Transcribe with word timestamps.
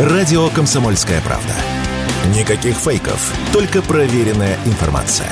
Радио 0.00 0.48
«Комсомольская 0.48 1.20
правда». 1.20 1.52
Никаких 2.34 2.74
фейков, 2.74 3.34
только 3.52 3.82
проверенная 3.82 4.56
информация. 4.64 5.30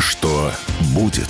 Что 0.00 0.50
будет? 0.92 1.28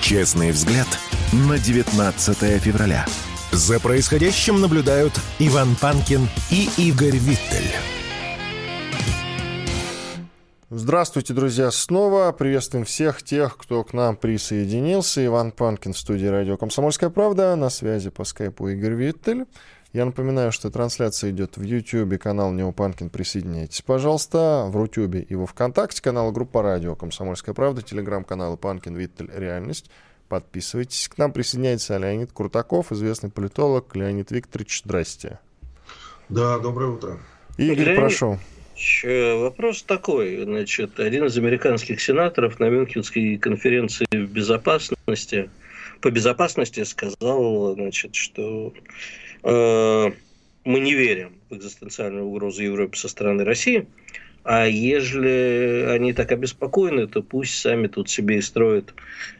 Честный 0.00 0.52
взгляд 0.52 0.86
на 1.32 1.58
19 1.58 2.38
февраля. 2.62 3.04
За 3.50 3.80
происходящим 3.80 4.60
наблюдают 4.60 5.12
Иван 5.40 5.74
Панкин 5.74 6.28
и 6.52 6.68
Игорь 6.76 7.16
Виттель. 7.16 7.72
Здравствуйте, 10.70 11.34
друзья, 11.34 11.72
снова. 11.72 12.30
Приветствуем 12.30 12.84
всех 12.84 13.24
тех, 13.24 13.58
кто 13.58 13.82
к 13.82 13.92
нам 13.92 14.16
присоединился. 14.16 15.26
Иван 15.26 15.50
Панкин 15.50 15.94
в 15.94 15.98
студии 15.98 16.26
радио 16.26 16.56
«Комсомольская 16.56 17.10
правда». 17.10 17.56
На 17.56 17.70
связи 17.70 18.10
по 18.10 18.22
скайпу 18.22 18.68
Игорь 18.68 18.94
Виттель. 18.94 19.46
Я 19.92 20.06
напоминаю, 20.06 20.52
что 20.52 20.70
трансляция 20.70 21.32
идет 21.32 21.58
в 21.58 21.62
YouTube, 21.62 22.18
канал 22.18 22.50
Нео 22.50 22.72
Панкин. 22.72 23.10
Присоединяйтесь, 23.10 23.82
пожалуйста. 23.82 24.64
В 24.68 24.76
Рутюбе 24.76 25.20
и 25.20 25.34
во 25.34 25.44
Вконтакте, 25.44 26.00
канал 26.00 26.32
группа 26.32 26.62
радио 26.62 26.94
«Комсомольская 26.96 27.54
правда», 27.54 27.82
телеграм-каналы 27.82 28.56
Панкин, 28.56 28.96
Виттель, 28.96 29.30
Реальность. 29.34 29.90
Подписывайтесь. 30.30 31.08
К 31.08 31.18
нам 31.18 31.30
присоединяется 31.30 31.98
Леонид 31.98 32.32
Крутаков, 32.32 32.90
известный 32.90 33.28
политолог. 33.28 33.94
Леонид 33.94 34.30
Викторович, 34.30 34.80
здрасте. 34.82 35.40
Да, 36.30 36.58
доброе 36.58 36.92
утро. 36.92 37.18
Игорь, 37.58 37.84
Леонид... 37.84 38.00
прошу. 38.00 38.38
Вопрос 39.04 39.82
такой. 39.82 40.42
Значит, 40.42 40.98
один 41.00 41.26
из 41.26 41.36
американских 41.36 42.00
сенаторов 42.00 42.58
на 42.60 42.70
Мюнхенской 42.70 43.36
конференции 43.36 44.06
безопасности 44.10 45.50
по 46.02 46.10
безопасности 46.10 46.82
сказал, 46.84 47.74
значит, 47.74 48.14
что 48.16 48.72
э, 48.74 48.80
мы 49.42 50.14
не 50.64 50.94
верим 50.94 51.32
в 51.50 51.56
экзистенциальную 51.56 52.26
угрозу 52.26 52.62
Европы 52.62 52.96
со 52.96 53.08
стороны 53.08 53.44
России, 53.44 53.86
а 54.44 54.66
если 54.66 55.86
они 55.90 56.12
так 56.12 56.32
обеспокоены, 56.32 57.06
то 57.06 57.22
пусть 57.22 57.60
сами 57.60 57.86
тут 57.86 58.10
себе 58.10 58.38
и 58.38 58.42
строят 58.42 58.92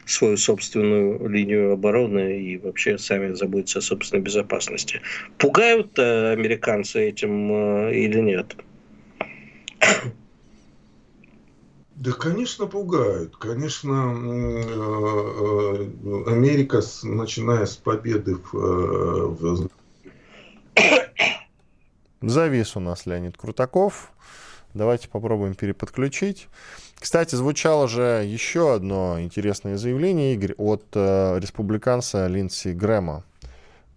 свою 0.07 0.37
собственную 0.37 1.29
линию 1.29 1.73
обороны 1.73 2.41
и 2.41 2.57
вообще 2.57 2.99
сами 2.99 3.33
заботятся 3.33 3.81
о 3.81 3.83
собственной 3.83 4.23
безопасности. 4.23 5.01
Пугают 5.39 5.99
американцы 5.99 7.09
этим 7.09 7.53
э, 7.53 7.95
или 7.97 8.21
нет? 8.21 8.57
Да, 11.97 12.13
конечно, 12.13 12.67
пугают. 12.67 13.37
Конечно, 13.37 14.15
э, 14.17 14.63
э, 14.65 16.33
Америка, 16.33 16.81
начиная 17.03 17.67
с 17.67 17.77
победы 17.77 18.37
в... 18.53 19.69
Завис 22.23 22.77
у 22.77 22.81
нас 22.81 23.06
Леонид 23.06 23.37
Крутаков. 23.37 24.12
Давайте 24.75 25.09
попробуем 25.09 25.55
переподключить. 25.55 26.48
Кстати, 26.98 27.34
звучало 27.34 27.89
же 27.89 28.25
еще 28.25 28.75
одно 28.75 29.20
интересное 29.20 29.77
заявление, 29.77 30.34
Игорь, 30.34 30.55
от 30.56 30.84
э, 30.95 31.39
республиканца 31.41 32.27
Линдси 32.29 32.69
Грэма 32.69 33.25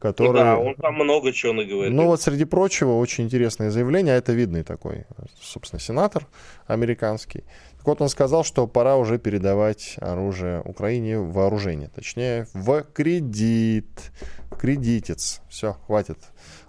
который... 0.05 0.27
Ну 0.27 0.33
да, 0.33 0.57
он 0.57 0.75
там 0.75 0.95
много 0.95 1.33
чего 1.33 1.53
наговорил. 1.53 1.91
Ну 1.93 2.05
вот, 2.05 2.21
среди 2.21 2.45
прочего, 2.45 2.97
очень 2.97 3.23
интересное 3.23 3.71
заявление, 3.71 4.13
а 4.13 4.17
это 4.17 4.33
видный 4.33 4.63
такой, 4.63 5.05
собственно, 5.41 5.79
сенатор 5.79 6.27
американский. 6.67 7.43
Так 7.77 7.87
вот, 7.87 8.01
он 8.01 8.09
сказал, 8.09 8.43
что 8.43 8.67
пора 8.67 8.97
уже 8.97 9.17
передавать 9.17 9.95
оружие 9.99 10.61
Украине 10.61 11.19
в 11.19 11.31
вооружение, 11.31 11.89
точнее, 11.89 12.47
в 12.53 12.83
кредит. 12.93 14.11
Кредитец. 14.59 15.41
Все, 15.49 15.77
хватит. 15.87 16.17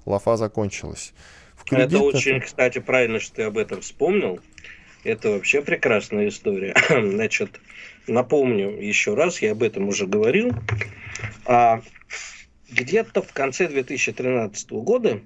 Лафа 0.07 0.37
закончилась. 0.37 1.13
Кредит 1.67 1.87
это 1.87 1.99
очень, 1.99 2.41
кстати, 2.41 2.79
правильно, 2.79 3.21
что 3.21 3.37
ты 3.37 3.43
об 3.43 3.59
этом 3.59 3.81
вспомнил. 3.81 4.41
Это 5.05 5.31
вообще 5.31 5.63
прекрасная 5.63 6.29
история. 6.29 6.75
Значит, 6.89 7.61
напомню 8.07 8.71
еще 8.81 9.15
раз, 9.15 9.43
я 9.43 9.53
об 9.53 9.63
этом 9.63 9.89
уже 9.89 10.07
говорил. 10.07 10.53
А 11.45 11.83
где-то 12.71 13.23
в 13.23 13.33
конце 13.33 13.69
2013 13.69 14.71
года 14.71 15.21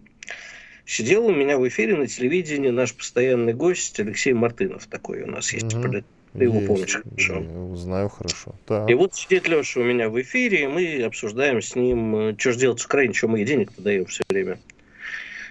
сидел 0.84 1.26
у 1.26 1.34
меня 1.34 1.58
в 1.58 1.66
эфире 1.68 1.96
на 1.96 2.06
телевидении 2.06 2.70
наш 2.70 2.94
постоянный 2.94 3.54
гость 3.54 3.98
Алексей 4.00 4.32
Мартынов. 4.32 4.86
Такой 4.86 5.22
у 5.22 5.26
нас 5.26 5.52
есть. 5.52 5.74
Угу. 5.74 6.02
Ты 6.32 6.44
его 6.44 6.60
помнишь 6.60 7.00
хорошо? 7.02 7.42
Я 7.42 7.76
знаю 7.76 8.08
хорошо. 8.08 8.54
Так. 8.66 8.88
И 8.88 8.94
вот 8.94 9.14
сидит 9.14 9.48
Леша 9.48 9.80
у 9.80 9.84
меня 9.84 10.08
в 10.08 10.20
эфире, 10.20 10.64
и 10.64 10.66
мы 10.68 11.02
обсуждаем 11.02 11.60
с 11.60 11.74
ним, 11.74 12.16
э, 12.16 12.34
что 12.38 12.52
же 12.52 12.58
делать 12.60 12.80
с 12.80 12.86
Украиной, 12.86 13.14
что 13.14 13.28
мы 13.28 13.38
ей 13.38 13.46
денег-то 13.46 13.82
даем 13.82 14.06
все 14.06 14.22
время. 14.28 14.58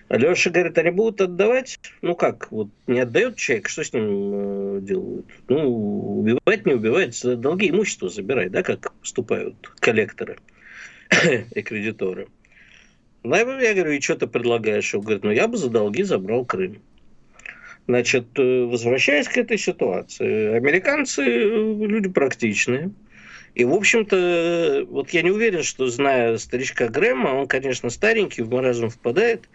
А 0.10 0.18
Леша 0.18 0.50
говорит, 0.50 0.78
они 0.78 0.90
будут 0.90 1.22
отдавать? 1.22 1.80
Ну 2.02 2.16
как, 2.16 2.52
вот 2.52 2.70
не 2.88 3.00
отдает 3.00 3.38
человек, 3.38 3.70
что 3.70 3.84
с 3.84 3.94
ним 3.94 4.78
э, 4.78 4.82
делают? 4.82 5.28
Ну, 5.48 6.20
убивать, 6.20 6.66
не 6.66 6.74
убивать, 6.74 7.22
долги 7.40 7.70
имущества 7.70 8.10
забирать, 8.10 8.52
да, 8.52 8.64
как 8.64 8.92
поступают 8.94 9.56
коллекторы. 9.80 10.38
и 11.56 11.62
кредиторы. 11.62 12.28
Ну, 13.24 13.36
я 13.36 13.74
говорю, 13.74 13.92
и 13.92 14.02
что 14.02 14.16
ты 14.16 14.28
предлагаешь? 14.28 14.94
Он 14.96 15.02
говорит, 15.02 15.24
ну, 15.24 15.32
я 15.32 15.48
бы 15.48 15.58
за 15.58 15.70
долги 15.70 16.04
забрал 16.04 16.46
Крым. 16.46 16.82
Значит, 17.88 18.28
э, 18.38 18.64
возвращаясь 18.64 19.28
к 19.28 19.38
этой 19.38 19.58
ситуации, 19.58 20.56
американцы 20.56 21.24
э, 21.24 21.86
люди 21.86 22.10
практичные. 22.10 22.92
И, 23.56 23.66
в 23.66 23.74
общем-то, 23.74 24.86
вот 24.90 25.10
я 25.10 25.22
не 25.22 25.32
уверен, 25.32 25.64
что, 25.64 25.88
зная 25.88 26.38
старичка 26.38 26.88
Грэма, 26.88 27.30
он, 27.30 27.48
конечно, 27.48 27.90
старенький, 27.90 28.44
в 28.44 28.50
маразм 28.52 28.90
впадает, 28.90 29.50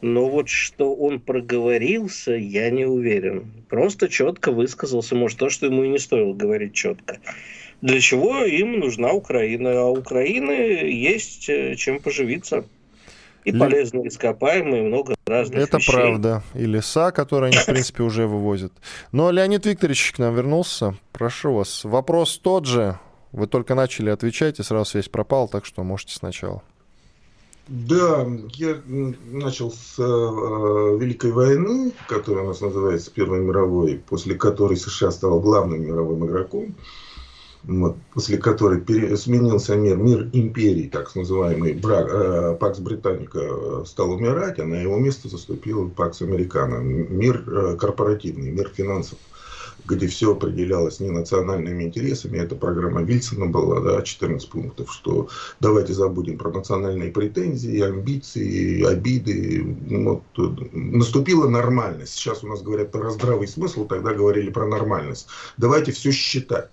но 0.00 0.28
вот 0.28 0.48
что 0.48 0.94
он 0.94 1.20
проговорился, 1.20 2.32
я 2.32 2.70
не 2.70 2.84
уверен. 2.84 3.52
Просто 3.68 4.08
четко 4.08 4.52
высказался, 4.52 5.14
может, 5.14 5.38
то, 5.38 5.48
что 5.48 5.66
ему 5.66 5.84
и 5.84 5.88
не 5.88 5.98
стоило 5.98 6.34
говорить 6.34 6.74
четко 6.74 7.18
для 7.82 8.00
чего 8.00 8.44
им 8.44 8.80
нужна 8.80 9.12
Украина. 9.12 9.80
А 9.80 9.84
у 9.84 9.98
Украины 9.98 10.52
есть 10.52 11.48
э, 11.48 11.74
чем 11.76 12.00
поживиться. 12.00 12.64
И 13.44 13.52
Ли... 13.52 13.60
полезные 13.60 14.08
ископаемые, 14.08 14.82
много 14.82 15.14
разных 15.26 15.62
Это 15.62 15.76
вещей. 15.76 15.92
правда. 15.92 16.42
И 16.54 16.66
леса, 16.66 17.12
которые 17.12 17.50
они, 17.50 17.58
в 17.58 17.66
принципе, 17.66 18.02
уже 18.02 18.26
вывозят. 18.26 18.72
Но 19.12 19.30
Леонид 19.30 19.66
Викторович 19.66 20.12
к 20.12 20.18
нам 20.18 20.34
вернулся. 20.34 20.96
Прошу 21.12 21.54
вас. 21.54 21.84
Вопрос 21.84 22.38
тот 22.38 22.66
же. 22.66 22.98
Вы 23.30 23.46
только 23.46 23.74
начали 23.74 24.10
отвечать, 24.10 24.58
и 24.58 24.62
сразу 24.62 24.90
связь 24.90 25.08
пропала, 25.08 25.46
так 25.46 25.64
что 25.64 25.84
можете 25.84 26.14
сначала. 26.14 26.62
Да, 27.68 28.24
я 28.54 28.80
начал 28.86 29.72
с 29.72 29.98
э, 29.98 30.02
Великой 30.02 31.32
войны, 31.32 31.92
которая 32.06 32.44
у 32.44 32.48
нас 32.48 32.60
называется 32.60 33.10
Первой 33.10 33.40
мировой, 33.40 34.00
после 34.08 34.36
которой 34.36 34.76
США 34.76 35.10
стал 35.10 35.40
главным 35.40 35.84
мировым 35.84 36.26
игроком. 36.26 36.76
Вот, 37.64 37.96
после 38.14 38.38
которой 38.38 38.80
пере, 38.80 39.16
сменился 39.16 39.74
мир, 39.74 39.96
мир 39.96 40.30
империи, 40.32 40.88
так 40.88 41.12
называемый 41.16 41.72
брак, 41.72 42.08
э, 42.08 42.56
Пакс 42.60 42.78
Британика 42.78 43.40
э, 43.40 43.82
стал 43.84 44.12
умирать, 44.12 44.60
а 44.60 44.64
на 44.64 44.76
его 44.76 44.96
место 44.98 45.28
заступил 45.28 45.90
Пакс 45.90 46.22
Американо, 46.22 46.76
мир 46.76 47.42
э, 47.48 47.76
корпоративный, 47.76 48.52
мир 48.52 48.70
финансов 48.72 49.18
где 49.86 50.06
все 50.06 50.32
определялось 50.32 51.00
не 51.00 51.10
национальными 51.10 51.84
интересами. 51.84 52.38
Это 52.38 52.54
программа 52.54 53.02
Вильсона 53.02 53.46
была, 53.46 53.80
да, 53.80 54.02
14 54.02 54.48
пунктов, 54.48 54.92
что 54.92 55.28
давайте 55.60 55.92
забудем 55.92 56.38
про 56.38 56.50
национальные 56.50 57.10
претензии, 57.12 57.80
амбиции, 57.80 58.84
обиды. 58.84 59.76
Вот, 59.88 60.22
наступила 60.72 61.48
нормальность. 61.48 62.14
Сейчас 62.14 62.44
у 62.44 62.48
нас 62.48 62.62
говорят 62.62 62.92
про 62.92 63.10
здравый 63.10 63.48
смысл, 63.48 63.86
тогда 63.86 64.12
говорили 64.12 64.50
про 64.50 64.66
нормальность. 64.66 65.28
Давайте 65.56 65.92
все 65.92 66.10
считать. 66.12 66.70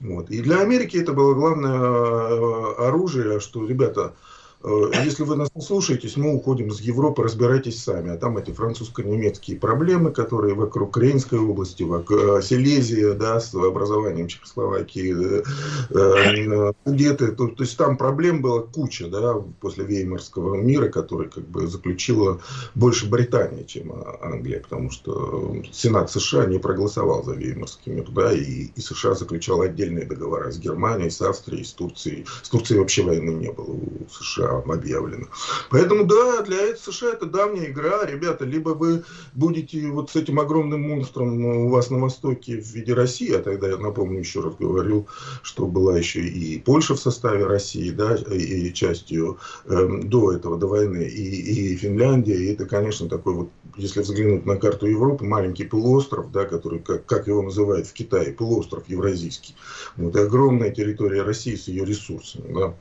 Вот. 0.00 0.30
И 0.30 0.40
для 0.40 0.60
Америки 0.60 0.96
это 0.96 1.12
было 1.12 1.34
главное 1.34 1.78
э, 1.78 2.74
оружие, 2.78 3.40
что, 3.40 3.66
ребята, 3.66 4.14
если 4.62 5.22
вы 5.22 5.36
нас 5.36 5.48
не 5.54 5.62
слушаетесь, 5.62 6.16
мы 6.18 6.34
уходим 6.34 6.68
из 6.68 6.80
Европы, 6.80 7.22
разбирайтесь 7.22 7.82
сами. 7.82 8.12
А 8.12 8.18
там 8.18 8.36
эти 8.36 8.50
французско-немецкие 8.50 9.58
проблемы, 9.58 10.10
которые 10.10 10.54
вокруг 10.54 10.98
Рейнской 10.98 11.38
области, 11.38 11.82
вокруг 11.82 12.20
э, 12.20 12.42
Силезия, 12.42 13.14
да, 13.14 13.40
с 13.40 13.54
образованием 13.54 14.28
Чехословакии, 14.28 15.42
э, 15.90 16.72
где-то, 16.84 17.32
то, 17.32 17.48
то 17.48 17.62
есть 17.62 17.76
там 17.78 17.96
проблем 17.96 18.42
было 18.42 18.60
куча, 18.60 19.08
да, 19.08 19.34
после 19.60 19.84
Веймарского 19.84 20.56
мира, 20.56 20.88
который 20.88 21.30
как 21.30 21.44
бы 21.48 21.66
заключила 21.66 22.40
больше 22.74 23.08
Британия, 23.08 23.64
чем 23.64 23.94
Англия, 24.20 24.60
потому 24.60 24.90
что 24.90 25.56
Сенат 25.72 26.10
США 26.10 26.44
не 26.44 26.58
проголосовал 26.58 27.24
за 27.24 27.32
Веймарский 27.32 27.92
мир, 27.92 28.10
да, 28.10 28.30
и, 28.32 28.68
и 28.74 28.80
США 28.80 29.14
заключал 29.14 29.62
отдельные 29.62 30.04
договора 30.04 30.50
с 30.50 30.58
Германией, 30.58 31.10
с 31.10 31.22
Австрией, 31.22 31.64
с 31.64 31.72
Турцией. 31.72 32.26
С 32.42 32.50
Турцией 32.50 32.80
вообще 32.80 33.02
войны 33.02 33.30
не 33.30 33.50
было 33.50 33.70
у 33.70 34.06
США 34.10 34.49
пока 34.50 34.80
объявлено. 34.80 35.26
Поэтому, 35.70 36.04
да, 36.04 36.42
для 36.42 36.76
США 36.76 37.12
это 37.12 37.26
давняя 37.26 37.70
игра. 37.70 38.04
Ребята, 38.04 38.44
либо 38.44 38.70
вы 38.70 39.04
будете 39.34 39.88
вот 39.88 40.10
с 40.10 40.16
этим 40.16 40.40
огромным 40.40 40.82
монстром 40.82 41.44
у 41.44 41.68
вас 41.68 41.90
на 41.90 41.98
Востоке 41.98 42.60
в 42.60 42.66
виде 42.66 42.94
России, 42.94 43.32
а 43.32 43.42
тогда, 43.42 43.68
я 43.68 43.76
напомню, 43.76 44.20
еще 44.20 44.40
раз 44.40 44.54
говорил, 44.58 45.06
что 45.42 45.66
была 45.66 45.98
еще 45.98 46.20
и 46.20 46.58
Польша 46.58 46.94
в 46.94 47.00
составе 47.00 47.46
России, 47.46 47.90
да, 47.90 48.16
и 48.16 48.72
частью 48.72 49.38
э, 49.66 50.00
до 50.02 50.32
этого, 50.32 50.58
до 50.58 50.66
войны, 50.66 51.04
и, 51.04 51.72
и 51.72 51.76
Финляндия, 51.76 52.36
и 52.36 52.52
это, 52.52 52.66
конечно, 52.66 53.08
такой 53.08 53.34
вот, 53.34 53.50
если 53.76 54.00
взглянуть 54.00 54.46
на 54.46 54.56
карту 54.56 54.86
Европы, 54.86 55.24
маленький 55.24 55.64
полуостров, 55.64 56.32
да, 56.32 56.44
который, 56.44 56.80
как, 56.80 57.06
как 57.06 57.26
его 57.26 57.42
называют 57.42 57.86
в 57.86 57.92
Китае, 57.92 58.32
полуостров 58.32 58.88
евразийский. 58.88 59.54
Вот, 59.96 60.16
огромная 60.16 60.70
территория 60.70 61.22
России 61.22 61.54
с 61.54 61.68
ее 61.68 61.84
ресурсами, 61.84 62.52
да 62.52 62.74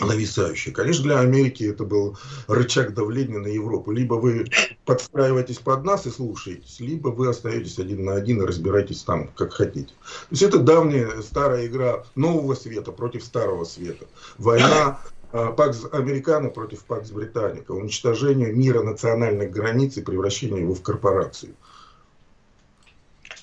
нависающие. 0.00 0.74
Конечно, 0.74 1.04
для 1.04 1.20
Америки 1.20 1.64
это 1.64 1.84
был 1.84 2.18
рычаг 2.48 2.94
давления 2.94 3.38
на 3.38 3.46
Европу. 3.46 3.92
Либо 3.92 4.14
вы 4.14 4.46
подстраиваетесь 4.84 5.58
под 5.58 5.84
нас 5.84 6.06
и 6.06 6.10
слушаетесь, 6.10 6.80
либо 6.80 7.08
вы 7.08 7.28
остаетесь 7.28 7.78
один 7.78 8.04
на 8.04 8.14
один 8.14 8.42
и 8.42 8.46
разбираетесь 8.46 9.02
там, 9.02 9.28
как 9.36 9.52
хотите. 9.52 9.88
То 9.88 10.30
есть 10.30 10.42
это 10.42 10.58
давняя 10.58 11.22
старая 11.22 11.66
игра 11.66 12.04
нового 12.14 12.54
света 12.54 12.92
против 12.92 13.24
старого 13.24 13.64
света. 13.64 14.06
Война 14.38 15.00
а, 15.32 15.52
Пакс 15.52 15.82
Американо 15.92 16.50
против 16.50 16.84
Пакс 16.84 17.10
Британика. 17.10 17.72
Уничтожение 17.72 18.52
мира 18.52 18.82
национальных 18.82 19.50
границ 19.50 19.96
и 19.96 20.02
превращение 20.02 20.60
его 20.60 20.74
в 20.74 20.82
корпорацию. 20.82 21.54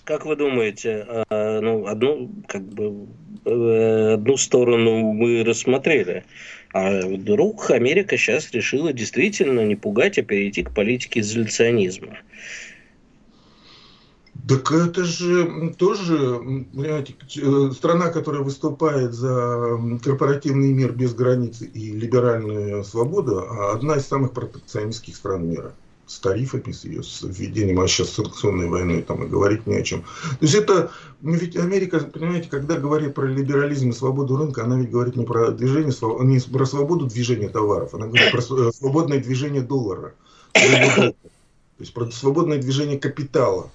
Как 0.04 0.26
вы 0.26 0.36
думаете, 0.36 1.06
а, 1.30 1.62
ну, 1.62 1.86
одну, 1.86 2.32
как 2.48 2.64
бы, 2.64 3.08
э, 3.46 4.14
одну 4.16 4.36
сторону 4.36 5.14
мы 5.14 5.44
рассмотрели, 5.44 6.26
а 6.74 7.02
вдруг 7.06 7.70
Америка 7.70 8.18
сейчас 8.18 8.52
решила 8.52 8.94
действительно 8.94 9.64
не 9.64 9.76
пугать, 9.76 10.18
а 10.18 10.24
перейти 10.24 10.64
к 10.64 10.74
политике 10.74 11.20
изоляционизма? 11.20 12.18
Так 14.48 14.72
это 14.72 15.04
же 15.04 15.74
тоже, 15.78 16.40
понимаете, 16.74 17.14
э, 17.38 17.72
страна, 17.72 18.10
которая 18.10 18.42
выступает 18.42 19.14
за 19.14 19.78
корпоративный 20.04 20.74
мир 20.74 20.94
без 20.94 21.14
границ 21.14 21.62
и 21.62 21.92
либеральную 21.92 22.84
свободу, 22.84 23.46
а 23.48 23.74
одна 23.74 23.98
из 23.98 24.08
самых 24.08 24.32
протекционистских 24.32 25.16
стран 25.16 25.48
мира 25.48 25.76
с 26.12 26.20
тарифами, 26.20 26.74
с 26.74 26.84
ее 26.84 27.04
с 27.04 27.22
введением, 27.22 27.80
а 27.80 27.88
сейчас 27.88 28.10
санкционной 28.10 28.68
войны, 28.68 29.02
там 29.02 29.24
и 29.24 29.28
говорить 29.28 29.66
не 29.66 29.78
о 29.78 29.82
чем. 29.82 30.02
То 30.02 30.38
есть 30.42 30.56
это, 30.56 30.92
ну 31.22 31.34
ведь 31.36 31.56
Америка, 31.56 32.00
понимаете, 32.00 32.50
когда 32.50 32.76
говорит 32.76 33.14
про 33.14 33.26
либерализм 33.26 33.90
и 33.90 33.94
свободу 33.94 34.36
рынка, 34.36 34.66
она 34.66 34.78
ведь 34.78 34.92
говорит 34.92 35.16
не 35.16 35.26
про 35.26 35.52
движение, 35.52 35.94
не 36.26 36.40
про 36.40 36.66
свободу 36.66 37.08
движения 37.08 37.48
товаров, 37.48 37.94
она 37.94 38.08
говорит 38.08 38.32
про 38.32 38.42
свободное 38.72 39.20
движение 39.20 39.62
доллара. 39.62 40.14
То 40.54 41.14
есть 41.80 41.94
про 41.94 42.12
свободное 42.12 42.58
движение 42.58 43.00
капитала. 43.00 43.72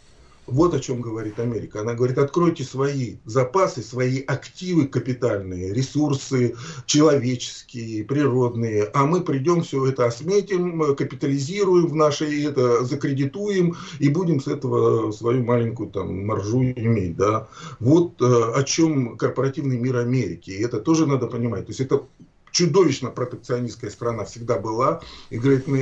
Вот 0.47 0.75
о 0.75 0.81
чем 0.81 1.01
говорит 1.01 1.41
Америка. 1.41 1.81
Она 1.81 1.95
говорит, 1.95 2.19
откройте 2.19 2.63
свои 2.63 3.17
запасы, 3.25 3.83
свои 3.83 4.23
активы 4.23 4.87
капитальные, 4.87 5.75
ресурсы 5.75 6.55
человеческие, 6.87 8.05
природные, 8.05 8.85
а 8.95 9.07
мы 9.07 9.23
придем 9.23 9.63
все 9.63 9.87
это 9.87 10.07
осметим, 10.07 10.95
капитализируем 10.95 11.89
в 11.89 11.95
нашей, 11.95 12.45
это 12.45 12.85
закредитуем 12.85 13.77
и 13.99 14.09
будем 14.09 14.41
с 14.41 14.47
этого 14.47 15.11
свою 15.11 15.43
маленькую 15.45 15.91
там 15.91 16.27
маржу 16.27 16.63
иметь. 16.63 17.17
Да? 17.17 17.49
Вот 17.81 18.23
э, 18.23 18.25
о 18.25 18.63
чем 18.63 19.17
корпоративный 19.17 19.79
мир 19.79 19.97
Америки. 19.97 20.51
И 20.51 20.63
это 20.63 20.81
тоже 20.81 21.07
надо 21.07 21.27
понимать. 21.27 21.67
То 21.67 21.71
есть 21.71 21.81
это 21.81 22.05
чудовищно 22.57 23.11
протекционистская 23.11 23.91
страна 23.91 24.25
всегда 24.25 24.59
была. 24.59 25.03
И 25.29 25.39
мы 25.39 25.81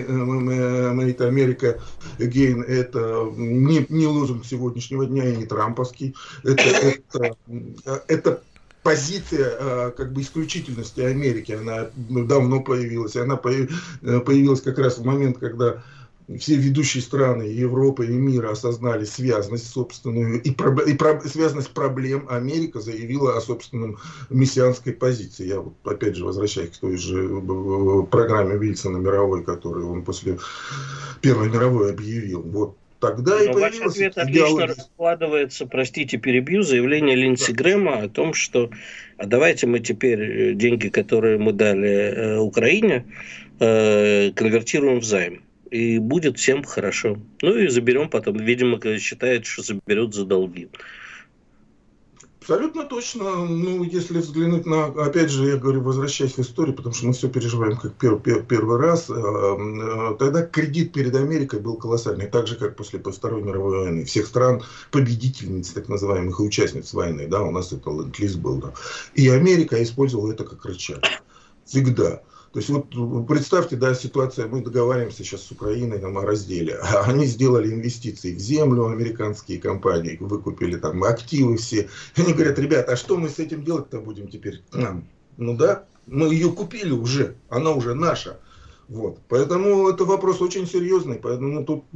это 1.08 1.28
Америка 1.28 1.80
again, 2.18 2.64
это 2.64 3.30
не, 3.36 3.86
не 3.88 4.06
лозунг 4.08 4.44
сегодняшнего 4.44 5.06
дня 5.06 5.28
и 5.28 5.36
не 5.36 5.46
трамповский. 5.46 6.16
Это, 6.42 6.62
это, 6.62 7.36
это 8.08 8.42
позиция 8.82 9.56
э, 9.56 9.90
как 9.96 10.12
бы 10.12 10.20
исключительности 10.20 11.00
Америки, 11.00 11.52
она 11.52 11.90
давно 11.94 12.60
появилась. 12.60 13.14
Она 13.14 13.36
появилась 13.36 14.60
как 14.60 14.78
раз 14.78 14.98
в 14.98 15.04
момент, 15.04 15.38
когда 15.38 15.84
все 16.38 16.56
ведущие 16.56 17.02
страны 17.02 17.42
Европы 17.42 18.06
и 18.06 18.10
мира 18.10 18.50
осознали 18.50 19.04
связность 19.04 19.70
собственную 19.70 20.40
и, 20.40 20.50
про, 20.50 20.74
и 20.82 20.94
про, 20.94 21.20
связанность 21.20 21.70
проблем, 21.70 22.26
Америка 22.30 22.80
заявила 22.80 23.36
о 23.36 23.40
собственном 23.40 23.98
мессианской 24.30 24.94
позиции. 24.94 25.46
Я 25.46 25.60
вот 25.60 25.74
опять 25.84 26.16
же 26.16 26.24
возвращаюсь 26.24 26.70
к 26.70 26.78
той 26.78 26.96
же 26.96 27.26
э, 27.26 28.02
программе 28.10 28.56
Вильсона 28.56 28.96
мировой, 28.96 29.44
которую 29.44 29.90
он 29.90 30.02
после 30.02 30.38
Первой 31.20 31.50
мировой 31.50 31.90
объявил. 31.90 32.40
Вот 32.40 32.76
тогда 33.00 33.36
Но 33.36 33.44
и 33.44 33.48
ваш 33.48 33.80
ответ 33.80 34.16
отлично 34.16 34.66
раскладывается, 34.66 35.66
простите, 35.66 36.16
перебью, 36.16 36.62
заявление 36.62 37.16
Линдси. 37.16 37.52
Грэма 37.52 37.98
о 37.98 38.08
том, 38.08 38.32
что 38.32 38.70
а 39.18 39.26
давайте 39.26 39.66
мы 39.66 39.80
теперь 39.80 40.22
э, 40.22 40.54
деньги, 40.54 40.88
которые 40.88 41.36
мы 41.36 41.52
дали 41.52 41.88
э, 41.88 42.38
Украине, 42.38 43.04
э, 43.60 44.30
конвертируем 44.32 45.00
в 45.00 45.04
займ 45.04 45.42
и 45.74 45.98
будет 45.98 46.38
всем 46.38 46.62
хорошо. 46.62 47.18
Ну 47.42 47.56
и 47.56 47.66
заберем 47.66 48.08
потом. 48.08 48.36
Видимо, 48.36 48.78
считает, 49.00 49.44
что 49.44 49.62
заберет 49.62 50.14
за 50.14 50.24
долги. 50.24 50.68
Абсолютно 52.40 52.84
точно. 52.84 53.44
Ну, 53.46 53.82
если 53.82 54.18
взглянуть 54.18 54.66
на, 54.66 54.84
опять 54.84 55.30
же, 55.30 55.48
я 55.48 55.56
говорю, 55.56 55.80
возвращаясь 55.80 56.34
в 56.34 56.38
историю, 56.38 56.76
потому 56.76 56.94
что 56.94 57.06
мы 57.06 57.12
все 57.12 57.28
переживаем 57.28 57.76
как 57.76 57.94
пер, 57.94 58.20
пер, 58.20 58.44
первый 58.44 58.78
раз, 58.78 59.10
э, 59.10 59.14
э, 59.14 60.16
тогда 60.18 60.42
кредит 60.42 60.92
перед 60.92 61.16
Америкой 61.16 61.58
был 61.58 61.76
колоссальный, 61.76 62.26
так 62.26 62.46
же, 62.46 62.54
как 62.54 62.76
после 62.76 63.00
Второй 63.00 63.42
мировой 63.42 63.84
войны. 63.84 64.04
Всех 64.04 64.26
стран 64.26 64.62
победительниц, 64.92 65.70
так 65.70 65.88
называемых, 65.88 66.38
участниц 66.38 66.92
войны, 66.92 67.26
да, 67.26 67.42
у 67.42 67.50
нас 67.50 67.72
это 67.72 67.90
ленд 67.90 68.36
был, 68.36 68.58
да. 68.58 68.74
И 69.14 69.28
Америка 69.28 69.82
использовала 69.82 70.30
это 70.30 70.44
как 70.44 70.64
рычаг. 70.66 71.02
Всегда. 71.64 72.22
То 72.54 72.60
есть 72.60 72.70
вот 72.70 73.26
представьте, 73.26 73.74
да, 73.74 73.94
ситуация, 73.94 74.46
мы 74.46 74.62
договариваемся 74.62 75.24
сейчас 75.24 75.42
с 75.42 75.50
Украиной 75.50 75.98
там, 75.98 76.16
о 76.16 76.22
разделе. 76.22 76.78
Они 77.04 77.26
сделали 77.26 77.74
инвестиции 77.74 78.32
в 78.32 78.38
землю, 78.38 78.86
американские 78.86 79.58
компании, 79.58 80.16
выкупили 80.20 80.76
там 80.76 81.02
активы 81.02 81.56
все. 81.56 81.88
Они 82.14 82.32
говорят, 82.32 82.56
ребята, 82.60 82.92
а 82.92 82.96
что 82.96 83.16
мы 83.16 83.28
с 83.28 83.40
этим 83.40 83.64
делать-то 83.64 83.98
будем 83.98 84.28
теперь? 84.28 84.62
Нам? 84.72 85.04
Ну 85.36 85.56
да, 85.56 85.84
мы 86.06 86.32
ее 86.32 86.52
купили 86.52 86.92
уже, 86.92 87.34
она 87.48 87.72
уже 87.72 87.96
наша. 87.96 88.38
Вот. 88.86 89.18
Поэтому 89.28 89.88
это 89.88 90.04
вопрос 90.04 90.40
очень 90.40 90.68
серьезный. 90.68 91.16
Поэтому 91.16 91.64
тут 91.64 91.86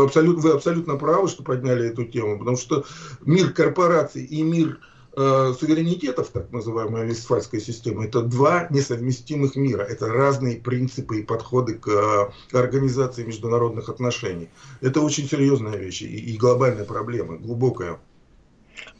абсолютно, 0.00 0.42
вы 0.42 0.50
абсолютно 0.52 0.94
правы, 0.94 1.26
что 1.26 1.42
подняли 1.42 1.88
эту 1.88 2.04
тему. 2.04 2.38
Потому 2.38 2.56
что 2.56 2.84
мир 3.22 3.52
корпораций 3.52 4.24
и 4.24 4.42
мир 4.42 4.78
э, 5.16 5.54
суверенитетов, 5.58 6.28
так 6.28 6.50
называемая 6.52 7.04
Вестфальская 7.04 7.60
система, 7.60 8.04
это 8.04 8.22
два 8.22 8.66
несовместимых 8.70 9.56
мира. 9.56 9.82
Это 9.82 10.08
разные 10.08 10.56
принципы 10.56 11.20
и 11.20 11.22
подходы 11.22 11.74
к 11.74 11.88
э, 11.88 12.56
организации 12.56 13.24
международных 13.24 13.88
отношений. 13.88 14.48
Это 14.80 15.00
очень 15.00 15.28
серьезная 15.28 15.76
вещь 15.76 16.02
и, 16.02 16.06
и 16.06 16.36
глобальная 16.36 16.84
проблема, 16.84 17.36
глубокая. 17.36 17.98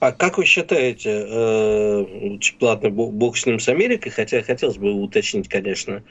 А 0.00 0.12
как 0.12 0.38
вы 0.38 0.44
считаете, 0.44 1.26
э, 1.28 2.38
ладно, 2.60 2.90
бог 2.90 3.36
с 3.36 3.46
ним 3.46 3.58
с 3.58 3.68
Америкой, 3.68 4.12
хотя 4.12 4.42
хотелось 4.42 4.76
бы 4.76 4.92
уточнить, 4.92 5.48
конечно, 5.48 6.02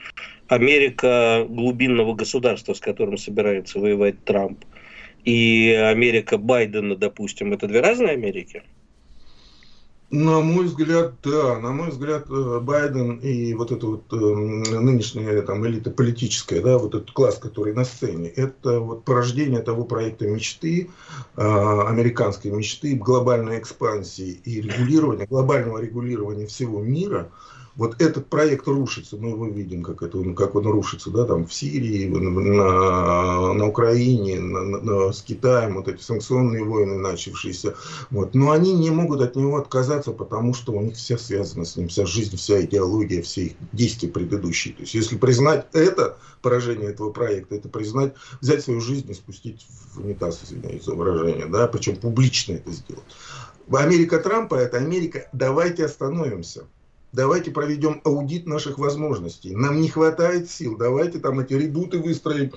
Америка 0.48 1.46
глубинного 1.48 2.14
государства, 2.14 2.74
с 2.74 2.80
которым 2.80 3.18
собирается 3.18 3.78
воевать 3.78 4.24
Трамп, 4.24 4.64
и 5.24 5.72
Америка 5.72 6.38
Байдена, 6.38 6.96
допустим, 6.96 7.52
это 7.52 7.68
две 7.68 7.80
разные 7.80 8.12
Америки? 8.12 8.62
На 10.12 10.40
мой 10.40 10.66
взгляд, 10.66 11.14
да. 11.24 11.58
На 11.58 11.72
мой 11.72 11.88
взгляд, 11.88 12.26
э, 12.28 12.60
Байден 12.60 13.16
и 13.16 13.54
вот 13.54 13.72
эта 13.72 13.86
вот 13.86 14.12
э, 14.12 14.16
нынешняя 14.16 15.40
там, 15.40 15.66
элита 15.66 15.90
политическая, 15.90 16.60
да, 16.60 16.76
вот 16.76 16.94
этот 16.94 17.12
класс, 17.12 17.38
который 17.38 17.72
на 17.72 17.84
сцене, 17.86 18.28
это 18.28 18.78
вот 18.80 19.06
порождение 19.06 19.62
того 19.62 19.84
проекта 19.84 20.26
мечты, 20.26 20.90
э, 21.36 21.40
американской 21.42 22.50
мечты, 22.50 22.94
глобальной 22.94 23.58
экспансии 23.58 24.32
и 24.44 24.60
регулирования, 24.60 25.24
глобального 25.24 25.78
регулирования 25.78 26.46
всего 26.46 26.82
мира– 26.82 27.30
вот 27.76 28.00
этот 28.02 28.28
проект 28.28 28.68
рушится, 28.68 29.16
мы 29.16 29.30
его 29.30 29.46
видим, 29.46 29.82
как, 29.82 30.02
это, 30.02 30.22
как 30.34 30.54
он 30.54 30.66
рушится, 30.66 31.10
да, 31.10 31.24
там 31.24 31.46
в 31.46 31.54
Сирии, 31.54 32.06
на, 32.06 33.54
на 33.54 33.66
Украине, 33.66 34.40
на, 34.40 34.80
на, 34.80 35.12
с 35.12 35.22
Китаем, 35.22 35.76
вот 35.76 35.88
эти 35.88 36.02
санкционные 36.02 36.64
войны 36.64 36.98
начавшиеся, 36.98 37.74
вот, 38.10 38.34
но 38.34 38.50
они 38.50 38.74
не 38.74 38.90
могут 38.90 39.22
от 39.22 39.36
него 39.36 39.56
отказаться, 39.56 40.12
потому 40.12 40.52
что 40.52 40.72
у 40.72 40.82
них 40.82 40.96
все 40.96 41.16
связано 41.16 41.64
с 41.64 41.76
ним, 41.76 41.88
вся 41.88 42.04
жизнь, 42.04 42.36
вся 42.36 42.62
идеология, 42.62 43.22
все 43.22 43.46
их 43.46 43.52
действия 43.72 44.08
предыдущие. 44.08 44.74
То 44.74 44.82
есть, 44.82 44.94
если 44.94 45.16
признать 45.16 45.66
это, 45.72 46.18
поражение 46.42 46.90
этого 46.90 47.10
проекта, 47.10 47.54
это 47.54 47.68
признать, 47.68 48.14
взять 48.40 48.62
свою 48.62 48.80
жизнь 48.80 49.10
и 49.10 49.14
спустить 49.14 49.66
в 49.94 50.00
унитаз, 50.00 50.40
извиняюсь 50.44 50.84
за 50.84 50.94
выражение, 50.94 51.46
да, 51.46 51.66
причем 51.68 51.96
публично 51.96 52.54
это 52.54 52.70
сделать. 52.70 53.04
Америка 53.70 54.18
Трампа– 54.18 54.54
это 54.56 54.76
Америка 54.76 55.28
«давайте 55.32 55.86
остановимся». 55.86 56.64
Давайте 57.12 57.50
проведем 57.50 58.00
аудит 58.04 58.46
наших 58.46 58.78
возможностей. 58.78 59.54
Нам 59.54 59.80
не 59.80 59.88
хватает 59.88 60.50
сил, 60.50 60.76
давайте 60.76 61.18
там 61.18 61.40
эти 61.40 61.54
редуты 61.54 61.98
выстроим, 61.98 62.52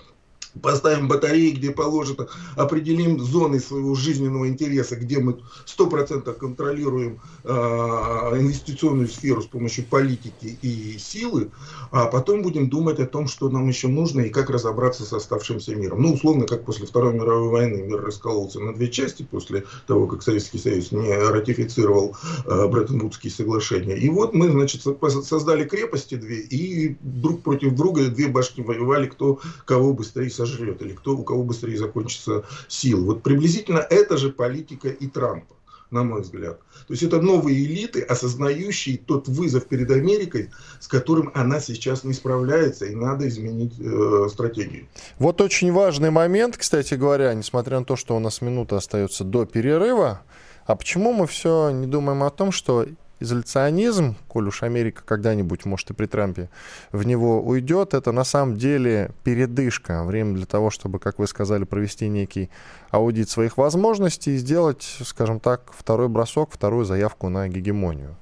поставим 0.62 1.08
батареи, 1.08 1.52
где 1.52 1.72
положено, 1.72 2.28
определим 2.56 3.20
зоны 3.20 3.60
своего 3.60 3.96
жизненного 3.96 4.48
интереса, 4.48 4.96
где 4.96 5.20
мы 5.20 5.38
100% 5.66 6.32
контролируем 6.34 7.20
э, 7.44 7.50
инвестиционную 7.50 9.08
сферу 9.08 9.42
с 9.42 9.46
помощью 9.46 9.86
политики 9.86 10.58
и 10.62 10.98
силы, 10.98 11.52
а 11.92 12.06
потом 12.06 12.42
будем 12.42 12.70
думать 12.70 13.00
о 13.00 13.06
том, 13.06 13.28
что 13.28 13.50
нам 13.50 13.68
еще 13.68 13.88
нужно 13.88 14.22
и 14.22 14.30
как 14.30 14.50
разобраться 14.50 15.04
с 15.04 15.14
оставшимся 15.14 15.76
миром. 15.76 16.02
Ну, 16.02 16.14
условно, 16.14 16.46
как 16.46 16.64
после 16.66 16.86
Второй 16.86 17.14
мировой 17.14 17.50
войны 17.50 17.84
мир 17.84 18.02
раскололся 18.02 18.60
на 18.60 18.74
две 18.74 18.90
части 18.90 19.24
после 19.24 19.66
того, 19.88 20.08
как 20.08 20.24
Советский 20.24 20.58
Союз 20.58 20.92
не 20.92 21.14
ратифицировал 21.14 22.16
э, 22.46 22.68
Бреттон-Вудские 22.68 23.32
соглашения. 23.32 23.98
И 23.98 24.10
вот 24.10 24.34
мы, 24.34 24.50
значит, 24.50 24.82
создали 25.24 25.66
крепости 25.66 26.16
две, 26.16 26.40
и 26.40 26.98
друг 27.02 27.42
против 27.42 27.76
друга 27.76 28.08
две 28.08 28.28
башни 28.28 28.62
воевали, 28.62 29.08
кто 29.08 29.40
кого 29.66 29.94
быстрее 29.94 30.30
сожрал 30.30 30.45
сожрет, 30.46 30.82
или 30.82 30.94
кто, 30.94 31.16
у 31.16 31.24
кого 31.24 31.44
быстрее 31.44 31.78
закончится 31.78 32.44
сила. 32.68 33.02
Вот 33.02 33.24
приблизительно 33.24 33.80
это 33.80 34.18
же 34.18 34.30
политика 34.30 34.90
и 34.90 35.08
Трампа, 35.08 35.56
на 35.92 36.04
мой 36.04 36.22
взгляд. 36.22 36.60
То 36.88 36.94
есть 36.94 37.04
это 37.04 37.22
новые 37.22 37.64
элиты, 37.64 38.02
осознающие 38.02 38.98
тот 38.98 39.28
вызов 39.28 39.66
перед 39.66 39.90
Америкой, 39.92 40.52
с 40.80 40.88
которым 40.88 41.32
она 41.34 41.60
сейчас 41.60 42.04
не 42.04 42.14
справляется, 42.14 42.86
и 42.86 42.96
надо 42.96 43.28
изменить 43.28 43.74
э, 43.80 44.28
стратегию. 44.32 44.88
Вот 45.20 45.42
очень 45.42 45.72
важный 45.72 46.12
момент, 46.12 46.58
кстати 46.58 46.94
говоря, 46.96 47.34
несмотря 47.34 47.80
на 47.80 47.86
то, 47.86 47.96
что 47.96 48.16
у 48.16 48.20
нас 48.20 48.42
минута 48.42 48.78
остается 48.78 49.24
до 49.24 49.46
перерыва, 49.46 50.22
а 50.66 50.76
почему 50.76 51.14
мы 51.14 51.28
все 51.28 51.70
не 51.70 51.88
думаем 51.88 52.24
о 52.24 52.30
том, 52.30 52.52
что 52.52 52.86
изоляционизм, 53.26 54.16
коль 54.28 54.48
уж 54.48 54.64
Америка 54.64 55.04
когда-нибудь, 55.06 55.66
может, 55.66 55.92
и 55.92 55.94
при 55.94 56.06
Трампе 56.06 56.50
в 56.92 57.06
него 57.06 57.42
уйдет, 57.42 57.94
это 57.94 58.12
на 58.12 58.24
самом 58.24 58.58
деле 58.58 59.12
передышка, 59.24 60.04
время 60.04 60.36
для 60.36 60.46
того, 60.46 60.70
чтобы, 60.70 61.00
как 61.00 61.20
вы 61.20 61.28
сказали, 61.28 61.66
провести 61.66 62.08
некий 62.08 62.50
аудит 62.92 63.30
своих 63.30 63.58
возможностей 63.58 64.36
и 64.36 64.38
сделать, 64.38 64.98
скажем 65.04 65.40
так, 65.40 65.72
второй 65.78 66.08
бросок, 66.08 66.50
вторую 66.52 66.86
заявку 66.86 67.30
на 67.30 67.50
гегемонию, 67.50 68.16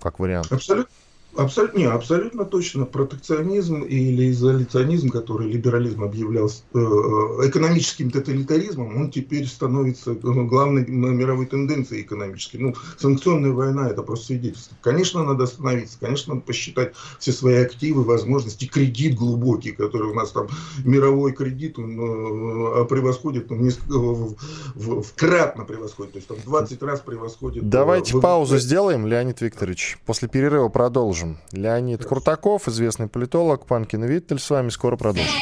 как 0.00 0.18
вариант. 0.18 0.52
Абсолютно. 0.52 0.92
Абсолютно, 1.38 1.78
не, 1.78 1.84
абсолютно 1.84 2.44
точно. 2.44 2.84
Протекционизм 2.84 3.82
или 3.82 4.28
изоляционизм, 4.32 5.10
который 5.10 5.48
либерализм 5.48 6.02
объявлял 6.02 6.48
э, 6.48 6.78
экономическим 6.78 8.10
тоталитаризмом, 8.10 8.96
он 8.96 9.12
теперь 9.12 9.46
становится 9.46 10.16
ну, 10.20 10.46
главной 10.48 10.84
мировой 10.88 11.46
тенденцией 11.46 12.02
экономической. 12.02 12.56
Ну, 12.56 12.74
санкционная 12.96 13.52
война– 13.52 13.88
это 13.90 14.02
просто 14.02 14.26
свидетельство. 14.26 14.76
Конечно, 14.80 15.22
надо 15.22 15.44
остановиться, 15.44 15.96
конечно, 16.00 16.34
надо 16.34 16.44
посчитать 16.44 16.94
все 17.20 17.30
свои 17.30 17.54
активы, 17.54 18.02
возможности, 18.02 18.64
кредит 18.66 19.14
глубокий, 19.14 19.70
который 19.70 20.10
у 20.10 20.14
нас 20.14 20.32
там, 20.32 20.48
мировой 20.84 21.32
кредит, 21.34 21.78
он 21.78 22.80
э, 22.80 22.84
превосходит, 22.86 23.52
он 23.52 23.62
несколько, 23.62 23.96
в, 23.96 24.34
в, 24.74 25.02
вкратно 25.02 25.64
превосходит, 25.64 26.14
то 26.14 26.18
есть 26.18 26.28
там 26.28 26.38
20 26.44 26.82
раз 26.82 26.98
превосходит. 26.98 27.62
Э, 27.62 27.66
Давайте 27.66 28.16
в, 28.16 28.20
паузу 28.20 28.56
в... 28.56 28.58
сделаем, 28.58 29.06
Леонид 29.06 29.40
Викторович. 29.40 29.98
После 30.04 30.26
перерыва 30.26 30.68
продолжим 30.68 31.27
продолжим. 31.28 31.38
Леонид 31.52 32.04
Крутаков, 32.04 32.68
известный 32.68 33.08
политолог, 33.08 33.66
Панкин 33.66 34.04
Виттель 34.04 34.38
с 34.38 34.50
вами. 34.50 34.70
Скоро 34.70 34.96
продолжим. 34.96 35.32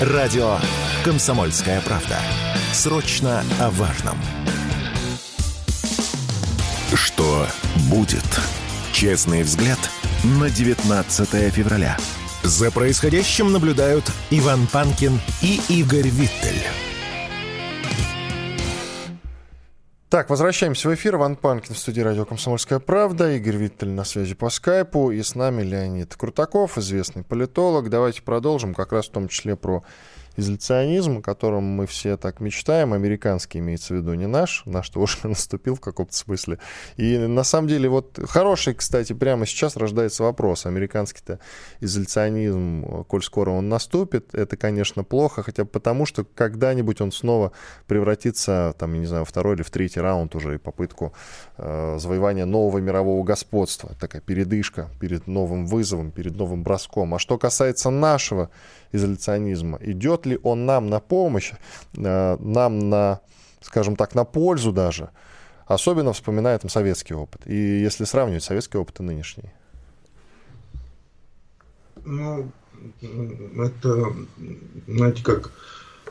Радио 0.00 0.56
«Комсомольская 1.04 1.80
правда». 1.80 2.18
Срочно 2.72 3.42
о 3.60 3.70
важном. 3.70 4.16
Что 6.94 7.46
будет? 7.90 8.24
Честный 8.92 9.42
взгляд 9.42 9.78
на 10.24 10.50
19 10.50 11.52
февраля. 11.52 11.96
За 12.42 12.70
происходящим 12.70 13.52
наблюдают 13.52 14.04
Иван 14.30 14.66
Панкин 14.66 15.20
и 15.42 15.60
Игорь 15.68 16.08
Виттель. 16.08 16.62
Так, 20.16 20.30
возвращаемся 20.30 20.88
в 20.88 20.94
эфир. 20.94 21.18
Ван 21.18 21.36
Панкин 21.36 21.74
в 21.74 21.78
студии 21.78 22.00
радио 22.00 22.24
«Комсомольская 22.24 22.78
правда». 22.78 23.32
Игорь 23.32 23.56
Виттель 23.56 23.90
на 23.90 24.02
связи 24.02 24.34
по 24.34 24.48
скайпу. 24.48 25.10
И 25.10 25.20
с 25.22 25.34
нами 25.34 25.60
Леонид 25.60 26.16
Крутаков, 26.16 26.78
известный 26.78 27.22
политолог. 27.22 27.90
Давайте 27.90 28.22
продолжим 28.22 28.72
как 28.72 28.92
раз 28.92 29.08
в 29.08 29.10
том 29.10 29.28
числе 29.28 29.56
про 29.56 29.84
изоляционизм, 30.36 31.18
о 31.18 31.22
котором 31.22 31.64
мы 31.64 31.86
все 31.86 32.16
так 32.16 32.40
мечтаем, 32.40 32.92
американский 32.92 33.58
имеется 33.58 33.94
в 33.94 33.96
виду, 33.98 34.14
не 34.14 34.26
наш, 34.26 34.62
наш-то 34.66 35.00
уже 35.00 35.18
наступил 35.24 35.74
в 35.74 35.80
каком-то 35.80 36.14
смысле. 36.14 36.58
И 36.96 37.18
на 37.18 37.44
самом 37.44 37.68
деле 37.68 37.88
вот 37.88 38.18
хороший, 38.28 38.74
кстати, 38.74 39.12
прямо 39.12 39.46
сейчас 39.46 39.76
рождается 39.76 40.22
вопрос, 40.22 40.66
американский-то 40.66 41.38
изоляционизм, 41.80 43.04
коль 43.04 43.22
скоро 43.22 43.50
он 43.50 43.68
наступит, 43.68 44.34
это, 44.34 44.56
конечно, 44.56 45.04
плохо, 45.04 45.42
хотя 45.42 45.64
бы 45.64 45.70
потому, 45.70 46.06
что 46.06 46.24
когда-нибудь 46.24 47.00
он 47.00 47.12
снова 47.12 47.52
превратится, 47.86 48.74
там, 48.78 48.92
я 48.94 49.00
не 49.00 49.06
знаю, 49.06 49.24
второй 49.24 49.56
или 49.56 49.62
в 49.62 49.70
третий 49.70 50.00
раунд 50.00 50.34
уже 50.34 50.56
и 50.56 50.58
попытку 50.58 51.12
э, 51.58 51.96
завоевания 51.98 52.46
нового 52.46 52.78
мирового 52.78 53.24
господства, 53.24 53.94
такая 53.98 54.20
передышка 54.20 54.90
перед 55.00 55.26
новым 55.26 55.66
вызовом, 55.66 56.10
перед 56.10 56.36
новым 56.36 56.62
броском. 56.62 57.14
А 57.14 57.18
что 57.18 57.38
касается 57.38 57.90
нашего 57.90 58.50
изоляционизма. 58.92 59.78
Идет 59.80 60.26
ли 60.26 60.38
он 60.42 60.66
нам 60.66 60.88
на 60.88 61.00
помощь, 61.00 61.52
э, 61.96 62.36
нам 62.38 62.90
на, 62.90 63.20
скажем 63.60 63.96
так, 63.96 64.14
на 64.14 64.24
пользу 64.24 64.72
даже, 64.72 65.10
особенно 65.66 66.12
вспоминая 66.12 66.58
там 66.58 66.70
советский 66.70 67.14
опыт. 67.14 67.42
И 67.46 67.54
если 67.54 68.04
сравнивать 68.04 68.44
советский 68.44 68.78
опыт 68.78 69.00
и 69.00 69.02
нынешний. 69.02 69.50
Ну, 72.04 72.50
это, 73.02 74.12
знаете, 74.86 75.24
как 75.24 75.50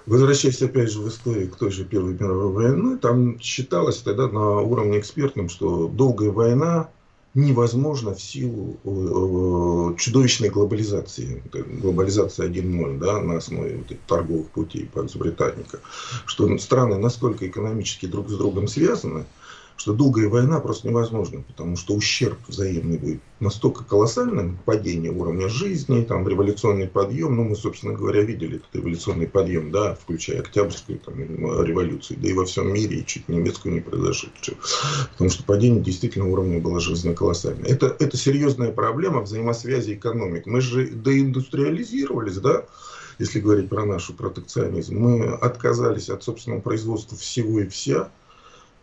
Возвращаясь 0.05 0.61
опять 0.61 0.91
же 0.91 0.99
в 0.99 1.09
историю 1.09 1.49
к 1.49 1.55
той 1.55 1.71
же 1.71 1.83
Первой 1.83 2.13
мировой 2.13 2.51
войны, 2.51 2.97
там 2.97 3.39
считалось 3.39 3.97
тогда 3.97 4.27
на 4.27 4.59
уровне 4.59 4.99
экспертном, 4.99 5.49
что 5.49 5.87
долгая 5.87 6.29
война 6.29 6.89
невозможно 7.33 8.13
в 8.13 8.21
силу 8.21 8.77
э, 8.83 9.84
чудовищной 9.97 10.49
глобализации, 10.49 11.41
глобализация 11.51 12.47
1.0, 12.47 12.99
да, 12.99 13.21
на 13.21 13.37
основе 13.37 13.77
вот 13.77 13.97
торговых 14.07 14.47
путей 14.49 14.89
Пакс 14.93 15.15
Британика, 15.15 15.79
что 16.25 16.57
страны 16.57 16.97
настолько 16.97 17.47
экономически 17.47 18.05
друг 18.05 18.29
с 18.29 18.37
другом 18.37 18.67
связаны, 18.67 19.25
что 19.77 19.93
долгая 19.93 20.29
война 20.29 20.59
просто 20.59 20.87
невозможна, 20.87 21.41
потому 21.41 21.75
что 21.75 21.93
ущерб 21.93 22.37
взаимный 22.47 22.97
будет 22.97 23.21
настолько 23.39 23.83
колоссальным, 23.83 24.57
падение 24.65 25.11
уровня 25.11 25.49
жизни, 25.49 26.03
там 26.03 26.27
революционный 26.27 26.87
подъем, 26.87 27.35
ну 27.35 27.43
мы, 27.43 27.55
собственно 27.55 27.93
говоря, 27.93 28.21
видели 28.21 28.57
этот 28.57 28.73
революционный 28.73 29.27
подъем, 29.27 29.71
да, 29.71 29.95
включая 29.95 30.39
Октябрьскую 30.39 30.99
там, 30.99 31.19
революцию, 31.19 32.19
да 32.21 32.29
и 32.29 32.33
во 32.33 32.45
всем 32.45 32.73
мире, 32.73 32.99
и 32.99 33.05
чуть 33.05 33.27
немецкую 33.27 33.75
не 33.75 33.81
произошедшую, 33.81 34.57
потому 35.11 35.29
что 35.29 35.43
падение 35.43 35.81
действительно 35.81 36.29
уровня 36.29 36.59
было 36.59 36.79
жизненно 36.79 37.13
колоссальное. 37.13 37.69
Это, 37.69 37.95
это 37.99 38.15
серьезная 38.17 38.71
проблема 38.71 39.21
взаимосвязи 39.21 39.93
экономик. 39.93 40.45
Мы 40.45 40.61
же 40.61 40.87
деиндустриализировались, 40.87 42.37
да, 42.37 42.65
если 43.19 43.39
говорить 43.39 43.69
про 43.69 43.85
нашу 43.85 44.13
протекционизм, 44.13 44.97
мы 44.97 45.25
отказались 45.35 46.09
от 46.09 46.23
собственного 46.23 46.61
производства 46.61 47.17
всего 47.17 47.61
и 47.61 47.67
вся, 47.67 48.09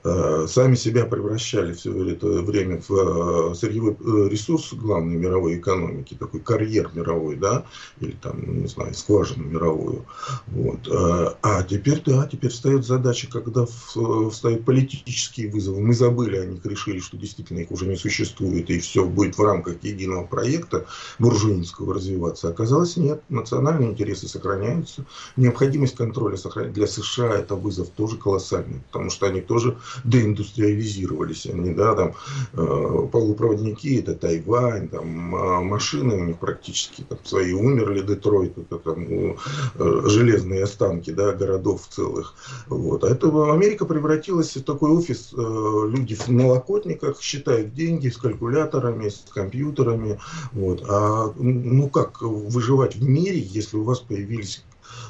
сами 0.04 0.74
себя 0.74 1.04
превращали 1.06 1.72
все 1.72 2.10
это 2.10 2.26
время 2.26 2.82
в 2.88 3.52
э, 3.52 3.54
сырьевой 3.54 3.92
э, 3.92 4.28
ресурс 4.28 4.72
главной 4.72 5.16
мировой 5.16 5.58
экономики, 5.58 6.16
такой 6.18 6.40
карьер 6.40 6.90
мировой, 6.94 7.36
да, 7.36 7.64
или 8.00 8.12
там, 8.12 8.62
не 8.62 8.66
знаю, 8.66 8.94
скважину 8.94 9.44
мировую. 9.44 10.04
Вот. 10.48 10.88
А 10.90 11.62
теперь, 11.62 12.02
да, 12.04 12.26
теперь 12.26 12.50
встает 12.50 12.84
задача, 12.84 13.28
когда 13.30 13.66
встают 13.66 14.64
политические 14.64 15.50
вызовы. 15.50 15.80
Мы 15.80 15.94
забыли 15.94 16.36
о 16.36 16.46
них, 16.46 16.64
решили, 16.66 16.98
что 16.98 17.16
действительно 17.16 17.60
их 17.60 17.70
уже 17.70 17.86
не 17.86 17.96
существует, 17.96 18.70
и 18.70 18.80
все 18.80 19.04
будет 19.04 19.38
в 19.38 19.42
рамках 19.42 19.82
единого 19.82 20.26
проекта 20.26 20.86
буржуинского 21.18 21.94
развиваться. 21.94 22.48
Оказалось, 22.48 22.96
нет, 22.96 23.22
национальные 23.28 23.90
интересы 23.90 24.26
сохраняются. 24.28 25.04
Необходимость 25.36 25.96
контроля 25.96 26.36
для 26.72 26.86
США 26.86 27.34
это 27.34 27.54
вызов 27.54 27.90
тоже 27.90 28.16
колоссальный, 28.16 28.80
потому 28.90 29.10
что 29.10 29.26
они 29.26 29.40
тоже 29.40 29.76
деиндустриализировались 30.04 31.46
они, 31.46 31.74
да, 31.74 31.94
там 31.94 32.14
э, 32.52 33.08
полупроводники, 33.10 34.00
это 34.00 34.14
Тайвань, 34.14 34.88
там 34.88 35.34
э, 35.34 35.60
машины 35.60 36.14
у 36.14 36.24
них 36.24 36.38
практически 36.38 37.02
там 37.02 37.18
свои 37.24 37.52
умерли, 37.52 38.02
Детройт, 38.02 38.58
это 38.58 38.78
там 38.78 39.06
э, 39.08 40.02
железные 40.06 40.64
останки, 40.64 41.10
да, 41.10 41.32
городов 41.32 41.86
целых, 41.88 42.34
вот, 42.66 43.04
а 43.04 43.08
это 43.08 43.52
Америка 43.52 43.84
превратилась 43.84 44.56
в 44.56 44.62
такой 44.62 44.90
офис, 44.90 45.32
э, 45.32 45.36
люди 45.36 46.14
в 46.14 46.28
налокотниках 46.28 47.20
считают 47.20 47.74
деньги 47.74 48.08
с 48.08 48.16
калькуляторами, 48.16 49.08
с 49.08 49.24
компьютерами, 49.32 50.18
вот, 50.52 50.84
а 50.88 51.32
ну 51.36 51.88
как 51.88 52.22
выживать 52.22 52.96
в 52.96 53.02
мире, 53.02 53.38
если 53.38 53.76
у 53.76 53.84
вас 53.84 54.00
появились 54.00 54.64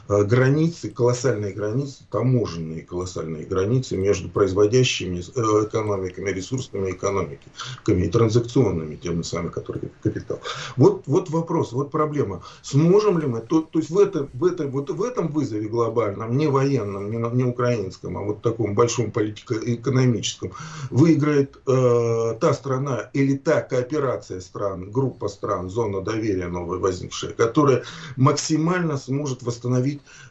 границы, 0.09 0.91
колоссальные 0.91 1.53
границы, 1.53 2.05
таможенные 2.11 2.83
колоссальные 2.83 3.45
границы 3.45 3.97
между 3.97 4.29
производящими 4.29 5.19
э, 5.21 5.67
экономиками, 5.67 6.31
ресурсными 6.31 6.91
экономиками 6.91 8.05
и 8.05 8.09
транзакционными, 8.09 8.97
теми 8.97 9.23
самыми, 9.23 9.51
которые 9.51 9.91
капитал. 10.03 10.41
Вот, 10.77 11.05
вот 11.07 11.31
вопрос, 11.31 11.73
вот 11.73 11.91
проблема. 11.91 12.43
Сможем 12.63 13.19
ли 13.19 13.27
мы, 13.27 13.41
то, 13.41 13.63
то 13.63 13.79
есть 13.79 13.91
в, 13.91 13.99
это, 13.99 14.29
в, 14.33 14.45
это, 14.45 14.67
вот 14.67 14.91
в 14.91 15.03
этом 15.03 15.29
вызове 15.29 15.69
глобальном, 15.69 16.37
не 16.37 16.49
военном, 16.49 17.11
не, 17.11 17.19
не 17.35 17.45
украинском, 17.45 18.19
а 18.19 18.21
вот 18.21 18.43
таком 18.43 18.75
большом 18.75 19.11
политико-экономическом, 19.11 20.53
выиграет 20.91 21.59
э, 21.67 22.37
та 22.41 22.55
страна 22.55 23.11
или 23.13 23.37
та 23.37 23.63
кооперация 23.63 24.41
стран, 24.41 24.91
группа 24.91 25.29
стран, 25.29 25.71
зона 25.71 26.01
доверия 26.03 26.49
новая 26.49 26.79
возникшая, 26.79 27.33
которая 27.33 27.85
максимально 28.17 28.99
сможет 28.99 29.43
восстановить 29.43 29.62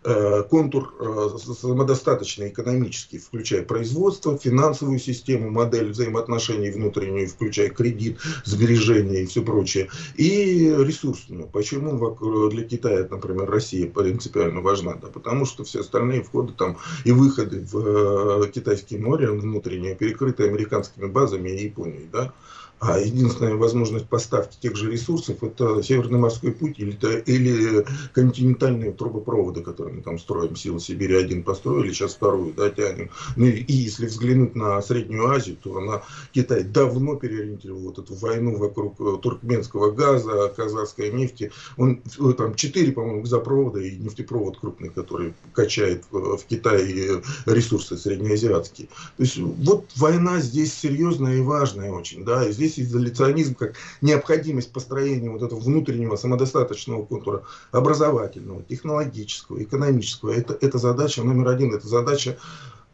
э, 0.03 0.43
контур 0.49 0.93
э, 0.99 1.37
самодостаточный 1.37 2.49
экономический, 2.49 3.19
включая 3.19 3.63
производство, 3.63 4.37
финансовую 4.37 4.99
систему, 4.99 5.49
модель 5.49 5.91
взаимоотношений 5.91 6.71
внутреннюю, 6.71 7.27
включая 7.27 7.69
кредит, 7.69 8.19
сбережения 8.45 9.23
и 9.23 9.25
все 9.25 9.41
прочее, 9.41 9.89
и 10.15 10.73
ресурсную. 10.77 11.47
Почему 11.47 12.49
для 12.49 12.63
Китая, 12.63 13.07
например, 13.09 13.49
Россия 13.49 13.87
принципиально 13.87 14.61
важна? 14.61 14.95
Да, 14.95 15.07
потому 15.07 15.45
что 15.45 15.63
все 15.63 15.81
остальные 15.81 16.23
входы 16.23 16.53
там 16.53 16.77
и 17.05 17.11
выходы 17.11 17.65
в 17.71 18.43
э, 18.43 18.51
китайские 18.51 18.99
море 18.99 19.31
внутренние 19.31 19.95
перекрыты 19.95 20.47
американскими 20.47 21.05
базами 21.05 21.49
и 21.49 21.65
Японией. 21.65 22.07
Да? 22.11 22.33
А 22.81 22.97
единственная 22.97 23.53
возможность 23.53 24.07
поставки 24.07 24.57
тех 24.59 24.75
же 24.75 24.91
ресурсов– 24.91 25.37
это 25.43 25.83
Северный 25.83 26.17
морской 26.17 26.51
путь 26.51 26.79
или, 26.79 26.97
или 27.27 27.85
континентальные 28.11 28.91
трубопроводы, 28.91 29.61
которые 29.61 29.97
мы 29.97 30.01
там 30.01 30.17
строим. 30.17 30.55
Силы 30.55 30.79
Сибири 30.79 31.15
один 31.15 31.43
построили, 31.43 31.93
сейчас 31.93 32.15
вторую 32.15 32.53
да, 32.53 32.71
тянем. 32.71 33.11
Ну 33.35 33.45
и 33.45 33.71
если 33.71 34.07
взглянуть 34.07 34.55
на 34.55 34.81
Среднюю 34.81 35.27
Азию, 35.27 35.57
то 35.61 35.77
она, 35.77 36.01
Китай 36.31 36.63
давно 36.63 37.17
переориентировал 37.17 37.81
вот 37.81 37.99
эту 37.99 38.15
войну 38.15 38.57
вокруг 38.57 38.99
э, 38.99 39.17
туркменского 39.21 39.91
газа, 39.91 40.51
казахской 40.57 41.11
нефти. 41.11 41.51
Он 41.77 42.01
э, 42.19 42.33
там 42.35 42.55
четыре, 42.55 42.93
по-моему, 42.93 43.21
газопровода 43.21 43.79
и 43.79 43.95
нефтепровод 43.95 44.57
крупный, 44.57 44.89
который 44.89 45.35
качает 45.53 46.03
в 46.09 46.39
Китае 46.49 47.21
ресурсы 47.45 47.95
среднеазиатские. 47.95 48.87
То 49.17 49.23
есть 49.23 49.37
вот 49.37 49.85
война 49.97 50.39
здесь 50.39 50.73
серьезная 50.73 51.37
и 51.37 51.41
важная 51.41 51.91
очень. 51.91 52.25
Да, 52.25 52.43
и 52.47 52.51
здесь 52.51 52.70
здесь 52.71 52.87
изоляционизм 52.87 53.55
как 53.55 53.75
необходимость 54.01 54.71
построения 54.71 55.29
вот 55.29 55.43
этого 55.43 55.59
внутреннего 55.59 56.15
самодостаточного 56.15 57.05
контура 57.05 57.43
образовательного, 57.71 58.63
технологического, 58.63 59.61
экономического. 59.61 60.31
Это, 60.31 60.57
это 60.59 60.77
задача 60.77 61.23
номер 61.23 61.49
один, 61.49 61.73
это 61.73 61.87
задача 61.87 62.37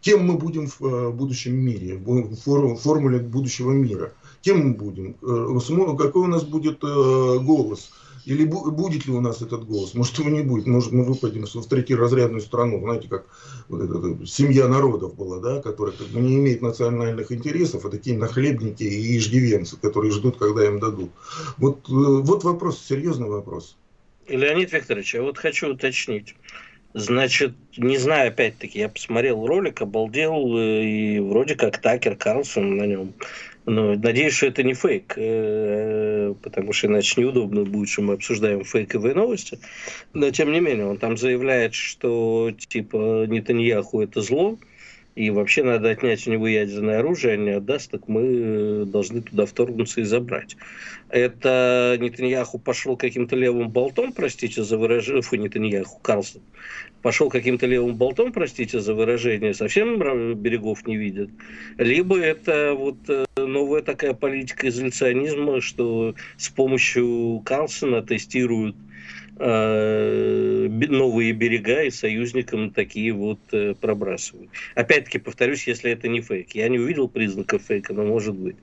кем 0.02 0.26
мы 0.26 0.38
будем 0.38 0.68
в 0.68 0.82
э, 0.82 1.10
будущем 1.12 1.56
мире, 1.56 1.98
в 1.98 2.76
формуле 2.78 3.20
будущего 3.20 3.72
мира. 3.72 4.14
Кем 4.42 4.68
мы 4.68 4.74
будем, 4.74 5.16
э, 5.22 5.96
какой 5.98 6.22
у 6.22 6.28
нас 6.28 6.44
будет 6.44 6.84
э, 6.84 7.40
голос, 7.40 7.92
или 8.28 8.44
будет 8.44 9.06
ли 9.06 9.14
у 9.14 9.22
нас 9.22 9.42
этот 9.42 9.66
голос? 9.66 9.94
Может, 9.94 10.20
его 10.20 10.30
не 10.30 10.42
будет. 10.42 10.68
Может, 10.68 10.92
мы 10.92 11.06
выпадем 11.06 11.46
в 11.46 11.68
третьеразрядную 11.68 12.42
страну. 12.42 12.82
Знаете, 12.82 13.08
как 13.08 13.26
вот 13.70 13.82
эта, 13.82 14.26
семья 14.26 14.68
народов 14.68 15.16
была, 15.16 15.40
да, 15.40 15.62
которая 15.62 15.96
как 15.96 16.08
бы 16.08 16.20
не 16.20 16.36
имеет 16.36 16.62
национальных 16.62 17.32
интересов, 17.32 17.86
а 17.86 17.90
такие 17.90 18.18
нахлебники 18.18 18.84
и 18.84 19.18
иждивенцы, 19.18 19.78
которые 19.78 20.12
ждут, 20.12 20.38
когда 20.38 20.66
им 20.66 20.80
дадут. 20.80 21.12
Вот, 21.58 21.88
э, 21.88 21.94
вот 21.94 22.44
вопрос, 22.44 22.84
серьезный 22.86 23.30
вопрос. 23.30 23.78
Леонид 24.28 24.74
Викторович, 24.74 25.16
я 25.16 25.22
вот 25.22 25.38
хочу 25.38 25.72
уточнить. 25.72 26.36
Значит, 26.94 27.54
не 27.78 27.98
знаю, 27.98 28.30
опять-таки, 28.30 28.80
я 28.80 28.90
посмотрел 28.90 29.48
ролик, 29.48 29.82
обалдел, 29.82 30.58
э, 30.58 30.84
и 30.84 31.20
вроде 31.22 31.56
как 31.56 31.80
Такер 31.80 32.18
Карлсон 32.18 32.76
на 32.76 32.88
нем 32.88 33.14
но 33.68 33.96
надеюсь, 33.96 34.34
что 34.34 34.48
это 34.48 34.64
не 34.64 34.74
фейк, 34.74 35.14
э, 35.18 36.34
потому 36.42 36.72
что 36.72 36.88
иначе 36.88 37.20
неудобно 37.20 37.66
будет, 37.66 37.90
что 37.90 38.02
мы 38.02 38.14
обсуждаем 38.14 38.64
фейковые 38.64 39.14
новости. 39.14 39.60
Но 40.14 40.32
тем 40.32 40.54
не 40.54 40.62
менее, 40.62 40.86
он 40.86 40.98
там 40.98 41.18
заявляет, 41.18 41.74
что 41.74 42.52
типа 42.58 43.26
Нетаньяху 43.28 44.02
это 44.02 44.22
зло, 44.22 44.58
и 45.18 45.32
вообще 45.32 45.64
надо 45.64 45.90
отнять 45.90 46.28
у 46.28 46.32
него 46.32 46.48
ядерное 46.48 47.00
оружие, 47.00 47.34
а 47.34 47.38
не 47.38 47.50
отдаст, 47.50 47.90
так 47.90 48.08
мы 48.08 48.22
э, 48.22 48.86
должны 48.86 49.24
туда 49.24 49.48
вторгнуться 49.48 50.02
и 50.02 50.04
забрать. 50.04 50.56
Это 51.10 51.98
Нетаньяху 52.00 52.60
пошел 52.60 52.96
каким-то 52.96 53.36
левым 53.36 53.70
болтом, 53.70 54.14
простите 54.14 54.64
за 54.64 54.78
выражение, 54.78 55.24
фу, 55.24 55.36
Нетаньяху, 55.38 56.00
Карлсон, 56.04 56.44
пошел 57.02 57.32
каким-то 57.32 57.66
левым 57.66 57.96
болтом, 57.96 58.32
простите 58.32 58.80
за 58.80 58.94
выражение, 58.94 59.56
совсем 59.56 59.98
берегов 60.36 60.86
не 60.86 60.98
видит. 60.98 61.32
Либо 61.80 62.20
это 62.20 62.76
вот 62.78 62.98
э, 63.08 63.26
новая 63.38 63.82
такая 63.82 64.14
политика 64.14 64.68
изоляционизма, 64.68 65.62
что 65.62 66.14
с 66.38 66.50
помощью 66.50 67.42
Карлсона 67.44 68.04
тестируют 68.04 68.76
новые 69.40 71.32
берега 71.34 71.84
и 71.84 71.92
союзникам 71.92 72.72
такие 72.72 73.14
вот 73.14 73.40
э, 73.52 73.76
пробрасывают. 73.76 74.52
Опять-таки, 74.76 75.20
повторюсь, 75.20 75.68
если 75.68 75.92
это 75.92 76.08
не 76.08 76.22
фейк. 76.22 76.56
Я 76.56 76.70
не 76.70 76.80
увидел 76.80 77.08
признаков 77.08 77.64
фейка, 77.64 77.94
но 77.94 78.04
может 78.04 78.36
быть. 78.36 78.58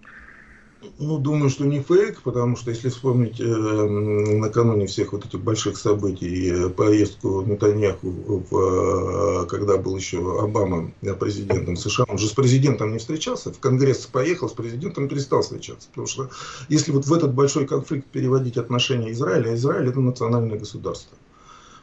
Ну, 0.98 1.18
думаю, 1.18 1.50
что 1.50 1.64
не 1.64 1.80
фейк, 1.80 2.22
потому 2.22 2.56
что 2.56 2.70
если 2.70 2.88
вспомнить 2.88 3.40
э, 3.40 3.44
накануне 3.44 4.86
всех 4.86 5.12
вот 5.12 5.24
этих 5.26 5.40
больших 5.40 5.76
событий, 5.76 6.50
э, 6.50 6.68
поездку 6.68 7.42
Нетаньяху, 7.42 8.08
в, 8.08 9.44
э, 9.44 9.46
когда 9.46 9.76
был 9.76 9.96
еще 9.96 10.40
Обама 10.40 10.92
президентом 11.18 11.76
США, 11.76 12.04
он 12.08 12.18
же 12.18 12.28
с 12.28 12.32
президентом 12.32 12.92
не 12.92 12.98
встречался, 12.98 13.52
в 13.52 13.58
Конгресс 13.58 14.06
поехал, 14.06 14.48
с 14.48 14.52
президентом 14.52 15.08
перестал 15.08 15.42
встречаться. 15.42 15.88
Потому 15.88 16.06
что 16.06 16.30
если 16.68 16.92
вот 16.92 17.06
в 17.06 17.12
этот 17.12 17.34
большой 17.34 17.66
конфликт 17.66 18.06
переводить 18.06 18.56
отношения 18.56 19.12
Израиля, 19.12 19.54
Израиль 19.54 19.88
это 19.88 20.00
национальное 20.00 20.58
государство. 20.58 21.16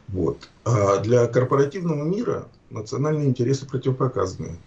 Вот. 0.08 0.48
А 0.64 0.98
для 0.98 1.26
корпоративного 1.26 2.04
мира 2.04 2.48
национальные 2.70 3.28
интересы 3.28 3.66
противопоказаны. 3.66 4.58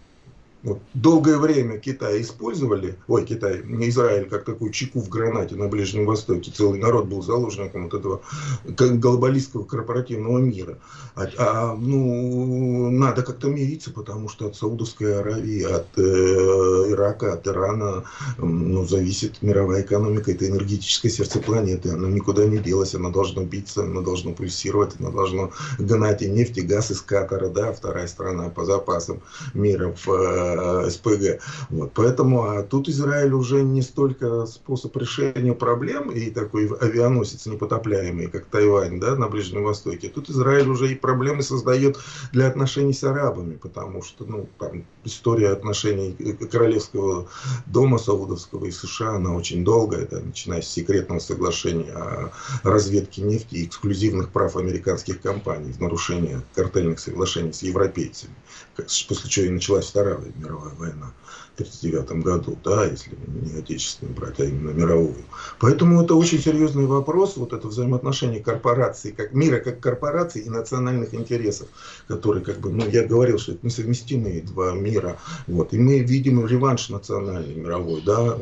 Вот. 0.66 0.80
Долгое 0.96 1.38
время 1.38 1.78
Китай 1.78 2.22
использовали, 2.22 2.98
ой, 3.08 3.24
Китай, 3.24 3.62
не 3.64 3.90
Израиль, 3.90 4.28
как 4.28 4.46
такую 4.46 4.72
чеку 4.72 5.00
в 5.00 5.10
гранате 5.10 5.56
на 5.56 5.68
Ближнем 5.68 6.08
Востоке. 6.08 6.52
Целый 6.52 6.80
народ 6.80 7.06
был 7.06 7.22
заложником 7.22 7.84
вот 7.84 7.94
этого 7.94 8.22
глобалистского 8.66 9.64
корпоративного 9.64 10.40
мира. 10.40 10.80
А, 11.14 11.28
а 11.38 11.76
ну, 11.76 12.90
надо 12.90 13.22
как-то 13.22 13.48
мириться, 13.48 13.92
потому 13.92 14.28
что 14.28 14.48
от 14.48 14.56
Саудовской 14.56 15.20
Аравии, 15.20 15.62
от 15.62 15.86
э, 15.98 16.92
Ирака, 16.92 17.34
от 17.34 17.48
Ирана 17.48 18.04
ну, 18.40 18.88
зависит 18.88 19.44
мировая 19.44 19.84
экономика. 19.84 20.32
Это 20.32 20.48
энергетическое 20.48 21.12
сердце 21.12 21.42
планеты. 21.42 21.92
Она 21.92 22.08
никуда 22.08 22.44
не 22.46 22.58
делась, 22.58 22.96
она 22.96 23.12
должна 23.12 23.44
биться, 23.44 23.84
она 23.84 24.02
должна 24.02 24.32
пульсировать, 24.32 24.96
она 25.00 25.12
должна 25.12 25.52
гнать 25.78 26.24
и 26.24 26.28
нефть, 26.28 26.58
и 26.58 26.62
газ 26.62 26.90
из 26.90 27.02
Катара, 27.02 27.50
да, 27.50 27.72
вторая 27.72 28.08
страна 28.08 28.50
по 28.50 28.66
запасам 28.66 29.22
мира 29.54 29.94
в 30.04 30.10
э, 30.10 30.55
Э, 30.55 30.55
СПГ. 30.90 31.42
Вот. 31.70 31.92
Поэтому 31.94 32.44
а 32.44 32.64
тут 32.64 32.90
Израиль 32.90 33.34
уже 33.34 33.62
не 33.64 33.82
столько 33.82 34.46
способ 34.46 34.96
решения 34.98 35.54
проблем 35.54 36.12
и 36.12 36.30
такой 36.30 36.68
авианосец 36.68 37.46
непотопляемый, 37.46 38.28
как 38.28 38.46
Тайвань 38.46 39.00
да, 39.00 39.16
на 39.16 39.28
Ближнем 39.28 39.64
Востоке. 39.64 40.10
Тут 40.10 40.30
Израиль 40.30 40.68
уже 40.68 40.92
и 40.92 40.96
проблемы 40.96 41.44
создает 41.44 41.98
для 42.32 42.48
отношений 42.48 42.94
с 42.94 43.04
арабами, 43.04 43.56
потому 43.56 44.02
что 44.04 44.26
ну, 44.26 44.50
там, 44.60 44.86
история 45.04 45.50
отношений 45.50 46.14
королевского 46.52 47.28
дома 47.66 47.98
Саудовского 47.98 48.66
и 48.66 48.72
США, 48.72 49.16
она 49.16 49.36
очень 49.36 49.64
долгая, 49.64 50.08
да, 50.10 50.20
начиная 50.20 50.62
с 50.62 50.68
секретного 50.68 51.20
соглашения 51.20 51.92
о 51.92 52.32
разведке 52.64 53.22
нефти 53.22 53.56
и 53.56 53.66
эксклюзивных 53.66 54.30
прав 54.30 54.56
американских 54.56 55.22
компаний 55.22 55.72
в 55.72 55.80
нарушение 55.80 56.42
картельных 56.54 57.00
соглашений 57.00 57.54
с 57.54 57.64
европейцами, 57.64 58.34
после 58.76 59.30
чего 59.30 59.46
и 59.46 59.50
началась 59.50 59.88
Вторая 59.88 60.18
мировая 60.46 60.74
война. 60.76 61.14
1939 61.56 62.24
году, 62.24 62.58
да, 62.64 62.86
если 62.86 63.12
не 63.28 63.60
отечественную 63.60 64.16
брать, 64.16 64.40
а 64.40 64.44
именно 64.44 64.72
мировую. 64.72 65.16
Поэтому 65.60 66.02
это 66.02 66.16
очень 66.16 66.40
серьезный 66.40 66.86
вопрос, 66.86 67.38
вот 67.38 67.54
это 67.54 67.68
взаимоотношение 67.68 68.42
корпораций, 68.42 69.14
как 69.14 69.34
мира 69.34 69.60
как 69.60 69.80
корпораций 69.80 70.42
и 70.42 70.50
национальных 70.50 71.14
интересов, 71.14 71.68
которые, 72.08 72.44
как 72.44 72.60
бы, 72.60 72.72
ну, 72.72 72.88
я 72.90 73.06
говорил, 73.06 73.40
что 73.40 73.54
это 73.54 73.66
несовместимые 73.66 74.42
два 74.42 74.74
мира, 74.74 75.18
вот, 75.48 75.74
и 75.74 75.80
мы 75.80 76.00
видим 76.00 76.46
реванш 76.46 76.90
национальный, 76.90 77.56
мировой, 77.56 78.02
да, 78.02 78.38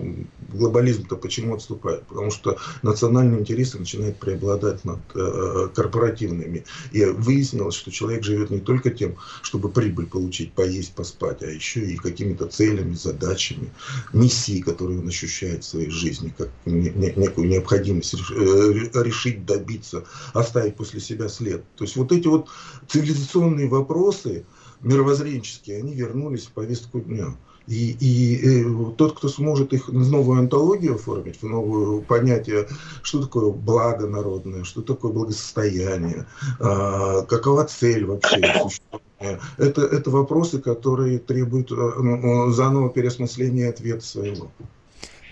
глобализм-то 0.52 1.16
почему 1.16 1.56
отступает? 1.56 2.04
Потому 2.08 2.32
что 2.32 2.58
национальные 2.82 3.42
интересы 3.42 3.78
начинают 3.78 4.18
преобладать 4.18 4.84
над 4.86 5.00
э, 5.14 5.70
корпоративными, 5.76 6.66
и 6.92 7.06
выяснилось, 7.06 7.76
что 7.76 7.92
человек 7.92 8.24
живет 8.24 8.50
не 8.50 8.60
только 8.60 8.90
тем, 8.90 9.18
чтобы 9.44 9.70
прибыль 9.70 10.08
получить, 10.08 10.54
поесть, 10.54 10.96
поспать, 10.96 11.44
а 11.44 11.48
еще 11.48 11.82
и 11.82 11.93
какими-то 12.02 12.48
целями, 12.48 12.94
задачами, 12.94 13.72
миссией, 14.12 14.62
которую 14.62 15.02
он 15.02 15.08
ощущает 15.08 15.64
в 15.64 15.68
своей 15.68 15.90
жизни, 15.90 16.34
как 16.38 16.50
некую 16.66 17.48
необходимость 17.48 18.14
решить, 18.14 19.46
добиться, 19.46 20.06
оставить 20.34 20.76
после 20.76 21.00
себя 21.00 21.30
след. 21.30 21.64
То 21.76 21.84
есть 21.84 21.96
вот 21.96 22.12
эти 22.12 22.28
вот 22.28 22.50
цивилизационные 22.88 23.68
вопросы, 23.68 24.46
мировоззренческие, 24.82 25.80
они 25.80 25.94
вернулись 25.94 26.46
в 26.46 26.52
повестку 26.52 27.00
дня. 27.00 27.36
И, 27.66 27.92
и, 27.92 28.36
и 28.36 28.64
э, 28.64 28.92
тот, 28.98 29.18
кто 29.18 29.30
сможет 29.30 29.72
их 29.72 29.88
в 29.88 30.10
новую 30.10 30.40
антологию 30.40 30.96
оформить, 30.96 31.42
в 31.42 31.48
новое 31.48 32.02
понятие, 32.02 32.68
что 33.04 33.22
такое 33.22 33.52
благо 33.52 34.06
народное, 34.06 34.66
что 34.66 34.82
такое 34.82 35.14
благосостояние, 35.14 36.26
а, 36.60 37.22
какова 37.22 37.64
цель 37.64 38.06
вообще 38.06 38.42
существования, 38.62 39.13
это, 39.58 39.82
это 39.82 40.10
вопросы, 40.10 40.60
которые 40.60 41.20
требуют 41.20 41.72
э, 41.72 41.76
ну, 41.76 42.52
заново 42.52 42.90
переосмысления 42.90 43.70
ответа 43.70 44.06
своего. 44.06 44.52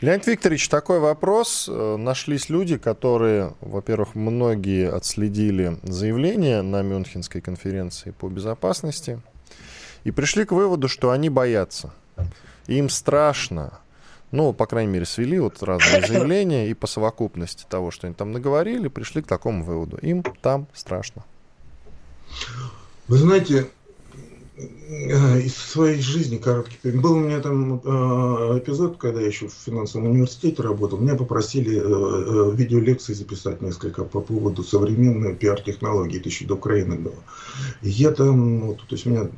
Леонид 0.02 0.26
Викторович, 0.26 0.68
такой 0.70 1.00
вопрос. 1.00 1.70
Э, 1.72 1.96
нашлись 1.98 2.50
люди, 2.50 2.78
которые, 2.78 3.54
во-первых, 3.62 4.16
многие 4.16 4.90
отследили 4.90 5.78
заявление 5.84 6.62
на 6.62 6.82
Мюнхенской 6.82 7.42
конференции 7.42 8.12
по 8.12 8.28
безопасности 8.28 9.22
и 10.04 10.12
пришли 10.12 10.46
к 10.46 10.52
выводу, 10.52 10.88
что 10.88 11.12
они 11.12 11.30
боятся 11.30 11.94
им 12.68 12.90
страшно. 12.90 13.80
Ну, 14.32 14.54
по 14.54 14.66
крайней 14.66 14.92
мере, 14.92 15.06
свели 15.06 15.40
вот 15.40 15.62
разные 15.62 16.02
заявления 16.08 16.70
и 16.70 16.74
по 16.74 16.88
совокупности 16.88 17.66
того, 17.70 17.92
что 17.92 18.08
они 18.08 18.16
там 18.16 18.32
наговорили, 18.32 18.88
пришли 18.88 19.22
к 19.22 19.28
такому 19.28 19.64
выводу. 19.64 19.98
Им 19.98 20.24
там 20.42 20.68
страшно. 20.74 21.24
Вы 23.08 23.18
знаете, 23.18 23.60
э, 23.60 23.66
из 25.46 25.56
своей 25.56 26.02
жизни 26.02 26.38
короткий. 26.38 26.92
Был 26.92 27.14
у 27.14 27.20
меня 27.20 27.40
там 27.40 27.82
э, 27.84 28.60
эпизод, 28.60 28.98
когда 28.98 29.22
я 29.22 29.28
еще 29.28 29.48
в 29.48 29.54
финансовом 29.54 30.08
университете 30.12 30.62
работал. 30.62 31.00
Меня 31.00 31.16
попросили 31.16 31.78
э, 31.78 31.82
э, 31.82 32.56
видеолекции 32.56 33.14
записать 33.14 33.62
несколько 33.62 34.04
по 34.04 34.22
поводу 34.22 34.64
современной 34.64 35.36
пиар-технологий. 35.36 36.20
Это 36.20 36.30
еще 36.30 36.46
до 36.46 36.56
Украины 36.56 36.96
было. 36.96 37.16
Я 37.82 38.12
там, 38.12 38.62
вот, 38.62 38.78
то 38.78 38.96
есть 38.96 39.06
меня 39.06 39.30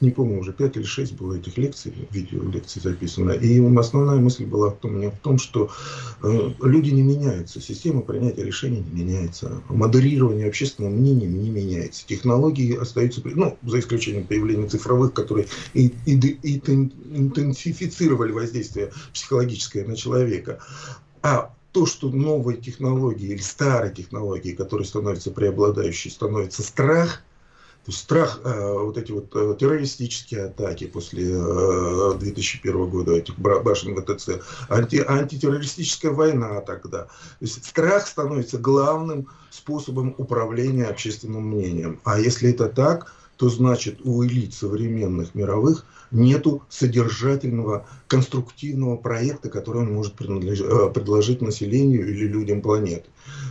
не 0.00 0.10
помню, 0.10 0.38
уже 0.38 0.52
5 0.52 0.76
или 0.76 0.84
6 0.84 1.14
было 1.14 1.34
этих 1.34 1.56
лекций, 1.58 1.92
видео 2.10 2.42
лекций 2.42 2.80
записано. 2.80 3.32
И 3.32 3.60
основная 3.76 4.18
мысль 4.18 4.44
была 4.44 4.74
у 4.82 4.88
меня 4.88 5.10
в 5.10 5.18
том, 5.18 5.38
что 5.38 5.70
э, 6.22 6.50
люди 6.62 6.90
не 6.90 7.02
меняются, 7.02 7.60
система 7.60 8.02
принятия 8.02 8.44
решений 8.44 8.84
не 8.92 9.02
меняется, 9.02 9.62
модерирование 9.68 10.48
общественного 10.48 10.92
мнения 10.92 11.26
не 11.26 11.50
меняется, 11.50 12.06
технологии 12.06 12.76
остаются, 12.76 13.20
ну, 13.24 13.56
за 13.62 13.80
исключением 13.80 14.26
появления 14.26 14.68
цифровых, 14.68 15.12
которые 15.12 15.46
и, 15.74 15.92
и, 16.06 16.16
и, 16.16 16.58
интенсифицировали 16.58 18.32
воздействие 18.32 18.92
психологическое 19.12 19.84
на 19.84 19.96
человека. 19.96 20.60
А 21.22 21.54
то, 21.72 21.86
что 21.86 22.10
новые 22.10 22.58
технологии 22.58 23.28
или 23.28 23.40
старые 23.40 23.92
технологии, 23.92 24.52
которые 24.52 24.86
становятся 24.86 25.30
преобладающей, 25.30 26.10
становится 26.10 26.62
страх– 26.62 27.22
страх, 27.92 28.40
э, 28.44 28.72
вот 28.72 28.98
эти 28.98 29.12
вот 29.12 29.34
э, 29.34 29.56
террористические 29.58 30.46
атаки 30.46 30.86
после 30.86 31.24
2001 31.26 32.76
э, 32.76 32.86
года, 32.86 33.12
этих 33.12 33.38
башен 33.38 33.96
ВТЦ, 33.96 34.40
анти, 34.68 35.02
антитеррористическая 35.06 36.12
война 36.12 36.60
тогда. 36.60 37.04
То 37.04 37.10
есть 37.40 37.64
страх 37.64 38.06
становится 38.06 38.58
главным 38.58 39.28
способом 39.50 40.14
управления 40.18 40.84
общественным 40.84 41.48
мнением. 41.48 42.00
А 42.04 42.20
если 42.20 42.50
это 42.50 42.68
так, 42.68 43.14
то 43.36 43.48
значит 43.48 44.00
у 44.04 44.24
элит 44.24 44.52
современных 44.52 45.34
мировых 45.34 45.86
нету 46.10 46.62
содержательного, 46.68 47.86
конструктивного 48.08 48.96
проекта, 48.96 49.48
который 49.48 49.82
он 49.82 49.94
может 49.94 50.14
предложить 50.14 51.40
населению 51.40 52.08
или 52.08 52.26
людям 52.26 52.62
планеты 52.62 53.08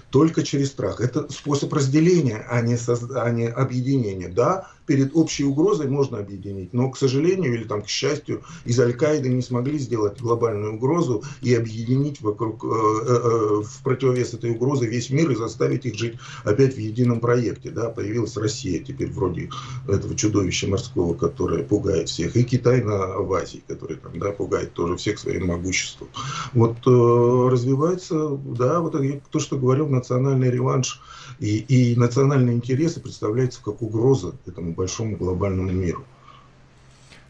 только 0.09 0.43
через 0.43 0.69
страх. 0.69 1.01
Это 1.01 1.31
способ 1.31 1.73
разделения, 1.73 2.45
а 2.49 2.61
не, 2.61 2.77
соз... 2.77 3.03
а 3.15 3.29
не 3.29 3.47
объединения. 3.47 4.29
Да, 4.29 4.71
перед 4.87 5.15
общей 5.15 5.43
угрозой 5.43 5.87
можно 5.87 6.17
объединить, 6.17 6.73
но, 6.73 6.89
к 6.89 6.97
сожалению 6.97 7.53
или 7.53 7.65
там, 7.65 7.83
к 7.83 7.87
счастью, 7.87 8.41
из 8.65 8.79
Аль-Каиды 8.79 9.29
не 9.29 9.41
смогли 9.41 9.77
сделать 9.77 10.19
глобальную 10.19 10.75
угрозу 10.75 11.23
и 11.41 11.53
объединить 11.53 12.21
вокруг, 12.21 12.63
э, 12.63 12.67
э, 12.67 12.71
э, 12.71 13.61
в 13.63 13.83
противовес 13.83 14.33
этой 14.33 14.51
угрозы 14.51 14.87
весь 14.87 15.09
мир 15.09 15.29
и 15.29 15.35
заставить 15.35 15.85
их 15.85 15.95
жить 15.95 16.15
опять 16.45 16.75
в 16.75 16.79
едином 16.79 17.19
проекте. 17.19 17.69
Да, 17.69 17.89
появилась 17.89 18.37
Россия 18.37 18.81
теперь 18.83 19.11
вроде 19.11 19.49
этого 19.87 20.15
чудовища 20.15 20.67
морского, 20.67 21.13
которое 21.13 21.63
пугает 21.63 22.07
всех, 22.07 22.35
и 22.37 22.43
Китай 22.43 22.81
на, 22.81 23.17
в 23.17 23.33
Азии, 23.33 23.61
который 23.67 23.97
там, 23.97 24.17
да, 24.17 24.31
пугает 24.31 24.73
тоже 24.73 24.95
всех 24.95 25.19
своим 25.19 25.47
могуществом. 25.47 26.07
Вот 26.53 26.77
развивается, 26.85 28.29
да, 28.29 28.79
вот 28.79 28.95
то, 29.31 29.39
что 29.39 29.57
говорил 29.57 29.89
национальный 29.89 30.49
реванш 30.49 31.01
и, 31.39 31.57
и 31.57 31.95
национальные 31.95 32.55
интересы 32.55 33.01
представляются 33.01 33.61
как 33.63 33.81
угроза 33.81 34.33
этому 34.45 34.73
большому 34.77 35.17
глобальному 35.17 35.71
миру. 35.71 36.05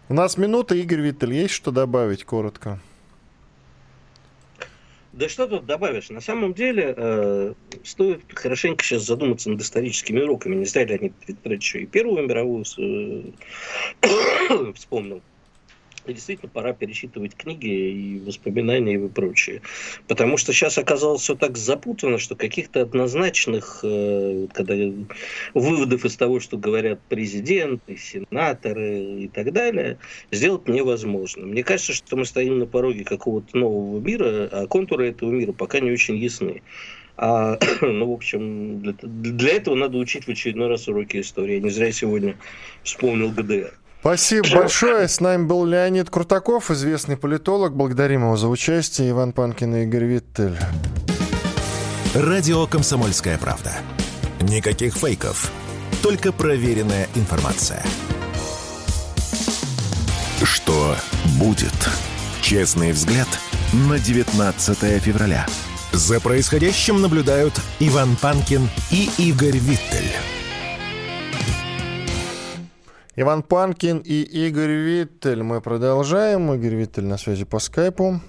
У 0.10 0.14
нас 0.14 0.38
минута, 0.38 0.76
Игорь 0.76 1.02
Виттель, 1.02 1.34
есть 1.34 1.54
что 1.54 1.72
добавить 1.72 2.24
коротко? 2.24 2.80
Да 5.14 5.28
что 5.28 5.48
тут 5.48 5.66
добавишь? 5.66 6.10
На 6.10 6.22
самом 6.22 6.54
деле 6.54 6.94
э, 6.96 7.54
стоит 7.84 8.22
хорошенько 8.36 8.84
сейчас 8.84 9.04
задуматься 9.04 9.50
над 9.50 9.62
историческими 9.62 10.22
уроками. 10.22 10.56
Не 10.56 10.66
зря 10.66 10.86
Леонид 10.86 11.14
Викторович 11.26 11.76
и 11.76 11.86
Первую 11.88 12.28
мировую 12.28 12.64
э, 12.78 14.74
вспомнил 14.76 15.22
действительно 16.14 16.50
пора 16.50 16.74
перечитывать 16.74 17.36
книги 17.36 17.68
и 17.68 18.20
воспоминания 18.20 18.96
и 18.96 19.08
прочее. 19.08 19.62
Потому 20.08 20.38
что 20.38 20.54
сейчас 20.54 20.78
оказалось 20.78 21.22
все 21.22 21.36
так 21.36 21.58
запутано, 21.58 22.18
что 22.18 22.36
каких-то 22.36 22.82
однозначных 22.82 23.80
э, 23.84 24.48
когда, 24.54 24.76
выводов 25.54 26.06
из 26.06 26.16
того, 26.16 26.40
что 26.40 26.58
говорят 26.58 27.00
президенты, 27.10 27.98
сенаторы 27.98 29.24
и 29.24 29.28
так 29.28 29.52
далее, 29.54 29.98
сделать 30.32 30.68
невозможно. 30.68 31.46
Мне 31.46 31.64
кажется, 31.64 31.94
что 31.94 32.16
мы 32.16 32.26
стоим 32.26 32.60
на 32.60 32.66
пороге 32.66 33.04
какого-то 33.04 33.58
нового 33.58 34.00
мира, 34.00 34.50
а 34.52 34.68
контуры 34.68 35.10
этого 35.10 35.32
мира 35.32 35.52
пока 35.52 35.80
не 35.80 35.92
очень 35.92 36.18
ясны. 36.18 36.62
А, 37.18 37.58
ну, 37.82 38.10
в 38.10 38.14
общем, 38.14 38.82
для, 38.82 38.94
для 39.02 39.54
этого 39.56 39.76
надо 39.76 39.98
учить 39.98 40.26
в 40.26 40.30
очередной 40.30 40.68
раз 40.68 40.88
уроки 40.88 41.20
истории. 41.20 41.56
Я 41.56 41.62
не 41.62 41.70
зря 41.70 41.92
сегодня 41.92 42.38
вспомнил 42.84 43.32
ГДР. 43.32 43.74
Спасибо 44.08 44.62
большое. 44.62 45.10
С 45.10 45.20
нами 45.20 45.44
был 45.44 45.66
Леонид 45.66 46.10
Крутаков, 46.10 46.72
известный 46.72 47.18
политолог. 47.18 47.76
Благодарим 47.76 48.22
его 48.22 48.38
за 48.38 48.48
участие. 48.48 49.10
Иван 49.10 49.34
Панкин 49.34 49.76
и 49.76 49.84
Игорь 49.84 50.06
Виттель. 50.06 50.58
Радио 52.16 52.68
«Комсомольская 52.68 53.38
правда». 53.38 53.74
Никаких 54.40 54.94
фейков. 54.94 55.52
Только 56.02 56.32
проверенная 56.32 57.10
информация. 57.16 57.84
Что 60.42 60.96
будет? 61.38 61.90
Честный 62.42 62.94
взгляд 62.94 63.28
на 63.74 64.00
19 64.00 65.04
февраля. 65.04 65.46
За 65.92 66.22
происходящим 66.22 67.02
наблюдают 67.02 67.60
Иван 67.82 68.16
Панкин 68.16 68.70
и 68.90 69.10
Игорь 69.18 69.58
Виттель. 69.58 70.14
Иван 73.20 73.42
Панкин 73.42 74.04
и 74.06 74.22
Игорь 74.22 74.74
Виттель. 74.74 75.42
Мы 75.42 75.60
продолжаем. 75.60 76.54
Игорь 76.54 76.76
Виттель 76.76 77.06
на 77.06 77.18
связи 77.18 77.46
по 77.46 77.58
скайпу. 77.58 78.22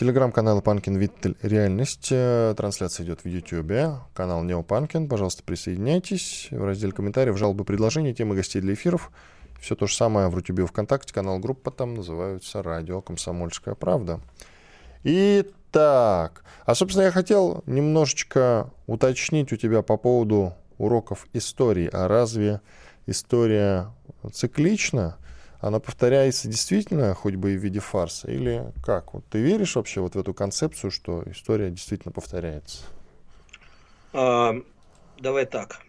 Телеграм-канал 0.00 0.62
Панкин 0.62 0.96
Виттель 0.96 1.36
Реальность. 1.42 2.08
Трансляция 2.08 3.04
идет 3.04 3.22
в 3.22 3.28
Ютьюбе. 3.28 3.96
Канал 4.14 4.42
Нео 4.42 4.62
Панкин. 4.62 5.10
Пожалуйста, 5.10 5.42
присоединяйтесь. 5.42 6.48
В 6.50 6.64
разделе 6.64 6.92
комментариев 6.92 7.36
жалобы, 7.36 7.66
предложения, 7.66 8.14
темы 8.14 8.34
гостей 8.34 8.62
для 8.62 8.72
эфиров. 8.72 9.10
Все 9.60 9.74
то 9.74 9.86
же 9.86 9.94
самое 9.94 10.28
в 10.28 10.34
Рутюбе 10.34 10.64
ВКонтакте. 10.64 11.12
Канал 11.12 11.38
группа 11.38 11.70
там 11.70 11.92
называются 11.92 12.62
«Радио 12.62 13.02
Комсомольская 13.02 13.74
правда». 13.74 14.20
Итак, 15.02 16.44
а, 16.64 16.74
собственно, 16.74 17.04
я 17.04 17.10
хотел 17.10 17.62
немножечко 17.66 18.70
уточнить 18.86 19.52
у 19.52 19.56
тебя 19.56 19.82
по 19.82 19.98
поводу 19.98 20.54
уроков 20.78 21.26
истории. 21.34 21.90
А 21.92 22.08
разве 22.08 22.62
история 23.06 23.90
циклична, 24.32 25.18
она 25.60 25.80
повторяется 25.80 26.48
действительно, 26.48 27.14
хоть 27.14 27.36
бы 27.36 27.54
и 27.54 27.56
в 27.56 27.60
виде 27.60 27.80
фарса, 27.80 28.30
или 28.30 28.72
как? 28.84 29.14
Вот 29.14 29.24
ты 29.30 29.38
веришь 29.38 29.76
вообще 29.76 30.00
вот 30.00 30.14
в 30.14 30.18
эту 30.18 30.34
концепцию, 30.34 30.90
что 30.90 31.22
история 31.26 31.70
действительно 31.70 32.12
повторяется? 32.12 32.84
А, 34.12 34.54
давай 35.18 35.46
так. 35.46 35.80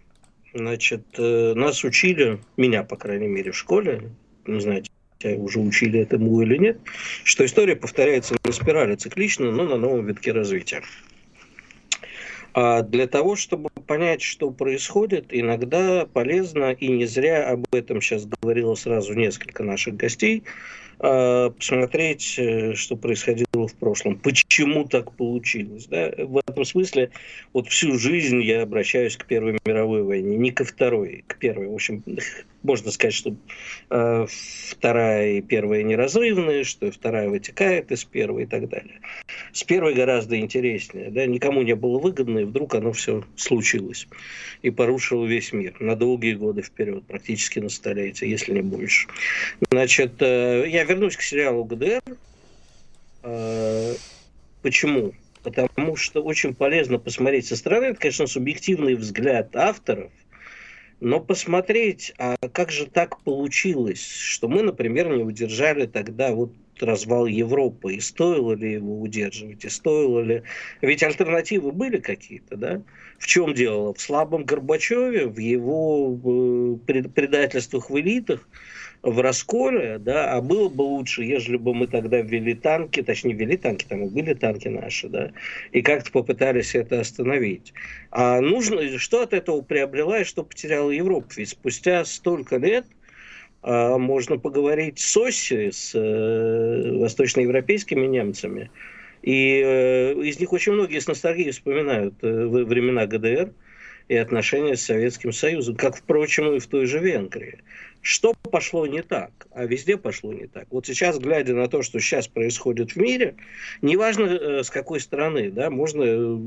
Значит, 0.54 1.04
э, 1.18 1.54
нас 1.54 1.84
учили, 1.84 2.40
меня, 2.56 2.84
по 2.84 2.96
крайней 2.96 3.28
мере, 3.28 3.52
в 3.52 3.58
школе, 3.58 4.12
не 4.46 4.62
знаю, 4.62 4.84
уже 5.24 5.60
учили 5.60 6.00
этому 6.00 6.42
или 6.42 6.58
нет, 6.58 6.80
что 7.24 7.46
история 7.46 7.76
повторяется 7.76 8.36
на 8.44 8.52
спирали 8.52 8.96
циклично, 8.96 9.52
но 9.52 9.64
на 9.66 9.78
новом 9.78 10.06
витке 10.06 10.32
развития. 10.32 10.84
А 12.58 12.84
для 12.84 13.06
того, 13.06 13.36
чтобы 13.36 13.70
понять, 13.86 14.22
что 14.22 14.50
происходит, 14.50 15.26
иногда 15.30 16.06
полезно, 16.06 16.72
и 16.72 16.88
не 16.88 17.06
зря 17.06 17.50
об 17.50 17.66
этом 17.74 18.00
сейчас 18.00 18.26
говорило 18.26 18.76
сразу 18.76 19.14
несколько 19.14 19.62
наших 19.62 19.98
гостей, 19.98 20.44
посмотреть, 20.98 22.36
э, 22.38 22.74
что 22.74 22.96
происходило 22.96 23.68
в 23.68 23.74
прошлом, 23.76 24.18
почему 24.18 24.86
так 24.86 25.12
получилось. 25.14 25.88
Да? 25.88 26.12
В 26.18 26.38
этом 26.38 26.64
смысле 26.66 27.12
вот 27.54 27.68
всю 27.68 27.98
жизнь 27.98 28.42
я 28.42 28.62
обращаюсь 28.62 29.18
к 29.18 29.26
Первой 29.26 29.58
мировой 29.66 30.04
войне, 30.04 30.38
не 30.38 30.52
ко 30.52 30.64
Второй, 30.64 31.24
к 31.28 31.38
Первой. 31.38 31.68
В 31.68 31.74
общем, 31.74 32.04
можно 32.64 32.92
сказать, 32.92 33.14
что 33.14 33.36
э, 33.90 34.26
Вторая 34.70 35.34
и 35.34 35.42
Первая 35.42 35.84
неразрывные, 35.84 36.64
что 36.64 36.92
Вторая 36.92 37.30
вытекает 37.30 37.92
из 37.92 38.06
Первой 38.06 38.44
и 38.44 38.46
так 38.46 38.70
далее. 38.70 39.00
С 39.52 39.64
Первой 39.64 39.94
гораздо 39.94 40.40
интереснее. 40.40 41.10
Да? 41.10 41.26
Никому 41.26 41.62
не 41.62 41.76
было 41.76 42.00
выгодно, 42.00 42.40
и 42.40 42.44
вдруг 42.46 42.76
оно 42.76 42.94
все 42.94 43.24
случилось. 43.36 44.08
И 44.62 44.70
порушило 44.70 45.26
весь 45.26 45.52
мир 45.52 45.76
на 45.80 45.96
долгие 45.96 46.34
годы 46.34 46.62
вперед, 46.62 47.04
практически 47.06 47.60
на 47.60 47.70
столетие, 47.70 48.30
если 48.30 48.54
не 48.54 48.62
больше. 48.62 49.08
Значит, 49.70 50.14
э, 50.22 50.66
я 50.68 50.85
вернусь 50.86 51.18
к 51.18 51.22
сериалу 51.22 51.66
ГДР. 51.66 52.02
Э, 53.24 53.94
почему? 54.62 55.14
Потому 55.44 55.96
что 55.96 56.24
очень 56.24 56.56
полезно 56.56 56.98
посмотреть 56.98 57.48
со 57.48 57.56
стороны. 57.56 57.86
Это, 57.86 58.00
конечно, 58.00 58.28
субъективный 58.28 58.96
взгляд 58.96 59.56
авторов. 59.56 60.12
Но 61.02 61.20
посмотреть, 61.20 62.14
а 62.18 62.36
как 62.54 62.72
же 62.72 62.86
так 62.86 63.22
получилось, 63.22 64.08
что 64.08 64.48
мы, 64.48 64.64
например, 64.64 65.10
не 65.10 65.24
удержали 65.24 65.86
тогда 65.86 66.32
вот 66.32 66.54
развал 66.80 67.26
Европы, 67.26 67.96
и 67.96 68.00
стоило 68.00 68.54
ли 68.54 68.74
его 68.74 69.02
удерживать, 69.02 69.64
и 69.66 69.70
стоило 69.70 70.22
ли... 70.22 70.44
Ведь 70.82 71.04
альтернативы 71.04 71.72
были 71.72 71.98
какие-то, 71.98 72.58
да? 72.58 72.82
В 73.18 73.28
чем 73.28 73.54
дело? 73.54 73.94
В 73.94 74.02
слабом 74.02 74.44
Горбачеве, 74.44 75.28
в 75.28 75.38
его 75.38 76.78
э, 76.88 77.02
предательствах 77.08 77.90
в 77.90 78.00
элитах, 78.00 78.48
в 79.06 79.22
расколе, 79.22 80.00
да, 80.00 80.34
а 80.34 80.42
было 80.42 80.68
бы 80.68 80.82
лучше, 80.82 81.24
если 81.24 81.58
бы 81.58 81.76
мы 81.76 81.86
тогда 81.86 82.22
ввели 82.22 82.56
танки, 82.56 83.04
точнее, 83.04 83.34
ввели 83.34 83.56
танки, 83.56 83.86
там 83.88 84.04
и 84.04 84.10
были 84.10 84.34
танки 84.34 84.68
наши, 84.68 85.08
да, 85.10 85.32
и 85.72 85.84
как-то 85.84 86.12
попытались 86.12 86.74
это 86.74 87.02
остановить. 87.02 87.72
А 88.10 88.42
нужно, 88.42 88.98
что 88.98 89.22
от 89.22 89.34
этого 89.34 89.62
приобрела 89.62 90.22
и 90.22 90.24
что 90.24 90.44
потеряла 90.44 90.90
Европа? 90.90 91.28
Ведь 91.38 91.50
спустя 91.50 92.04
столько 92.04 92.58
лет 92.58 92.88
а, 93.62 94.00
можно 94.00 94.40
поговорить 94.40 94.98
с 94.98 95.16
Оси, 95.16 95.70
с 95.70 95.94
э, 95.94 96.98
восточноевропейскими 96.98 98.08
немцами, 98.08 98.72
и 99.22 99.62
э, 99.64 100.14
из 100.24 100.40
них 100.40 100.52
очень 100.52 100.72
многие 100.72 101.00
с 101.00 101.08
ностальгией 101.08 101.52
вспоминают 101.52 102.16
э, 102.24 102.48
времена 102.48 103.06
ГДР 103.06 103.52
и 104.08 104.16
отношения 104.16 104.76
с 104.76 104.82
Советским 104.82 105.32
Союзом, 105.32 105.76
как, 105.76 105.96
впрочем, 105.96 106.56
и 106.56 106.60
в 106.60 106.66
той 106.66 106.88
же 106.88 107.00
Венгрии. 107.00 107.60
Что 108.06 108.36
пошло 108.36 108.86
не 108.86 109.02
так? 109.02 109.32
А 109.52 109.66
везде 109.66 109.98
пошло 109.98 110.32
не 110.32 110.46
так. 110.46 110.68
Вот 110.70 110.86
сейчас, 110.86 111.18
глядя 111.18 111.56
на 111.56 111.68
то, 111.68 111.82
что 111.82 112.00
сейчас 112.00 112.28
происходит 112.28 112.92
в 112.92 112.98
мире, 112.98 113.34
неважно 113.82 114.26
э, 114.26 114.64
с 114.64 114.70
какой 114.70 115.00
стороны, 115.00 115.50
да, 115.50 115.72
можно 115.72 116.04
э, 116.06 116.38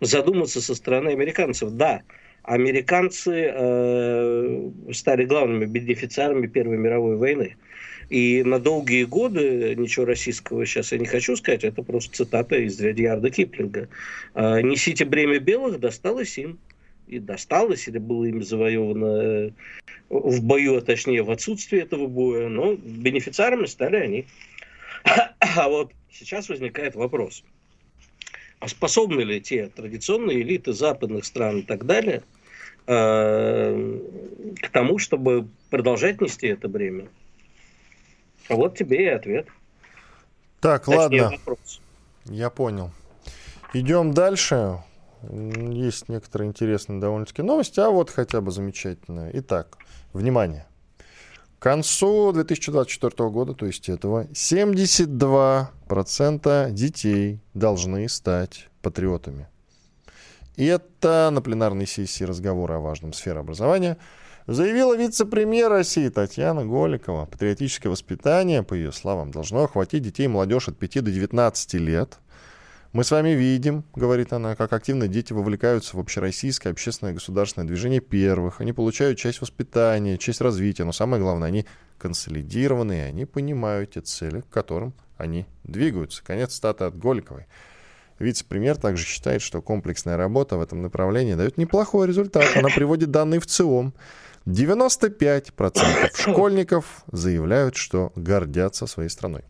задуматься 0.00 0.62
со 0.62 0.72
стороны 0.76 1.08
американцев. 1.08 1.72
Да, 1.72 2.02
американцы 2.44 3.50
э, 3.52 4.70
стали 4.92 5.24
главными 5.24 5.64
бенефициарами 5.64 6.46
Первой 6.46 6.76
мировой 6.76 7.16
войны. 7.16 7.56
И 8.08 8.44
на 8.44 8.60
долгие 8.60 9.02
годы, 9.02 9.74
ничего 9.76 10.04
российского 10.04 10.64
сейчас 10.64 10.92
я 10.92 10.98
не 10.98 11.06
хочу 11.06 11.34
сказать, 11.34 11.64
это 11.64 11.82
просто 11.82 12.18
цитата 12.18 12.54
из 12.54 12.80
Редьярда 12.80 13.30
Киплинга. 13.30 13.88
Э, 14.36 14.60
«Несите 14.62 15.04
бремя 15.04 15.40
белых, 15.40 15.80
досталось 15.80 16.38
им» 16.38 16.60
и 17.10 17.18
досталось, 17.18 17.88
или 17.88 17.98
было 17.98 18.24
им 18.24 18.42
завоевано 18.42 19.06
э, 19.06 19.50
в 20.08 20.42
бою, 20.44 20.76
а 20.76 20.80
точнее 20.80 21.22
в 21.22 21.30
отсутствии 21.30 21.80
этого 21.80 22.06
боя, 22.06 22.48
но 22.48 22.74
бенефициарами 22.74 23.66
стали 23.66 23.96
они. 23.96 24.26
А 25.56 25.68
вот 25.68 25.92
сейчас 26.12 26.48
возникает 26.48 26.94
вопрос, 26.94 27.42
а 28.60 28.68
способны 28.68 29.22
ли 29.22 29.40
те 29.40 29.66
традиционные 29.66 30.42
элиты 30.42 30.72
западных 30.72 31.24
стран 31.24 31.60
и 31.60 31.62
так 31.62 31.86
далее 31.86 32.22
э, 32.86 33.98
к 34.62 34.68
тому, 34.68 34.98
чтобы 34.98 35.48
продолжать 35.70 36.20
нести 36.20 36.46
это 36.46 36.68
бремя? 36.68 37.08
А 38.48 38.54
вот 38.54 38.78
тебе 38.78 39.04
и 39.04 39.08
ответ. 39.08 39.48
Так, 40.60 40.84
Точнее, 40.84 40.98
ладно. 40.98 41.30
Вопрос. 41.30 41.80
Я 42.26 42.50
понял. 42.50 42.92
Идем 43.72 44.12
дальше. 44.12 44.78
Есть 45.28 46.08
некоторые 46.08 46.48
интересные 46.48 46.98
довольно-таки 47.00 47.42
новости, 47.42 47.80
а 47.80 47.90
вот 47.90 48.10
хотя 48.10 48.40
бы 48.40 48.50
замечательные. 48.50 49.30
Итак, 49.34 49.76
внимание. 50.12 50.66
К 51.58 51.62
концу 51.62 52.32
2024 52.32 53.28
года, 53.28 53.52
то 53.52 53.66
есть 53.66 53.90
этого, 53.90 54.24
72% 54.32 56.70
детей 56.70 57.40
должны 57.52 58.08
стать 58.08 58.70
патриотами. 58.80 59.46
И 60.56 60.64
это 60.64 61.28
на 61.30 61.42
пленарной 61.42 61.86
сессии 61.86 62.24
разговора 62.24 62.76
о 62.76 62.80
важном 62.80 63.12
сфере 63.12 63.40
образования 63.40 63.98
заявила 64.46 64.96
вице-премьер 64.96 65.68
России 65.68 66.08
Татьяна 66.08 66.64
Голикова. 66.64 67.26
Патриотическое 67.26 67.92
воспитание, 67.92 68.62
по 68.62 68.72
ее 68.72 68.90
словам, 68.90 69.30
должно 69.30 69.64
охватить 69.64 70.02
детей 70.02 70.24
и 70.24 70.28
молодежь 70.28 70.68
от 70.68 70.78
5 70.78 71.04
до 71.04 71.10
19 71.10 71.74
лет– 71.74 72.18
мы 72.92 73.04
с 73.04 73.12
вами 73.12 73.30
видим, 73.30 73.84
говорит 73.94 74.32
она, 74.32 74.56
как 74.56 74.72
активно 74.72 75.06
дети 75.06 75.32
вовлекаются 75.32 75.96
в 75.96 76.00
общероссийское 76.00 76.72
общественное 76.72 77.12
государственное 77.12 77.68
движение 77.68 78.00
первых. 78.00 78.60
Они 78.60 78.72
получают 78.72 79.16
часть 79.16 79.40
воспитания, 79.40 80.18
часть 80.18 80.40
развития, 80.40 80.82
но 80.82 80.90
самое 80.90 81.22
главное, 81.22 81.46
они 81.46 81.66
консолидированы, 81.98 82.94
и 82.94 83.02
они 83.02 83.26
понимают 83.26 83.92
те 83.92 84.00
цели, 84.00 84.40
к 84.40 84.48
которым 84.48 84.92
они 85.16 85.46
двигаются. 85.62 86.24
Конец 86.24 86.54
стата 86.54 86.88
от 86.88 86.98
Голиковой. 86.98 87.46
Вице-премьер 88.18 88.76
также 88.76 89.04
считает, 89.04 89.40
что 89.40 89.62
комплексная 89.62 90.16
работа 90.16 90.56
в 90.56 90.60
этом 90.60 90.82
направлении 90.82 91.34
дает 91.34 91.58
неплохой 91.58 92.08
результат. 92.08 92.56
Она 92.56 92.68
приводит 92.68 93.12
данные 93.12 93.38
в 93.38 93.46
ЦИОМ. 93.46 93.94
95% 94.46 96.16
школьников 96.16 97.04
заявляют, 97.12 97.76
что 97.76 98.12
гордятся 98.16 98.86
своей 98.86 99.10
страной. 99.10 99.42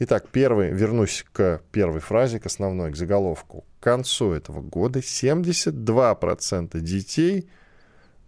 Итак, 0.00 0.28
первый, 0.30 0.70
вернусь 0.70 1.24
к 1.32 1.60
первой 1.72 2.00
фразе, 2.00 2.38
к 2.38 2.46
основной, 2.46 2.92
к 2.92 2.96
заголовку. 2.96 3.64
К 3.80 3.84
концу 3.84 4.32
этого 4.32 4.60
года 4.60 5.00
72% 5.00 6.78
детей 6.80 7.48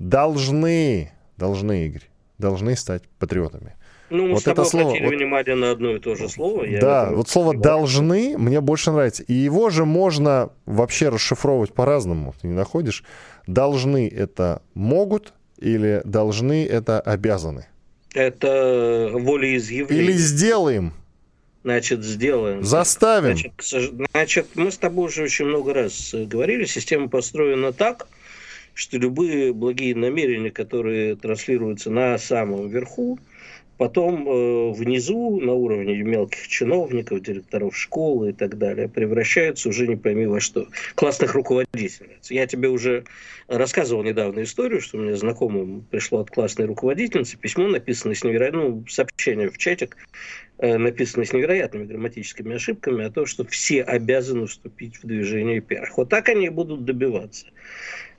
должны, 0.00 1.12
должны, 1.36 1.86
Игорь, 1.86 2.10
должны 2.38 2.74
стать 2.74 3.04
патриотами. 3.18 3.76
Ну, 4.10 4.26
мы 4.26 4.32
вот 4.32 4.40
с 4.40 4.42
тобой 4.42 4.62
это 4.64 4.70
слово, 4.70 4.90
вот, 4.90 5.14
внимание 5.14 5.54
на 5.54 5.70
одно 5.70 5.92
и 5.92 6.00
то 6.00 6.16
же 6.16 6.28
слово. 6.28 6.66
да, 6.80 7.10
вот 7.12 7.28
слово 7.28 7.56
«должны» 7.56 8.36
мне 8.36 8.60
больше 8.60 8.90
нравится. 8.90 9.22
И 9.22 9.32
его 9.32 9.70
же 9.70 9.84
можно 9.84 10.50
вообще 10.66 11.10
расшифровывать 11.10 11.72
по-разному. 11.72 12.34
Ты 12.40 12.48
не 12.48 12.54
находишь? 12.54 13.04
«Должны»— 13.46 14.08
это 14.14 14.62
«могут» 14.74 15.32
или 15.58 16.02
«должны»— 16.04 16.66
это 16.70 17.00
«обязаны». 17.00 17.66
Это 18.12 19.10
волеизъявление. 19.12 20.04
Или 20.04 20.12
«сделаем». 20.12 20.94
Значит, 21.62 22.02
сделаем. 22.02 22.62
Заставим. 22.64 23.36
Значит, 23.36 23.52
значит, 24.12 24.46
мы 24.54 24.70
с 24.70 24.78
тобой 24.78 25.08
уже 25.08 25.24
очень 25.24 25.44
много 25.44 25.74
раз 25.74 26.14
говорили, 26.14 26.64
система 26.64 27.08
построена 27.08 27.72
так, 27.72 28.08
что 28.72 28.96
любые 28.96 29.52
благие 29.52 29.94
намерения, 29.94 30.50
которые 30.50 31.16
транслируются 31.16 31.90
на 31.90 32.16
самом 32.16 32.68
верху, 32.68 33.18
потом 33.80 34.28
э, 34.28 34.72
внизу, 34.72 35.40
на 35.40 35.54
уровне 35.54 36.02
мелких 36.02 36.48
чиновников, 36.48 37.22
директоров 37.22 37.74
школы 37.74 38.28
и 38.28 38.32
так 38.34 38.58
далее, 38.58 38.88
превращаются 38.88 39.70
уже 39.70 39.86
не 39.86 39.96
пойми 39.96 40.26
во 40.26 40.38
что. 40.38 40.66
Классных 40.96 41.34
руководительниц. 41.34 42.30
Я 42.30 42.46
тебе 42.46 42.68
уже 42.68 43.04
рассказывал 43.48 44.02
недавно 44.02 44.42
историю, 44.42 44.82
что 44.82 44.98
мне 44.98 45.16
знакомым 45.16 45.86
пришло 45.90 46.20
от 46.20 46.30
классной 46.30 46.66
руководительницы 46.66 47.38
письмо, 47.38 47.68
написанное 47.68 48.14
с 48.14 48.22
невероятным, 48.22 48.62
ну, 48.62 48.84
сообщение 48.86 49.48
в 49.48 49.56
чатик, 49.56 49.96
э, 50.60 50.78
написанное 50.78 51.26
с 51.26 51.32
невероятными 51.32 51.86
грамматическими 51.86 52.56
ошибками 52.56 53.04
о 53.04 53.10
том, 53.10 53.26
что 53.26 53.44
все 53.44 53.82
обязаны 53.82 54.46
вступить 54.46 55.02
в 55.02 55.06
движение 55.06 55.60
первых. 55.60 55.96
Вот 55.96 56.08
так 56.08 56.28
они 56.28 56.48
будут 56.48 56.84
добиваться. 56.84 57.46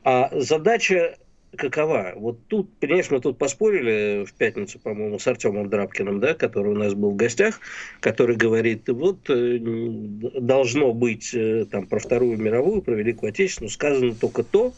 А 0.03 0.29
задача 0.33 1.17
какова? 1.55 2.13
Вот 2.15 2.39
тут, 2.47 2.71
понимаешь, 2.79 3.11
мы 3.11 3.19
тут 3.19 3.37
поспорили 3.37 4.25
в 4.25 4.33
пятницу, 4.33 4.79
по-моему, 4.79 5.19
с 5.19 5.27
Артемом 5.27 5.69
Драбкиным, 5.69 6.19
да, 6.19 6.33
который 6.33 6.71
у 6.71 6.77
нас 6.77 6.93
был 6.93 7.11
в 7.11 7.15
гостях, 7.15 7.59
который 7.99 8.35
говорит, 8.35 8.87
вот 8.89 9.29
э, 9.29 9.59
должно 9.59 10.93
быть 10.93 11.33
э, 11.33 11.65
там 11.69 11.87
про 11.87 11.99
Вторую 11.99 12.37
мировую, 12.37 12.81
про 12.81 12.95
Великую 12.95 13.29
Отечественную 13.29 13.69
сказано 13.69 14.15
только 14.15 14.43
то, 14.43 14.73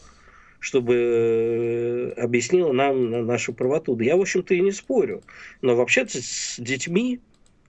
чтобы 0.58 2.14
объяснило 2.16 2.72
нам 2.72 3.26
нашу 3.26 3.52
правоту. 3.52 3.94
Да 3.96 4.04
я, 4.04 4.16
в 4.16 4.20
общем-то, 4.20 4.54
и 4.54 4.60
не 4.60 4.72
спорю. 4.72 5.22
Но 5.60 5.76
вообще-то 5.76 6.22
с 6.22 6.56
детьми 6.58 7.20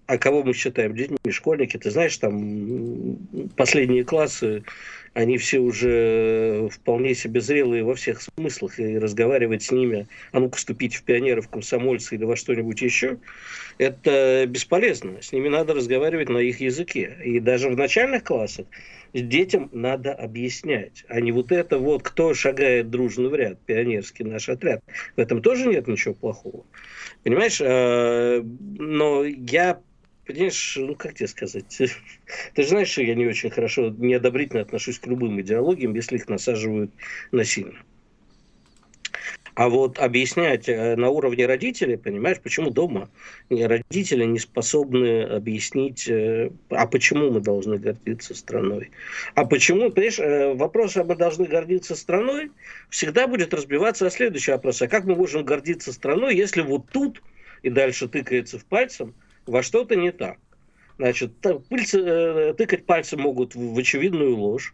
а 0.08 0.18
кого 0.18 0.44
мы 0.44 0.54
считаем 0.54 0.96
детьми, 0.96 1.18
школьники, 1.30 1.78
ты 1.78 1.91
знаешь, 1.91 2.18
там 2.18 3.18
последние 3.56 4.04
классы 4.04 4.63
они 5.15 5.38
все 5.38 5.60
уже 5.60 6.68
вполне 6.70 7.15
себе 7.15 7.39
зрелые 7.39 7.86
во 7.86 7.96
всех 7.96 8.22
смыслах, 8.22 8.80
и 8.80 9.00
разговаривать 9.00 9.63
с 9.63 9.72
ними, 9.72 10.08
а 10.34 10.41
ну-ка 10.41 10.58
вступить 10.58 10.96
в 10.96 11.04
пионеров, 11.04 11.48
комсомольцы 11.48 12.15
или 12.15 12.26
во 12.26 12.36
что-нибудь 12.36 12.82
еще, 12.82 13.18
это 13.78 14.46
бесполезно. 14.46 15.22
С 15.22 15.32
ними 15.32 15.48
надо 15.48 15.74
разговаривать 15.74 16.28
на 16.28 16.39
их 16.39 16.60
языке. 16.60 17.18
И 17.24 17.39
даже 17.39 17.70
в 17.70 17.78
начальных 17.78 18.26
классах 18.26 18.65
детям 19.13 19.70
надо 19.72 20.13
объяснять, 20.13 21.06
а 21.08 21.22
не 21.22 21.32
вот 21.32 21.54
это 21.54 21.78
вот, 21.78 22.04
кто 22.04 22.34
шагает 22.34 22.89
дружно 22.89 23.30
в 23.30 23.36
ряд, 23.36 23.58
пионерский 23.62 24.26
наш 24.26 24.50
отряд. 24.50 24.84
В 25.15 25.20
этом 25.22 25.41
тоже 25.41 25.68
нет 25.68 25.88
ничего 25.88 26.13
плохого. 26.13 26.65
Понимаешь, 27.24 27.62
э, 27.62 28.41
но 28.44 29.24
я 29.24 29.80
Понимаешь, 30.25 30.77
ну 30.79 30.95
как 30.95 31.13
тебе 31.13 31.27
сказать? 31.27 31.65
Ты 32.55 32.63
же 32.63 32.69
знаешь, 32.69 32.89
что 32.89 33.03
я 33.03 33.13
не 33.13 33.27
очень 33.27 33.51
хорошо, 33.51 33.89
неодобрительно 33.89 34.61
отношусь 34.61 34.99
к 34.99 35.07
любым 35.07 35.39
идеологиям, 35.41 35.93
если 35.93 36.15
их 36.15 36.27
насаживают 36.27 36.91
насильно. 37.31 37.77
А 39.53 39.69
вот 39.69 39.99
объяснять 39.99 40.67
э, 40.67 40.97
на 40.97 41.09
уровне 41.09 41.45
родителей, 41.45 41.95
понимаешь, 41.95 42.41
почему 42.41 42.71
дома 42.71 43.09
родители 43.49 44.25
не 44.25 44.38
способны 44.38 45.23
объяснить, 45.23 46.09
э, 46.09 46.51
а 46.71 46.88
почему 46.88 47.31
мы 47.31 47.39
должны 47.39 47.77
гордиться 47.77 48.35
страной? 48.35 48.91
А 49.33 49.45
почему, 49.45 49.91
понимаешь, 49.91 50.19
э, 50.19 50.53
вопрос, 50.55 50.97
а 50.97 51.05
мы 51.05 51.15
должны 51.15 51.45
гордиться 51.45 51.95
страной, 51.95 52.51
всегда 52.89 53.27
будет 53.27 53.53
разбиваться 53.53 54.07
о 54.07 54.09
следующий 54.09 54.51
вопрос. 54.51 54.81
А 54.81 54.89
как 54.89 55.05
мы 55.05 55.15
можем 55.15 55.45
гордиться 55.45 55.93
страной, 55.93 56.35
если 56.35 56.61
вот 56.61 56.88
тут, 56.91 57.21
и 57.63 57.69
дальше 57.69 58.09
тыкается 58.09 58.59
в 58.59 58.65
пальцем, 58.65 59.13
во 59.45 59.63
что-то 59.63 59.95
не 59.95 60.12
так? 60.12 60.38
Значит, 60.97 61.41
тыкать 61.41 62.86
пальцем 62.86 63.21
могут 63.21 63.55
в 63.55 63.77
очевидную 63.77 64.36
ложь, 64.36 64.73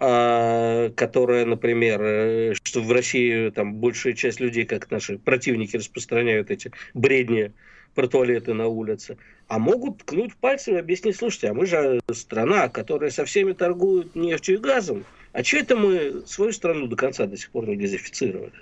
а, 0.00 0.90
которая, 0.90 1.44
например, 1.44 2.00
э, 2.02 2.54
что 2.62 2.82
в 2.82 2.92
России 2.92 3.50
там 3.50 3.74
большая 3.74 4.12
часть 4.12 4.38
людей, 4.38 4.64
как 4.64 4.90
наши 4.90 5.18
противники, 5.18 5.76
распространяют 5.76 6.50
эти 6.50 6.70
бредни 6.94 7.52
про 7.94 8.06
туалеты 8.06 8.54
на 8.54 8.68
улице, 8.68 9.16
а 9.48 9.58
могут 9.58 9.98
ткнуть 9.98 10.36
пальцем 10.36 10.76
и 10.76 10.78
объяснить, 10.78 11.16
слушайте, 11.16 11.48
а 11.48 11.54
мы 11.54 11.66
же 11.66 12.00
страна, 12.12 12.68
которая 12.68 13.10
со 13.10 13.24
всеми 13.24 13.54
торгует 13.54 14.14
нефтью 14.14 14.56
и 14.56 14.58
газом, 14.58 15.04
а 15.32 15.42
что 15.42 15.56
это 15.56 15.76
мы 15.76 16.22
свою 16.26 16.52
страну 16.52 16.86
до 16.86 16.94
конца 16.94 17.26
до 17.26 17.36
сих 17.36 17.50
пор 17.50 17.66
не 17.66 17.74
газифицировали? 17.74 18.52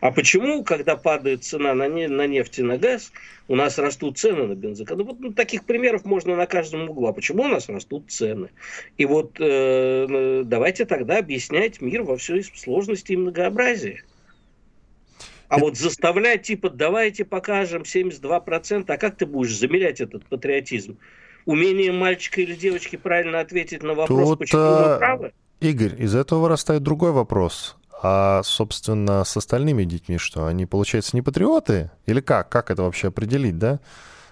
А 0.00 0.10
почему, 0.10 0.64
когда 0.64 0.96
падает 0.96 1.44
цена 1.44 1.74
на, 1.74 1.86
не, 1.86 2.08
на 2.08 2.26
нефть 2.26 2.58
и 2.58 2.62
на 2.62 2.78
газ, 2.78 3.12
у 3.48 3.54
нас 3.54 3.78
растут 3.78 4.18
цены 4.18 4.46
на 4.46 4.54
бензокол? 4.54 4.96
Ну, 4.96 5.04
вот 5.04 5.20
ну, 5.20 5.32
таких 5.32 5.64
примеров 5.64 6.04
можно 6.04 6.36
на 6.36 6.46
каждом 6.46 6.88
углу. 6.88 7.08
А 7.08 7.12
почему 7.12 7.44
у 7.44 7.48
нас 7.48 7.68
растут 7.68 8.10
цены? 8.10 8.48
И 8.96 9.04
вот 9.04 9.36
э, 9.38 10.42
давайте 10.44 10.86
тогда 10.86 11.18
объяснять 11.18 11.80
мир 11.82 12.02
во 12.02 12.16
всей 12.16 12.42
сложности 12.42 13.12
и 13.12 13.16
многообразии. 13.16 14.02
А 15.48 15.58
вот 15.58 15.76
заставлять, 15.76 16.42
типа, 16.42 16.70
давайте 16.70 17.24
покажем 17.24 17.82
72%, 17.82 18.84
а 18.86 18.96
как 18.96 19.16
ты 19.16 19.26
будешь 19.26 19.58
замерять 19.58 20.00
этот 20.00 20.24
патриотизм? 20.26 20.96
Умение 21.44 21.90
мальчика 21.90 22.40
или 22.40 22.54
девочки 22.54 22.96
правильно 22.96 23.40
ответить 23.40 23.82
на 23.82 23.94
вопрос, 23.94 24.28
Тут, 24.28 24.38
почему 24.38 24.60
мы 24.60 24.98
правы? 24.98 25.32
Игорь, 25.60 26.00
из 26.00 26.14
этого 26.14 26.42
вырастает 26.42 26.82
другой 26.82 27.10
вопрос. 27.10 27.76
А, 28.02 28.42
собственно, 28.42 29.24
с 29.24 29.36
остальными 29.36 29.84
детьми 29.84 30.16
что? 30.18 30.46
Они, 30.46 30.66
получается, 30.66 31.14
не 31.14 31.22
патриоты? 31.22 31.90
Или 32.06 32.20
как? 32.20 32.48
Как 32.48 32.70
это 32.70 32.82
вообще 32.82 33.08
определить, 33.08 33.58
да? 33.58 33.80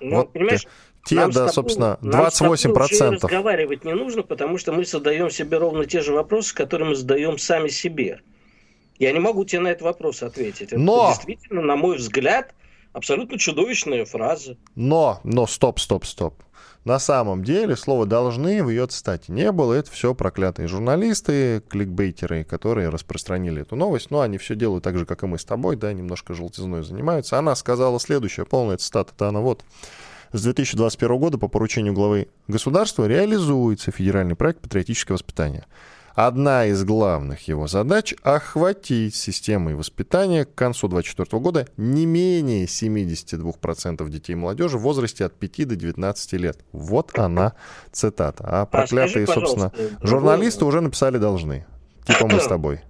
Ну, 0.01 0.17
вот 0.17 0.33
понимаешь, 0.33 0.67
те, 1.05 1.17
нам 1.17 1.31
да, 1.31 1.41
тобой, 1.41 1.53
собственно, 1.53 1.99
28%. 2.03 2.73
Нам 2.73 3.19
с 3.19 3.23
разговаривать 3.23 3.85
не 3.85 3.95
нужно, 3.95 4.23
потому 4.23 4.59
что 4.59 4.73
мы 4.73 4.85
задаем 4.85 5.31
себе 5.31 5.59
ровно 5.59 5.85
те 5.85 6.01
же 6.01 6.13
вопросы, 6.13 6.55
которые 6.55 6.91
мы 6.91 6.95
задаем 6.95 7.39
сами 7.39 7.69
себе. 7.69 8.21
Я 8.99 9.13
не 9.13 9.19
могу 9.19 9.45
тебе 9.45 9.61
на 9.61 9.69
этот 9.69 9.83
вопрос 9.83 10.23
ответить. 10.23 10.73
Но... 10.73 11.11
Это 11.11 11.17
действительно, 11.17 11.63
на 11.63 11.77
мой 11.77 11.97
взгляд, 11.97 12.55
абсолютно 12.93 13.39
чудовищная 13.39 14.05
фраза. 14.05 14.57
Но, 14.75 15.21
но, 15.25 15.47
стоп, 15.47 15.79
стоп, 15.79 16.05
стоп. 16.05 16.43
На 16.85 16.99
самом 16.99 17.45
деле 17.45 17.77
слово 17.77 18.07
«должны» 18.07 18.63
в 18.63 18.71
ее 18.71 18.87
цитате 18.87 19.33
не 19.33 19.53
было. 19.53 19.75
Это 19.75 19.91
все 19.91 20.15
проклятые 20.15 20.69
журналисты, 20.69 21.63
кликбейтеры, 21.69 22.45
которые 22.45 22.89
распространили 22.89 23.63
эту 23.63 23.77
новость. 23.77 24.11
Но 24.11 24.21
они 24.21 24.39
все 24.39 24.55
делают 24.55 24.85
так 24.85 24.97
же, 24.97 25.05
как 25.05 25.23
и 25.23 25.27
мы 25.27 25.39
с 25.39 25.45
тобой, 25.45 25.77
да, 25.77 25.93
немножко 25.93 26.35
желтизной 26.35 26.83
занимаются. 26.83 27.39
Она 27.39 27.55
сказала 27.57 28.01
следующее, 28.01 28.47
полная 28.47 28.77
цитата, 28.77 29.13
это 29.15 29.29
она 29.29 29.41
вот. 29.41 29.65
С 30.33 30.43
2021 30.43 31.19
года 31.19 31.39
по 31.39 31.49
поручению 31.49 31.95
главы 31.95 32.29
государства 32.49 33.07
реализуется 33.07 33.91
федеральный 33.91 34.37
проект 34.37 34.61
«Патриотическое 34.61 35.15
воспитание». 35.15 35.65
Одна 36.21 36.67
из 36.67 36.83
главных 36.83 37.47
его 37.47 37.69
задач– 37.69 38.13
охватить 38.25 39.15
системой 39.15 39.77
воспитания 39.77 40.45
к 40.45 40.53
концу 40.53 40.89
2024 40.89 41.41
года 41.41 41.69
не 41.77 42.07
менее 42.07 42.65
72% 42.65 44.09
детей 44.09 44.33
и 44.33 44.35
молодежи 44.35 44.79
в 44.79 44.81
возрасте 44.81 45.25
от 45.25 45.35
5 45.35 45.69
до 45.69 45.77
19 45.77 46.33
лет. 46.33 46.59
Вот 46.73 47.17
она 47.17 47.53
цитата. 47.93 48.43
А 48.49 48.67
проклятые, 48.67 49.27
а 49.27 49.27
скажи, 49.29 49.41
собственно, 49.41 49.73
журналисты 50.03 50.65
уже 50.65 50.81
написали 50.81 51.19
«должны». 51.19 51.67
Типа 52.05 52.27
мы 52.27 52.41
с 52.41 52.49
тобой. 52.49 52.81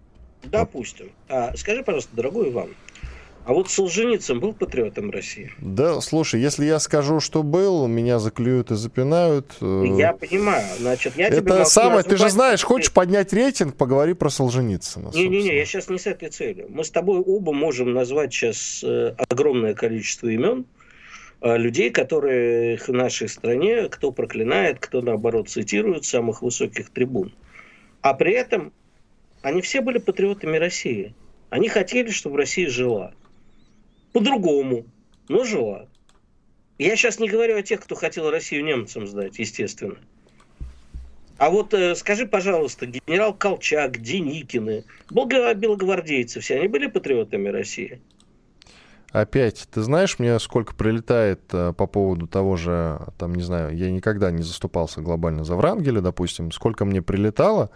Допустим. 0.44 1.10
А 1.28 1.54
скажи, 1.54 1.82
пожалуйста, 1.82 2.16
дорогой 2.16 2.50
Иван, 2.50 2.70
а 3.48 3.54
вот 3.54 3.70
Солженицын 3.70 4.40
был 4.40 4.52
патриотом 4.52 5.10
России? 5.10 5.50
Да, 5.56 6.02
слушай, 6.02 6.38
если 6.38 6.66
я 6.66 6.78
скажу, 6.78 7.18
что 7.18 7.42
был, 7.42 7.86
меня 7.86 8.18
заклюют 8.18 8.70
и 8.70 8.74
запинают. 8.74 9.56
Э, 9.62 9.84
я 9.96 10.12
понимаю. 10.12 10.66
Значит, 10.78 11.16
я 11.16 11.28
Это 11.28 11.40
тебе 11.40 11.64
самое, 11.64 12.02
ты 12.02 12.18
же 12.18 12.28
знаешь, 12.28 12.62
хочешь 12.62 12.92
поднять 12.92 13.32
рейтинг, 13.32 13.74
поговори 13.74 14.12
про 14.12 14.28
Солженицына. 14.28 15.12
Не-не-не, 15.14 15.56
я 15.56 15.64
сейчас 15.64 15.88
не 15.88 15.98
с 15.98 16.06
этой 16.06 16.28
целью. 16.28 16.66
Мы 16.68 16.84
с 16.84 16.90
тобой 16.90 17.20
оба 17.20 17.54
можем 17.54 17.94
назвать 17.94 18.34
сейчас 18.34 18.84
э, 18.84 19.14
огромное 19.30 19.72
количество 19.72 20.28
имен, 20.28 20.66
э, 21.40 21.56
людей, 21.56 21.88
которые 21.88 22.76
в 22.76 22.90
нашей 22.90 23.30
стране, 23.30 23.88
кто 23.88 24.12
проклинает, 24.12 24.78
кто 24.78 25.00
наоборот 25.00 25.48
цитирует 25.48 26.04
с 26.04 26.10
самых 26.10 26.42
высоких 26.42 26.90
трибун. 26.90 27.32
А 28.02 28.12
при 28.12 28.32
этом 28.32 28.74
они 29.40 29.62
все 29.62 29.80
были 29.80 29.96
патриотами 29.96 30.58
России. 30.58 31.14
Они 31.48 31.70
хотели, 31.70 32.10
чтобы 32.10 32.36
Россия 32.36 32.68
жила 32.68 33.14
по-другому, 34.18 34.86
но 35.28 35.44
жила. 35.44 35.86
Я 36.78 36.96
сейчас 36.96 37.18
не 37.18 37.28
говорю 37.28 37.56
о 37.56 37.62
тех, 37.62 37.80
кто 37.80 37.94
хотел 37.94 38.30
Россию 38.30 38.64
немцам 38.64 39.06
сдать, 39.06 39.38
естественно. 39.38 39.96
А 41.36 41.50
вот 41.50 41.72
э, 41.72 41.94
скажи, 41.94 42.26
пожалуйста, 42.26 42.86
генерал 42.86 43.32
Колчак, 43.32 43.98
Деникины, 44.00 44.84
белогвардейцы, 45.08 46.40
все 46.40 46.58
они 46.58 46.66
были 46.66 46.88
патриотами 46.88 47.48
России? 47.48 48.00
Опять, 49.12 49.68
ты 49.72 49.82
знаешь, 49.82 50.18
мне 50.18 50.38
сколько 50.40 50.74
прилетает 50.74 51.40
э, 51.52 51.72
по 51.72 51.86
поводу 51.86 52.26
того 52.26 52.56
же, 52.56 53.00
там, 53.18 53.36
не 53.36 53.42
знаю, 53.42 53.76
я 53.76 53.90
никогда 53.90 54.32
не 54.32 54.42
заступался 54.42 55.00
глобально 55.00 55.44
за 55.44 55.54
Врангеля, 55.54 56.00
допустим, 56.00 56.50
сколько 56.50 56.84
мне 56.84 57.02
прилетало, 57.02 57.70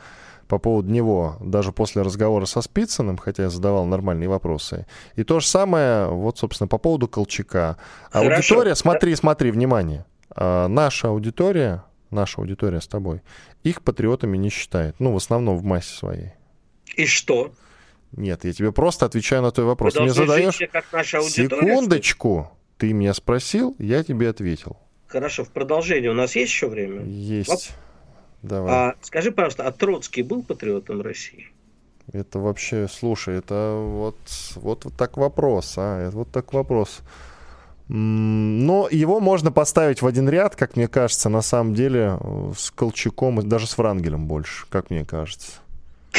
по 0.48 0.58
поводу 0.58 0.90
него, 0.90 1.36
даже 1.40 1.72
после 1.72 2.02
разговора 2.02 2.46
со 2.46 2.60
Спицыным, 2.62 3.16
хотя 3.16 3.44
я 3.44 3.50
задавал 3.50 3.86
нормальные 3.86 4.28
вопросы. 4.28 4.86
И 5.16 5.24
то 5.24 5.40
же 5.40 5.46
самое, 5.46 6.08
вот, 6.08 6.38
собственно, 6.38 6.68
по 6.68 6.78
поводу 6.78 7.08
Колчака. 7.08 7.76
Хорошо. 8.10 8.54
Аудитория, 8.54 8.74
смотри, 8.74 9.14
смотри, 9.14 9.50
внимание. 9.50 10.04
А, 10.30 10.68
наша 10.68 11.08
аудитория, 11.08 11.84
наша 12.10 12.40
аудитория 12.40 12.80
с 12.80 12.86
тобой, 12.86 13.22
их 13.62 13.82
патриотами 13.82 14.36
не 14.36 14.50
считает. 14.50 14.96
Ну, 14.98 15.12
в 15.12 15.16
основном 15.16 15.56
в 15.56 15.64
массе 15.64 15.94
своей. 15.94 16.32
И 16.96 17.06
что? 17.06 17.52
Нет, 18.12 18.44
я 18.44 18.52
тебе 18.52 18.72
просто 18.72 19.06
отвечаю 19.06 19.42
на 19.42 19.50
твой 19.50 19.66
вопрос. 19.66 19.96
Мне 19.96 20.10
задаешь... 20.10 20.58
Жить, 20.58 20.70
как 20.70 20.84
наша 20.92 21.22
Секундочку. 21.22 22.50
Ты 22.76 22.92
меня 22.92 23.14
спросил, 23.14 23.74
я 23.78 24.02
тебе 24.02 24.28
ответил. 24.28 24.76
Хорошо, 25.06 25.44
в 25.44 25.50
продолжение 25.50 26.10
у 26.10 26.14
нас 26.14 26.34
есть 26.36 26.50
еще 26.50 26.68
время? 26.68 27.04
Есть. 27.04 27.72
Давай. 28.42 28.72
А 28.72 28.94
скажи, 29.02 29.30
пожалуйста, 29.30 29.66
а 29.66 29.72
Троцкий 29.72 30.22
был 30.22 30.42
патриотом 30.42 31.00
России? 31.00 31.48
Это 32.12 32.40
вообще, 32.40 32.88
слушай, 32.90 33.36
это 33.36 33.80
вот, 33.80 34.16
вот, 34.56 34.84
вот 34.84 34.94
так 34.96 35.16
вопрос, 35.16 35.74
а, 35.76 36.08
это 36.08 36.16
вот 36.16 36.30
так 36.30 36.52
вопрос. 36.52 37.00
Но 37.88 38.88
его 38.90 39.20
можно 39.20 39.52
поставить 39.52 40.02
в 40.02 40.06
один 40.06 40.28
ряд, 40.28 40.56
как 40.56 40.76
мне 40.76 40.88
кажется, 40.88 41.28
на 41.28 41.42
самом 41.42 41.74
деле, 41.74 42.18
с 42.56 42.70
Колчаком 42.70 43.46
даже 43.46 43.66
с 43.66 43.74
Франгелем 43.74 44.26
больше, 44.26 44.66
как 44.68 44.90
мне 44.90 45.04
кажется. 45.04 45.52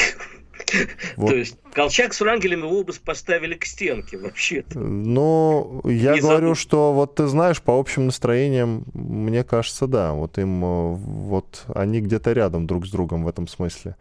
Вот. 1.17 1.29
То 1.29 1.35
есть 1.35 1.57
Колчак 1.73 2.13
с 2.13 2.21
Врангелем 2.21 2.59
его 2.59 2.83
бы 2.83 2.93
поставили 3.03 3.55
к 3.55 3.65
стенке 3.65 4.17
вообще-то. 4.17 4.79
Ну, 4.79 5.81
я 5.85 6.13
Не 6.13 6.21
говорю, 6.21 6.47
забыл. 6.49 6.55
что 6.55 6.93
вот 6.93 7.15
ты 7.15 7.27
знаешь, 7.27 7.61
по 7.61 7.79
общим 7.79 8.05
настроениям, 8.05 8.85
мне 8.93 9.43
кажется, 9.43 9.87
да. 9.87 10.13
Вот 10.13 10.37
им, 10.37 10.63
э, 10.63 10.93
вот 10.93 11.63
они 11.73 11.99
где-то 11.99 12.31
рядом 12.33 12.67
друг 12.67 12.85
с 12.85 12.91
другом 12.91 13.23
в 13.23 13.27
этом 13.27 13.47
смысле. 13.47 13.95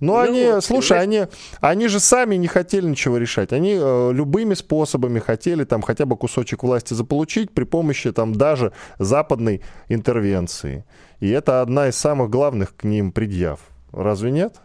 Но 0.00 0.14
ну, 0.14 0.18
они, 0.18 0.46
вот, 0.46 0.64
слушай, 0.64 0.98
они, 0.98 1.26
они 1.60 1.86
же 1.86 2.00
сами 2.00 2.34
не 2.34 2.48
хотели 2.48 2.86
ничего 2.86 3.18
решать. 3.18 3.52
Они 3.52 3.76
э, 3.78 4.10
любыми 4.12 4.54
способами 4.54 5.20
хотели 5.20 5.62
там 5.62 5.80
хотя 5.80 6.06
бы 6.06 6.16
кусочек 6.16 6.64
власти 6.64 6.92
заполучить 6.92 7.52
при 7.52 7.62
помощи 7.62 8.10
там 8.10 8.34
даже 8.34 8.72
западной 8.98 9.62
интервенции. 9.88 10.84
И 11.20 11.30
это 11.30 11.62
одна 11.62 11.88
из 11.88 11.96
самых 11.96 12.30
главных 12.30 12.74
к 12.74 12.82
ним 12.82 13.12
предъяв. 13.12 13.60
Разве 13.92 14.32
нет? 14.32 14.56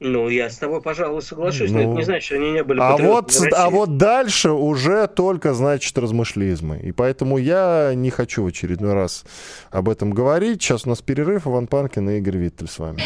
Ну, 0.00 0.28
я 0.28 0.48
с 0.48 0.58
тобой, 0.58 0.80
пожалуй, 0.80 1.22
соглашусь, 1.22 1.70
ну, 1.70 1.78
но 1.78 1.82
это 1.82 1.90
не 1.90 2.04
значит, 2.04 2.24
что 2.24 2.36
они 2.36 2.52
не 2.52 2.62
были 2.62 2.78
а 2.80 2.96
вот, 2.96 3.36
а 3.52 3.68
вот 3.68 3.96
дальше 3.96 4.50
уже 4.50 5.08
только, 5.08 5.54
значит, 5.54 5.98
размышлизмы. 5.98 6.78
И 6.78 6.92
поэтому 6.92 7.36
я 7.36 7.92
не 7.94 8.10
хочу 8.10 8.44
в 8.44 8.46
очередной 8.46 8.94
раз 8.94 9.24
об 9.70 9.88
этом 9.88 10.12
говорить. 10.12 10.62
Сейчас 10.62 10.86
у 10.86 10.90
нас 10.90 11.02
перерыв. 11.02 11.48
Иван 11.48 11.66
Панкин 11.66 12.10
и 12.10 12.18
Игорь 12.18 12.36
Виттель 12.36 12.68
с 12.68 12.78
вами. 12.78 13.02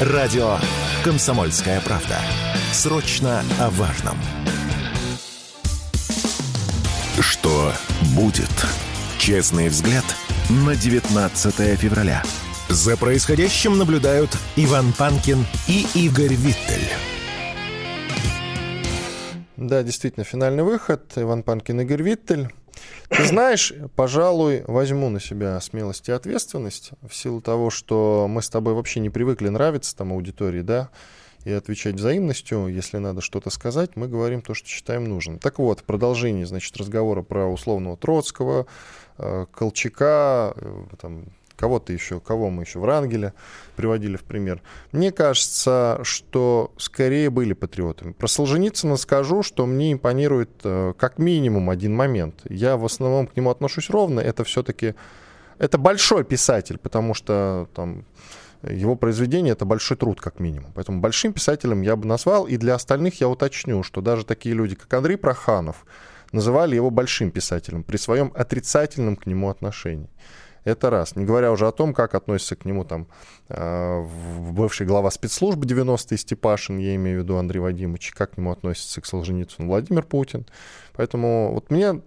Радио 0.00 0.56
«Комсомольская 1.04 1.80
правда». 1.80 2.18
Срочно 2.72 3.42
о 3.60 3.70
важном. 3.70 4.16
Что 7.20 7.72
будет? 8.14 8.50
Честный 9.18 9.68
взгляд 9.68 10.04
на 10.50 10.74
19 10.74 11.78
февраля. 11.78 12.22
За 12.74 12.96
происходящим 12.96 13.78
наблюдают 13.78 14.36
Иван 14.56 14.92
Панкин 14.98 15.46
и 15.68 15.86
Игорь 15.94 16.34
Виттель. 16.34 16.90
Да, 19.56 19.84
действительно, 19.84 20.24
финальный 20.24 20.64
выход. 20.64 21.12
Иван 21.14 21.44
Панкин, 21.44 21.82
Игорь 21.82 22.02
Виттель. 22.02 22.52
Ты 23.10 23.26
знаешь, 23.26 23.72
пожалуй, 23.94 24.64
возьму 24.66 25.08
на 25.08 25.20
себя 25.20 25.60
смелость 25.60 26.08
и 26.08 26.12
ответственность 26.12 26.90
в 27.08 27.14
силу 27.14 27.40
того, 27.40 27.70
что 27.70 28.26
мы 28.28 28.42
с 28.42 28.48
тобой 28.48 28.74
вообще 28.74 28.98
не 28.98 29.08
привыкли 29.08 29.50
нравиться 29.50 29.94
там 29.94 30.12
аудитории, 30.12 30.62
да, 30.62 30.90
и 31.44 31.52
отвечать 31.52 31.94
взаимностью. 31.94 32.66
Если 32.66 32.98
надо 32.98 33.20
что-то 33.20 33.50
сказать, 33.50 33.94
мы 33.94 34.08
говорим 34.08 34.42
то, 34.42 34.52
что 34.52 34.66
считаем 34.66 35.04
нужным. 35.04 35.38
Так 35.38 35.60
вот, 35.60 35.78
в 35.78 35.84
продолжении, 35.84 36.42
значит, 36.42 36.76
разговора 36.76 37.22
про 37.22 37.46
условного 37.46 37.96
Троцкого, 37.96 38.66
э, 39.18 39.46
Колчака, 39.52 40.54
э, 40.56 40.84
там, 41.00 41.26
кого-то 41.56 41.92
еще, 41.92 42.20
кого 42.20 42.50
мы 42.50 42.62
еще, 42.62 42.78
Врангеля 42.78 43.34
приводили 43.76 44.16
в 44.16 44.24
пример. 44.24 44.62
Мне 44.92 45.12
кажется, 45.12 46.00
что 46.02 46.72
скорее 46.76 47.30
были 47.30 47.52
патриотами. 47.52 48.12
Про 48.12 48.26
Солженицына 48.26 48.96
скажу, 48.96 49.42
что 49.42 49.66
мне 49.66 49.92
импонирует 49.92 50.50
э, 50.64 50.94
как 50.98 51.18
минимум 51.18 51.70
один 51.70 51.94
момент. 51.94 52.42
Я 52.48 52.76
в 52.76 52.84
основном 52.84 53.26
к 53.26 53.36
нему 53.36 53.50
отношусь 53.50 53.90
ровно. 53.90 54.20
Это 54.20 54.44
все-таки 54.44 54.94
это 55.58 55.78
большой 55.78 56.24
писатель, 56.24 56.78
потому 56.78 57.14
что 57.14 57.68
там 57.74 58.04
его 58.62 58.96
произведение 58.96 59.52
это 59.52 59.64
большой 59.64 59.96
труд, 59.96 60.20
как 60.20 60.40
минимум. 60.40 60.72
Поэтому 60.74 61.00
большим 61.00 61.32
писателем 61.32 61.82
я 61.82 61.96
бы 61.96 62.06
назвал. 62.06 62.46
И 62.46 62.56
для 62.56 62.74
остальных 62.74 63.20
я 63.20 63.28
уточню, 63.28 63.82
что 63.82 64.00
даже 64.00 64.24
такие 64.24 64.54
люди, 64.54 64.74
как 64.74 64.92
Андрей 64.94 65.16
Проханов, 65.16 65.84
называли 66.32 66.74
его 66.74 66.90
большим 66.90 67.30
писателем 67.30 67.82
при 67.84 67.96
своем 67.96 68.32
отрицательном 68.34 69.16
к 69.16 69.26
нему 69.26 69.50
отношении. 69.50 70.10
Это 70.64 70.90
раз. 70.90 71.14
Не 71.14 71.24
говоря 71.24 71.52
уже 71.52 71.66
о 71.68 71.72
том, 71.72 71.92
как 71.92 72.14
относится 72.14 72.56
к 72.56 72.64
нему 72.64 72.84
там 72.84 73.06
э, 73.48 74.06
бывший 74.52 74.86
глава 74.86 75.10
спецслужбы 75.10 75.66
90-й 75.66 76.16
Степашин, 76.16 76.78
я 76.78 76.94
имею 76.94 77.20
в 77.20 77.22
виду 77.24 77.36
Андрей 77.36 77.60
Вадимович, 77.60 78.12
как 78.12 78.32
к 78.32 78.36
нему 78.38 78.50
относится 78.50 79.00
к 79.00 79.06
Солженицыну 79.06 79.68
Владимир 79.68 80.02
Путин. 80.02 80.46
Поэтому 80.94 81.52
вот 81.52 81.70
мне 81.70 82.00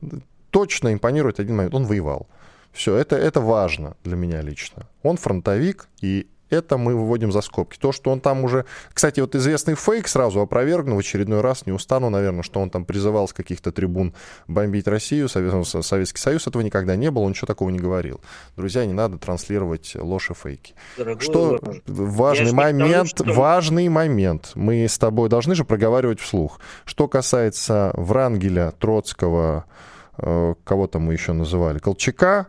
точно 0.50 0.94
импонирует 0.94 1.40
один 1.40 1.56
момент. 1.56 1.76
Он 1.76 1.86
воевал. 1.86 2.28
Все, 2.72 2.96
это, 2.96 3.16
это 3.16 3.42
важно 3.42 3.96
для 4.04 4.16
меня 4.16 4.42
лично. 4.42 4.88
Он 5.04 5.18
фронтовик, 5.18 5.88
и 6.02 6.28
это 6.50 6.78
мы 6.78 6.96
выводим 6.96 7.32
за 7.32 7.42
скобки. 7.42 7.78
То, 7.78 7.92
что 7.92 8.12
он 8.12 8.20
там 8.20 8.44
уже... 8.44 8.66
Кстати, 8.94 9.20
вот 9.20 9.36
известный 9.36 9.76
фейк 9.76 10.08
сразу 10.08 10.40
опровергну 10.42 10.96
в 10.96 11.00
очередной 11.00 11.42
раз, 11.42 11.66
не 11.66 11.72
устану, 11.72 12.10
наверное, 12.10 12.44
что 12.44 12.60
он 12.60 12.70
там 12.70 12.86
призывал 12.86 13.28
с 13.28 13.34
каких-то 13.34 13.72
трибун 13.72 14.14
бомбить 14.48 14.88
Россию, 14.88 15.30
Советский 15.30 16.20
Союз, 16.20 16.48
этого 16.48 16.62
никогда 16.62 16.96
не 16.96 17.12
было, 17.12 17.24
он 17.24 17.32
ничего 17.32 17.48
такого 17.48 17.70
не 17.70 17.80
говорил. 17.80 18.22
Друзья, 18.56 18.86
не 18.86 18.94
надо 18.94 19.18
транслировать 19.18 19.96
ложь 19.96 20.32
и 20.32 20.34
фейки. 20.34 20.74
Дорогой 20.98 21.22
что 21.22 21.60
Иван, 21.62 21.82
важный 21.88 22.52
момент, 22.54 23.14
тому, 23.16 23.32
что... 23.32 23.40
важный 23.40 23.90
момент. 23.90 24.52
Мы 24.56 24.86
с 24.86 24.98
тобой 24.98 25.30
должны 25.30 25.56
же 25.56 25.66
проговаривать 25.66 26.20
вслух. 26.20 26.60
Что 26.86 27.08
касается 27.08 27.92
Врангеля, 27.96 28.72
Троцкого, 28.80 29.66
э, 30.18 30.54
кого 30.64 30.88
там 30.88 31.04
мы 31.04 31.14
еще 31.14 31.34
называли, 31.34 31.80
Колчака, 31.80 32.48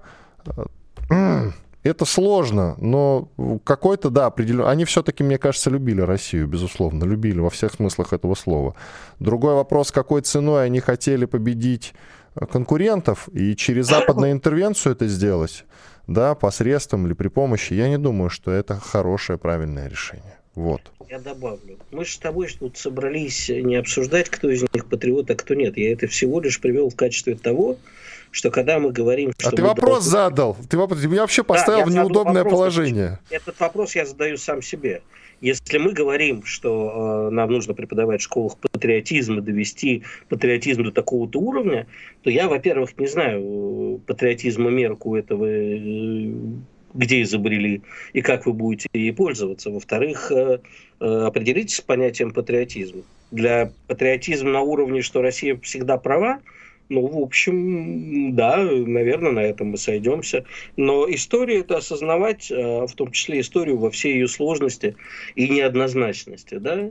э, 1.11 1.51
это 1.83 2.05
сложно, 2.05 2.75
но 2.79 3.29
какой-то, 3.65 4.11
да, 4.11 4.27
определенно... 4.27 4.71
Они 4.71 4.85
все-таки, 4.85 5.23
мне 5.23 5.39
кажется, 5.39 5.71
любили 5.71 6.01
Россию, 6.01 6.47
безусловно, 6.47 7.05
любили 7.05 7.39
во 7.39 7.51
всех 7.51 7.73
смыслах 7.73 8.13
этого 8.13 8.35
слова. 8.35 8.75
Другой 9.21 9.55
вопрос, 9.55 9.93
какой 9.93 10.23
ценой 10.23 10.67
они 10.67 10.81
хотели 10.81 11.25
победить 11.25 11.95
э, 12.35 12.47
конкурентов 12.47 13.29
и 13.33 13.55
через 13.55 13.87
западную 13.89 14.33
интервенцию 14.33 14.93
это 14.95 15.07
сделать, 15.07 15.65
да, 16.07 16.35
посредством 16.35 17.07
или 17.07 17.15
при 17.15 17.29
помощи, 17.29 17.75
я 17.75 17.89
не 17.89 17.99
думаю, 17.99 18.31
что 18.31 18.51
это 18.51 18.77
хорошее, 18.77 19.39
правильное 19.39 19.89
решение. 19.89 20.39
Вот. 20.55 20.81
Я 21.09 21.21
добавлю. 21.21 21.79
Мы 21.93 22.05
же 22.05 22.13
с 22.13 22.19
тобой 22.19 22.49
тут 22.59 22.77
собрались 22.77 23.49
не 23.49 23.77
обсуждать, 23.77 24.29
кто 24.29 24.51
из 24.51 24.63
них 24.75 24.87
патриот, 24.87 25.31
а 25.31 25.37
кто 25.37 25.55
нет. 25.55 25.77
Я 25.77 25.93
это 25.93 26.09
всего 26.09 26.41
лишь 26.41 26.61
привел 26.61 26.91
в 26.91 26.97
качестве 26.97 27.37
того, 27.37 27.77
что 28.31 28.51
когда 28.51 28.79
мы 28.79 28.93
говорим... 28.93 29.33
Что 29.39 29.51
а 29.51 29.53
ты 29.53 29.63
вопрос 29.63 30.05
должны... 30.05 30.11
задал. 30.11 30.57
Ты, 30.69 30.79
вопрос... 30.79 31.05
меня 31.05 31.23
вообще 31.23 31.43
поставил 31.43 31.85
да, 31.85 31.87
в 31.87 31.91
неудобное 31.95 32.45
вопрос, 32.45 32.53
положение. 32.53 33.19
Этот 33.31 33.59
вопрос 33.61 33.95
я 33.95 34.07
задаю 34.07 34.37
сам 34.37 34.63
себе. 34.63 35.03
Если 35.41 35.79
мы 35.79 35.93
говорим, 35.93 36.45
что 36.45 37.29
э, 37.29 37.35
нам 37.35 37.51
нужно 37.53 37.73
преподавать 37.73 38.21
в 38.21 38.25
школах 38.25 38.57
патриотизм 38.59 39.39
и 39.39 39.41
довести 39.41 40.03
патриотизм 40.29 40.83
до 40.83 40.91
такого-то 40.91 41.39
уровня, 41.39 41.87
то 42.23 42.31
я, 42.31 42.49
во-первых, 42.49 42.99
не 42.99 43.07
знаю 43.07 44.01
патриотизма 44.07 44.71
мерку 44.71 45.15
этого, 45.15 45.47
э, 45.47 46.33
где 46.95 47.23
изобрели 47.23 47.83
и 48.13 48.21
как 48.21 48.47
вы 48.47 48.53
будете 48.53 48.89
ей 48.93 49.13
пользоваться. 49.13 49.71
Во-вторых, 49.71 50.33
э, 50.33 50.59
э, 51.01 51.05
определитесь 51.05 51.77
с 51.77 51.81
понятием 51.81 52.33
патриотизм. 52.33 53.05
Для 53.31 53.71
патриотизма 53.87 54.51
на 54.51 54.61
уровне, 54.63 55.03
что 55.03 55.23
Россия 55.23 55.57
всегда 55.63 55.99
права, 55.99 56.41
ну, 56.89 57.07
в 57.07 57.19
общем, 57.23 58.35
да, 58.35 58.57
наверное, 58.57 59.33
на 59.33 59.41
этом 59.41 59.69
мы 59.69 59.77
сойдемся. 59.77 60.45
Но 60.77 61.07
история 61.09 61.61
это 61.61 61.79
осознавать, 61.79 62.51
а, 62.51 62.87
в 62.87 62.95
том 62.95 63.11
числе 63.13 63.41
историю 63.41 63.79
во 63.79 63.91
всей 63.91 64.15
ее 64.15 64.29
сложности 64.29 64.97
и 65.35 65.49
неоднозначности, 65.49 66.57
да. 66.57 66.91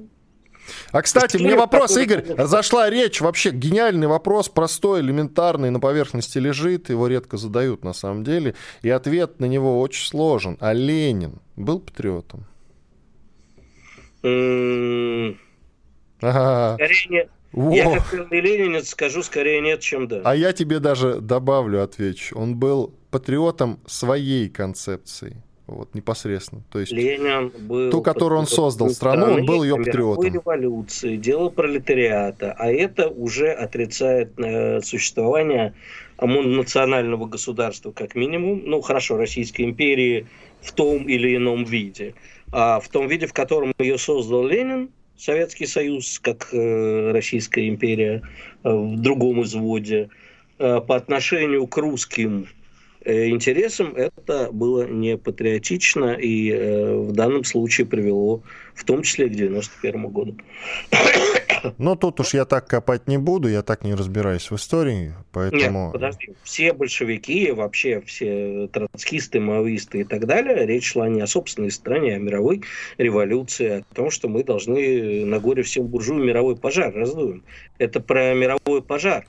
А, 0.92 1.02
кстати, 1.02 1.38
мне 1.38 1.56
вопрос, 1.56 1.94
такой... 1.94 2.04
Игорь, 2.04 2.46
зашла 2.46 2.90
речь, 2.90 3.22
вообще 3.22 3.52
гениальный 3.52 4.08
вопрос, 4.08 4.50
простой, 4.50 5.02
элементарный, 5.02 5.70
на 5.70 5.80
поверхности 5.80 6.38
лежит, 6.40 6.90
его 6.90 7.08
редко 7.08 7.38
задают 7.38 7.84
на 7.84 7.94
самом 7.94 8.24
деле, 8.24 8.54
и 8.82 8.90
ответ 8.90 9.40
на 9.40 9.46
него 9.46 9.80
очень 9.80 10.06
сложен. 10.06 10.58
А 10.60 10.74
Ленин 10.74 11.40
был 11.56 11.80
патриотом? 11.80 12.46
Скорее, 16.20 17.30
во. 17.52 17.74
Я 17.74 17.96
как 17.96 18.12
первый 18.12 18.42
ленинец 18.42 18.90
скажу 18.90 19.24
скорее 19.24 19.62
нет, 19.62 19.80
чем 19.80 20.08
да. 20.08 20.22
А 20.24 20.36
я 20.36 20.54
тебе 20.54 20.80
даже 20.80 21.22
добавлю, 21.22 21.82
отвечу. 21.82 22.38
Он 22.38 22.56
был 22.56 22.94
патриотом 23.10 23.80
своей 23.86 24.50
концепции. 24.50 25.42
Вот, 25.68 25.94
непосредственно. 25.94 26.64
То 26.72 26.80
есть 26.80 26.94
Ленин 26.94 27.52
был 27.60 27.92
ту, 27.92 28.02
которую 28.02 28.40
он 28.40 28.48
создал 28.48 28.90
страну, 28.90 29.34
он 29.34 29.46
был 29.46 29.64
ее 29.64 29.76
патриотом. 29.76 30.34
революции, 30.34 31.18
дело 31.18 31.50
пролетариата, 31.50 32.56
а 32.58 32.72
это 32.72 33.10
уже 33.10 33.52
отрицает 33.52 34.32
э, 34.40 34.80
существование 34.82 35.74
национального 36.22 37.26
государства 37.26 37.92
как 37.92 38.16
минимум, 38.16 38.62
ну 38.66 38.80
хорошо, 38.80 39.18
Российской 39.18 39.64
империи 39.64 40.28
в 40.62 40.72
том 40.72 41.04
или 41.04 41.36
ином 41.36 41.66
виде. 41.66 42.16
А 42.54 42.80
в 42.80 42.88
том 42.88 43.10
виде, 43.10 43.28
в 43.28 43.34
котором 43.34 43.74
ее 43.78 43.98
создал 43.98 44.48
Ленин, 44.48 44.90
Советский 45.18 45.66
Союз, 45.66 46.20
как 46.20 46.50
э, 46.54 47.12
Российская 47.12 47.68
империя 47.68 48.22
э, 48.64 48.70
в 48.70 48.98
другом 49.02 49.42
изводе, 49.44 50.10
э, 50.60 50.80
по 50.80 50.96
отношению 50.96 51.66
к 51.68 51.78
русским 51.78 52.48
интересам 53.08 53.96
это 53.96 54.50
было 54.52 54.88
не 54.88 55.18
патриотично 55.18 56.14
и 56.14 56.52
в 57.08 57.12
данном 57.14 57.44
случае 57.44 57.88
привело 57.88 58.44
в 58.78 58.84
том 58.84 59.02
числе 59.02 59.28
к 59.28 59.32
91 59.32 60.08
году. 60.08 60.38
Ну, 61.80 61.96
тут 61.96 62.20
уж 62.20 62.36
я 62.36 62.46
так 62.46 62.68
копать 62.68 63.08
не 63.08 63.18
буду, 63.18 63.50
я 63.50 63.64
так 63.64 63.84
не 63.84 63.96
разбираюсь 63.96 64.52
в 64.52 64.56
истории, 64.56 65.16
поэтому... 65.32 65.86
Нет, 65.86 65.94
подожди, 65.94 66.30
все 66.44 66.72
большевики, 66.72 67.52
вообще 67.52 68.00
все 68.02 68.70
троцкисты, 68.72 69.40
маоисты 69.40 70.02
и 70.02 70.04
так 70.04 70.28
далее, 70.28 70.68
речь 70.68 70.92
шла 70.92 71.10
не 71.10 71.20
о 71.20 71.28
собственной 71.28 71.72
стране, 71.72 72.14
а 72.14 72.18
о 72.18 72.20
мировой 72.20 72.62
революции, 73.00 73.84
о 73.90 73.96
том, 73.96 74.12
что 74.12 74.30
мы 74.30 74.44
должны 74.44 75.26
на 75.26 75.40
горе 75.40 75.64
всем 75.64 75.88
буржуям 75.88 76.26
мировой 76.26 76.56
пожар 76.56 76.94
раздуем. 76.94 77.44
Это 77.80 78.00
про 78.02 78.36
мировой 78.36 78.84
пожар 78.84 79.26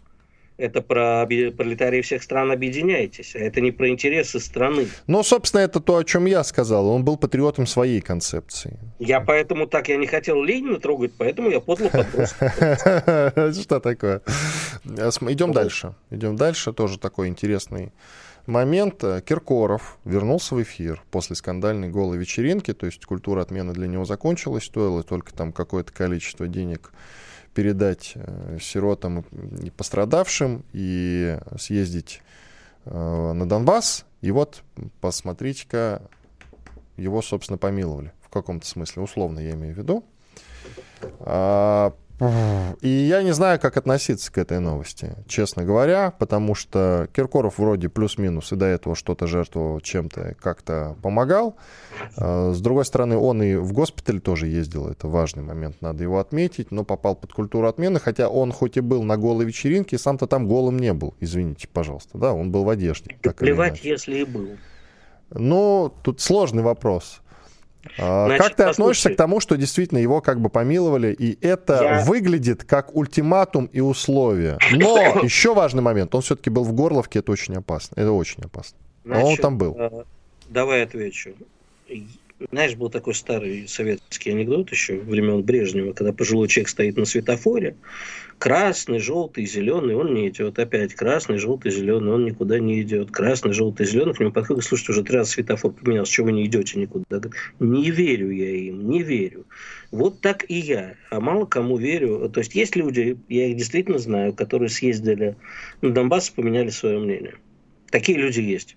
это 0.59 0.83
про 0.83 1.25
пролетарии 1.27 2.03
всех 2.03 2.23
стран 2.23 2.51
объединяйтесь, 2.51 3.35
а 3.35 3.39
это 3.39 3.61
не 3.61 3.71
про 3.71 3.89
интересы 3.89 4.41
страны. 4.41 4.89
Ну, 5.07 5.23
собственно, 5.23 5.61
это 5.61 5.81
то, 5.81 5.97
о 5.97 6.05
чем 6.05 6.27
я 6.27 6.45
сказал. 6.45 6.89
Он 6.89 7.05
был 7.05 7.17
патриотом 7.17 7.67
своей 7.67 8.01
концепции. 8.01 8.79
Я 8.99 9.21
поэтому 9.21 9.67
так, 9.67 9.89
я 9.89 9.97
не 9.97 10.07
хотел 10.07 10.43
Ленина 10.43 10.81
трогать, 10.81 11.13
поэтому 11.17 11.49
я 11.49 11.61
подло 11.61 11.89
подбросил. 11.89 12.37
Что 13.63 13.81
такое? 13.81 14.21
Идем 14.85 15.53
дальше. 15.53 15.95
Идем 16.11 16.37
дальше. 16.37 16.73
Тоже 16.73 16.99
такой 16.99 17.29
интересный 17.29 17.93
момент 18.47 19.05
э, 19.05 19.21
Киркоров 19.25 19.99
вернулся 20.05 20.55
в 20.55 20.63
эфир 20.63 21.03
после 21.11 21.37
скандальной 21.37 21.89
голой 21.89 22.19
вечеринки, 22.19 22.73
то 22.73 22.87
есть 22.87 23.05
культура 23.05 23.43
отмены 23.43 23.75
для 23.75 23.87
него 23.87 24.05
закончилась, 24.07 24.65
стоило 24.65 25.03
только 25.03 25.35
там 25.35 25.53
какое-то 25.53 25.93
количество 25.93 26.49
денег 26.49 26.91
передать 27.55 28.13
э, 28.15 28.59
сиротам 28.61 29.25
и 29.63 29.71
пострадавшим 29.71 30.65
и 30.73 31.39
съездить 31.59 32.23
э, 32.85 33.33
на 33.33 33.49
Донбасс. 33.49 34.05
И 34.21 34.31
вот, 34.31 34.63
посмотрите-ка, 35.01 36.03
его, 36.97 37.23
собственно, 37.23 37.59
помиловали 37.59 38.13
в 38.23 38.29
каком-то 38.31 38.67
смысле, 38.67 39.03
условно 39.03 39.41
я 39.41 39.53
имею 39.53 39.75
в 39.75 39.79
виду. 39.79 40.05
И 42.21 42.89
я 42.89 43.23
не 43.23 43.33
знаю, 43.33 43.61
как 43.61 43.77
относиться 43.77 44.33
к 44.33 44.39
этой 44.39 44.59
новости, 44.59 45.15
честно 45.29 45.65
говоря, 45.65 46.13
потому 46.19 46.57
что 46.57 47.09
Киркоров 47.15 47.59
вроде 47.59 47.89
плюс-минус 47.89 48.51
и 48.51 48.57
до 48.57 48.67
этого 48.67 48.97
что-то 48.97 49.29
жертвовал 49.29 49.81
чем-то, 49.81 50.35
как-то 50.41 50.97
помогал. 51.01 51.57
А, 52.17 52.53
с 52.53 52.61
другой 52.61 52.85
стороны, 52.85 53.17
он 53.17 53.43
и 53.43 53.55
в 53.55 53.73
госпиталь 53.73 54.21
тоже 54.21 54.49
ездил, 54.49 54.89
это 54.89 55.07
важный 55.07 55.45
момент, 55.45 55.81
надо 55.81 56.03
его 56.03 56.19
отметить, 56.19 56.73
но 56.73 56.85
попал 56.85 57.15
под 57.15 57.33
культуру 57.33 57.69
отмены, 57.69 58.01
хотя 58.01 58.29
он 58.29 58.51
хоть 58.51 58.77
и 58.77 58.81
был 58.81 59.05
на 59.05 59.17
голой 59.17 59.45
вечеринке, 59.45 59.97
сам-то 59.97 60.27
там 60.27 60.49
голым 60.49 60.79
не 60.79 60.93
был, 60.93 61.15
извините, 61.21 61.69
пожалуйста, 61.69 62.19
да, 62.19 62.33
он 62.33 62.51
был 62.51 62.65
в 62.65 62.69
одежде. 62.69 63.17
Плевать, 63.37 63.85
если 63.85 64.19
и 64.19 64.25
был. 64.25 64.49
Ну, 65.31 65.93
тут 66.03 66.21
сложный 66.21 66.63
вопрос. 66.63 67.21
Значит, 67.97 68.39
как 68.39 68.55
ты 68.57 68.65
послушай. 68.65 68.71
относишься 68.71 69.11
к 69.11 69.17
тому, 69.17 69.41
что 69.41 69.57
действительно 69.57 69.99
его 69.99 70.21
как 70.21 70.41
бы 70.41 70.49
помиловали, 70.49 71.13
и 71.13 71.39
это 71.45 71.81
Я... 71.83 72.05
выглядит 72.05 72.65
как 72.65 72.95
ультиматум 72.95 73.67
и 73.67 73.81
условие? 73.81 74.59
Но 74.73 75.21
еще 75.23 75.55
важный 75.55 75.83
момент, 75.83 76.15
он 76.15 76.23
все-таки 76.23 76.51
был 76.51 76.65
в 76.65 76.73
Горловке, 76.73 77.21
это 77.21 77.33
очень 77.33 77.55
опасно. 77.55 77.95
Это 78.01 78.13
очень 78.13 78.43
опасно. 78.43 78.77
Значит, 79.05 79.23
Но 79.23 79.31
он 79.31 79.37
там 79.37 79.59
был. 79.59 79.77
Э, 79.79 80.05
давай 80.49 80.83
отвечу. 80.83 81.31
Знаешь, 82.53 82.77
был 82.77 82.89
такой 82.89 83.15
старый 83.15 83.67
советский 83.67 84.31
анекдот 84.31 84.71
еще 84.71 84.99
времен 84.99 85.43
Брежнева, 85.43 85.93
когда 85.93 86.13
пожилой 86.13 86.49
человек 86.49 86.69
стоит 86.69 86.97
на 86.97 87.05
светофоре, 87.05 87.75
красный, 88.39 88.99
желтый, 88.99 89.47
зеленый, 89.47 89.95
он 89.95 90.15
не 90.15 90.29
идет. 90.29 90.59
Опять 90.59 90.95
красный, 90.95 91.39
желтый, 91.39 91.71
зеленый, 91.71 92.13
он 92.13 92.25
никуда 92.25 92.59
не 92.59 92.81
идет. 92.81 93.11
Красный, 93.11 93.53
желтый, 93.53 93.87
зеленый, 93.87 94.15
к 94.15 94.21
нему 94.21 94.33
подходит, 94.33 94.65
слушайте, 94.65 94.93
уже 94.93 95.03
три 95.03 95.17
раза 95.17 95.31
светофор 95.31 95.73
поменялся, 95.73 96.13
чего 96.13 96.27
вы 96.27 96.33
не 96.33 96.47
идете 96.47 96.79
никуда? 96.79 97.21
Не 97.61 97.91
верю 97.91 98.31
я 98.31 98.51
им, 98.51 98.89
не 98.89 99.03
верю. 99.03 99.47
Вот 99.91 100.21
так 100.21 100.45
и 100.49 100.55
я. 100.55 100.95
А 101.11 101.21
мало 101.21 101.47
кому 101.47 101.77
верю. 101.77 102.29
То 102.33 102.41
есть 102.41 102.55
есть 102.55 102.77
люди, 102.77 103.19
я 103.29 103.47
их 103.47 103.57
действительно 103.57 103.99
знаю, 103.99 104.33
которые 104.33 104.69
съездили 104.69 105.37
на 105.83 105.91
Донбасс 105.91 106.31
и 106.31 106.35
поменяли 106.35 106.71
свое 106.71 106.99
мнение. 106.99 107.35
Такие 107.91 108.19
люди 108.19 108.41
есть 108.41 108.77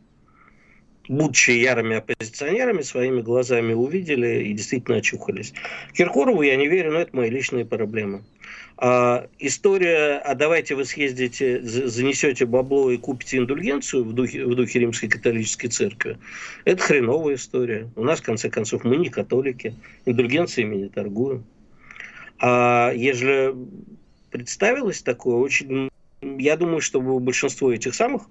будучи 1.08 1.52
ярыми 1.52 1.98
оппозиционерами, 1.98 2.82
своими 2.82 3.22
глазами 3.22 3.74
увидели 3.74 4.44
и 4.46 4.54
действительно 4.54 4.98
очухались. 4.98 5.54
Киркорову 5.94 6.42
я 6.42 6.56
не 6.56 6.68
верю, 6.68 6.94
но 6.94 7.00
это 7.00 7.16
мои 7.16 7.30
личные 7.30 7.66
проблемы. 7.66 8.24
А, 8.84 9.28
история, 9.38 10.18
а 10.18 10.34
давайте 10.34 10.74
вы 10.74 10.86
съездите, 10.86 11.62
занесете 11.62 12.48
бабло 12.48 12.90
и 12.90 12.98
купите 12.98 13.38
индульгенцию 13.38 14.04
в 14.04 14.14
духе, 14.14 14.44
в 14.44 14.56
духе 14.56 14.80
римской 14.80 15.08
католической 15.08 15.68
церкви, 15.68 16.18
это 16.66 16.82
хреновая 16.82 17.36
история. 17.36 17.92
У 17.96 18.04
нас, 18.04 18.22
в 18.22 18.24
конце 18.24 18.50
концов, 18.50 18.84
мы 18.84 18.98
не 18.98 19.10
католики, 19.10 19.76
индульгенциями 20.08 20.78
не 20.78 20.90
торгуем. 20.90 21.44
А 22.40 22.92
ежели 22.96 23.54
представилось 24.32 25.04
такое, 25.04 25.36
очень 25.36 25.92
я 26.24 26.58
думаю, 26.58 26.82
что 26.82 27.02
большинство 27.02 27.72
этих 27.72 27.94
самых 27.94 28.24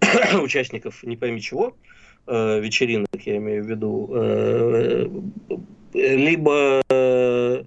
участников, 0.42 1.04
не 1.04 1.16
пойми 1.16 1.40
чего, 1.40 1.76
э, 2.26 2.58
вечеринок, 2.58 3.24
я 3.24 3.36
имею 3.36 3.62
в 3.62 3.68
виду, 3.68 4.10
э, 4.12 5.08
либо 5.94 6.82
э, 6.88 7.62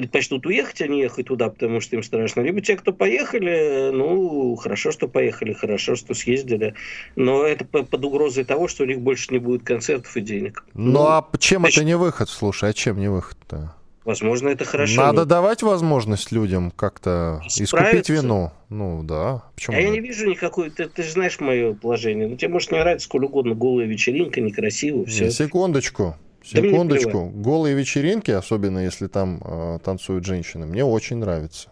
предпочтут 0.00 0.46
уехать, 0.46 0.80
а 0.80 0.86
не 0.88 1.00
ехать 1.00 1.26
туда, 1.26 1.50
потому 1.50 1.80
что 1.80 1.94
им 1.94 2.02
страшно. 2.02 2.40
Либо 2.40 2.62
те, 2.62 2.76
кто 2.76 2.92
поехали, 2.92 3.90
ну, 3.92 4.56
хорошо, 4.56 4.92
что 4.92 5.08
поехали, 5.08 5.52
хорошо, 5.52 5.94
что 5.94 6.14
съездили. 6.14 6.74
Но 7.16 7.44
это 7.44 7.66
под 7.66 8.02
угрозой 8.02 8.44
того, 8.44 8.66
что 8.66 8.84
у 8.84 8.86
них 8.86 9.00
больше 9.00 9.26
не 9.30 9.38
будет 9.38 9.62
концертов 9.62 10.16
и 10.16 10.22
денег. 10.22 10.64
Ну, 10.72 10.92
ну 10.92 11.06
а 11.06 11.28
чем 11.38 11.60
значит... 11.60 11.78
это 11.78 11.84
не 11.84 11.96
выход, 11.98 12.30
слушай, 12.30 12.70
а 12.70 12.72
чем 12.72 12.98
не 12.98 13.10
выход-то? 13.10 13.74
Возможно, 14.06 14.48
это 14.48 14.64
хорошо. 14.64 14.96
Надо 14.96 15.20
но... 15.20 15.24
давать 15.26 15.62
возможность 15.62 16.32
людям 16.32 16.70
как-то 16.70 17.42
искупить 17.46 18.08
вину. 18.08 18.52
Ну 18.70 19.02
да. 19.02 19.42
Почему 19.54 19.76
а 19.76 19.80
я 19.80 19.90
не 19.90 20.00
вижу 20.00 20.26
никакой. 20.26 20.70
Ты, 20.70 20.88
ты 20.88 21.02
же 21.02 21.12
знаешь 21.12 21.38
мое 21.40 21.74
положение. 21.74 22.26
Ну, 22.26 22.36
тебе 22.36 22.48
может 22.48 22.72
не 22.72 22.78
нравится 22.78 23.04
сколь 23.06 23.26
угодно 23.26 23.54
голая 23.54 23.86
вечеринка, 23.86 24.40
некрасиво. 24.40 25.04
Все. 25.04 25.26
Не, 25.26 25.30
секундочку. 25.30 26.16
Секундочку. 26.42 27.28
Голые 27.28 27.74
вечеринки, 27.74 28.30
особенно 28.30 28.78
если 28.78 29.06
там 29.06 29.42
э, 29.44 29.78
танцуют 29.84 30.24
женщины, 30.24 30.66
мне 30.66 30.84
очень 30.84 31.16
нравятся. 31.18 31.70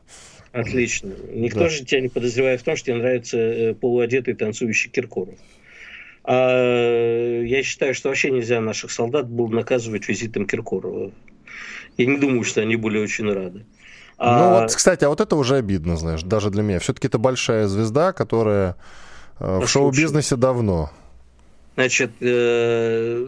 Отлично. 0.52 1.12
Никто 1.32 1.60
да. 1.60 1.68
же 1.68 1.84
тебя 1.84 2.00
не 2.00 2.08
подозревает 2.08 2.60
в 2.60 2.64
том, 2.64 2.76
что 2.76 2.86
тебе 2.86 2.96
нравится 2.96 3.38
э, 3.38 3.74
полуодетый 3.74 4.34
танцующий 4.34 4.90
Киркоров. 4.90 5.34
А, 6.24 7.42
я 7.42 7.62
считаю, 7.62 7.94
что 7.94 8.08
вообще 8.08 8.30
нельзя 8.30 8.60
наших 8.60 8.90
солдат 8.90 9.28
было 9.28 9.48
наказывать 9.48 10.08
визитом 10.08 10.46
Киркорова. 10.46 11.12
Я 11.96 12.06
не 12.06 12.18
думаю, 12.18 12.44
что 12.44 12.60
они 12.60 12.76
были 12.76 12.98
очень 12.98 13.32
рады. 13.32 13.60
Ну 14.18 14.24
а... 14.26 14.60
вот, 14.60 14.74
кстати, 14.74 15.04
а 15.04 15.08
вот 15.08 15.20
это 15.20 15.36
уже 15.36 15.56
обидно, 15.56 15.96
знаешь, 15.96 16.22
даже 16.22 16.50
для 16.50 16.62
меня. 16.62 16.80
Все-таки 16.80 17.06
это 17.06 17.18
большая 17.18 17.66
звезда, 17.66 18.12
которая 18.12 18.76
э, 19.38 19.60
в 19.60 19.66
шоу-бизнесе 19.68 20.36
давно. 20.36 20.90
Значит, 21.76 22.10
э, 22.20 23.26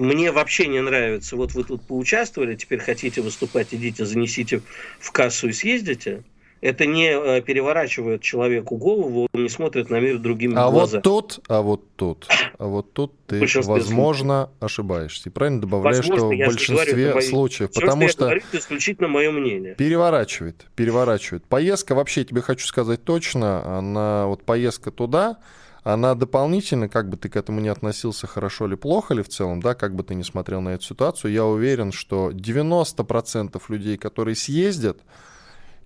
мне 0.00 0.32
вообще 0.32 0.66
не 0.66 0.80
нравится. 0.80 1.36
Вот 1.36 1.52
вы 1.52 1.64
тут 1.64 1.82
поучаствовали, 1.82 2.56
теперь 2.56 2.80
хотите 2.80 3.20
выступать, 3.20 3.68
идите, 3.72 4.04
занесите 4.04 4.62
в 4.98 5.12
кассу 5.12 5.48
и 5.48 5.52
съездите 5.52 6.24
это 6.60 6.86
не 6.86 7.10
э, 7.10 7.40
переворачивает 7.40 8.22
человеку 8.22 8.76
голову, 8.76 9.28
он 9.32 9.42
не 9.42 9.48
смотрит 9.48 9.90
на 9.90 9.98
мир 9.98 10.18
другими 10.18 10.54
а 10.56 10.70
глазами. 10.70 10.98
Вот 10.98 11.02
тут, 11.02 11.40
а 11.48 11.62
вот 11.62 11.96
тут, 11.96 12.28
а 12.58 12.66
вот 12.66 12.92
тут 12.92 13.14
ты, 13.26 13.46
возможно, 13.64 14.50
ошибаешься. 14.60 15.30
И 15.30 15.32
правильно 15.32 15.62
добавляешь, 15.62 15.98
возможно, 15.98 16.34
что 16.36 16.44
в 16.44 16.46
большинстве 16.46 17.10
говорю, 17.10 17.26
случаев. 17.26 17.70
Все, 17.70 17.80
потому 17.80 18.08
что, 18.08 18.12
что 18.12 18.24
я 18.24 18.28
говорю, 18.30 18.42
это 18.48 18.58
исключительно 18.58 19.08
мое 19.08 19.30
мнение. 19.30 19.74
Переворачивает, 19.74 20.66
переворачивает. 20.76 21.44
Поездка, 21.44 21.94
вообще, 21.94 22.24
тебе 22.24 22.42
хочу 22.42 22.66
сказать 22.66 23.04
точно, 23.04 23.78
она 23.78 24.26
вот 24.26 24.44
поездка 24.44 24.90
туда, 24.90 25.38
она 25.82 26.14
дополнительно, 26.14 26.88
как 26.88 27.08
бы 27.08 27.16
ты 27.16 27.28
к 27.28 27.36
этому 27.36 27.60
не 27.60 27.68
относился, 27.68 28.26
хорошо 28.26 28.66
или 28.66 28.74
плохо 28.74 29.14
ли 29.14 29.22
в 29.22 29.28
целом, 29.28 29.60
да, 29.60 29.74
как 29.74 29.94
бы 29.94 30.02
ты 30.02 30.14
не 30.14 30.24
смотрел 30.24 30.60
на 30.60 30.70
эту 30.70 30.84
ситуацию, 30.84 31.32
я 31.32 31.44
уверен, 31.44 31.92
что 31.92 32.30
90% 32.30 33.60
людей, 33.68 33.96
которые 33.96 34.36
съездят, 34.36 34.98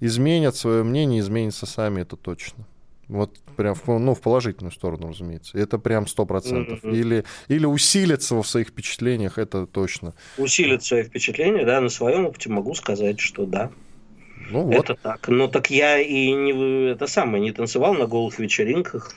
изменят 0.01 0.57
свое 0.57 0.82
мнение, 0.82 1.20
изменятся 1.20 1.66
сами, 1.66 2.03
это 2.03 2.16
точно. 2.16 2.66
Вот 3.09 3.38
прям 3.57 3.74
в, 3.74 3.86
ну, 3.86 4.14
в 4.14 4.20
положительную 4.20 4.72
сторону, 4.72 5.09
разумеется. 5.09 5.59
Это 5.59 5.78
прям 5.78 6.07
сто 6.07 6.24
процентов. 6.24 6.82
Mm-hmm. 6.82 6.97
Или, 6.97 7.24
или 7.49 7.66
усилятся 7.66 8.34
в 8.34 8.47
своих 8.47 8.68
впечатлениях, 8.68 9.36
это 9.36 9.66
точно. 9.66 10.14
Усилят 10.38 10.82
свои 10.82 11.03
впечатления, 11.03 11.66
да, 11.66 11.80
на 11.80 11.90
своем 11.90 12.26
опыте 12.26 12.49
могу 12.49 12.74
сказать, 12.74 13.20
что 13.20 13.45
да. 13.45 13.70
Ну, 14.51 14.62
вот. 14.62 14.74
Это 14.74 14.95
так. 14.95 15.28
Но 15.28 15.49
так 15.49 15.70
я 15.70 15.99
и 15.99 16.32
не, 16.32 16.90
это 16.90 17.07
самое, 17.07 17.42
не 17.42 17.53
танцевал 17.53 17.95
на 17.95 18.07
голых 18.07 18.38
вечеринках, 18.38 19.14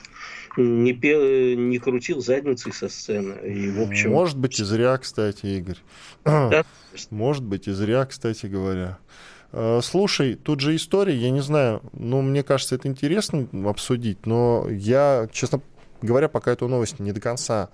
не, 0.56 0.92
пел, 0.92 1.20
не 1.58 1.78
крутил 1.78 2.20
задницей 2.20 2.72
со 2.72 2.88
сцены. 2.88 3.34
И, 3.46 3.70
в 3.70 3.82
общем... 3.82 4.10
Может 4.10 4.38
быть, 4.38 4.58
и 4.58 4.64
зря, 4.64 4.96
кстати, 4.98 5.46
Игорь. 5.46 5.78
Да? 6.24 6.64
Может 7.10 7.44
быть, 7.44 7.68
и 7.68 7.72
зря, 7.72 8.04
кстати 8.06 8.46
говоря. 8.46 8.98
Э, 9.52 9.80
слушай, 9.82 10.34
тут 10.34 10.60
же 10.60 10.76
история, 10.76 11.16
я 11.16 11.30
не 11.30 11.40
знаю, 11.40 11.82
ну, 11.92 12.22
мне 12.22 12.42
кажется, 12.42 12.74
это 12.74 12.88
интересно 12.88 13.48
обсудить, 13.66 14.26
но 14.26 14.66
я, 14.70 15.28
честно 15.32 15.60
говоря, 16.02 16.28
пока 16.28 16.52
эту 16.52 16.68
новость 16.68 16.98
не 16.98 17.12
до 17.12 17.20
конца 17.20 17.70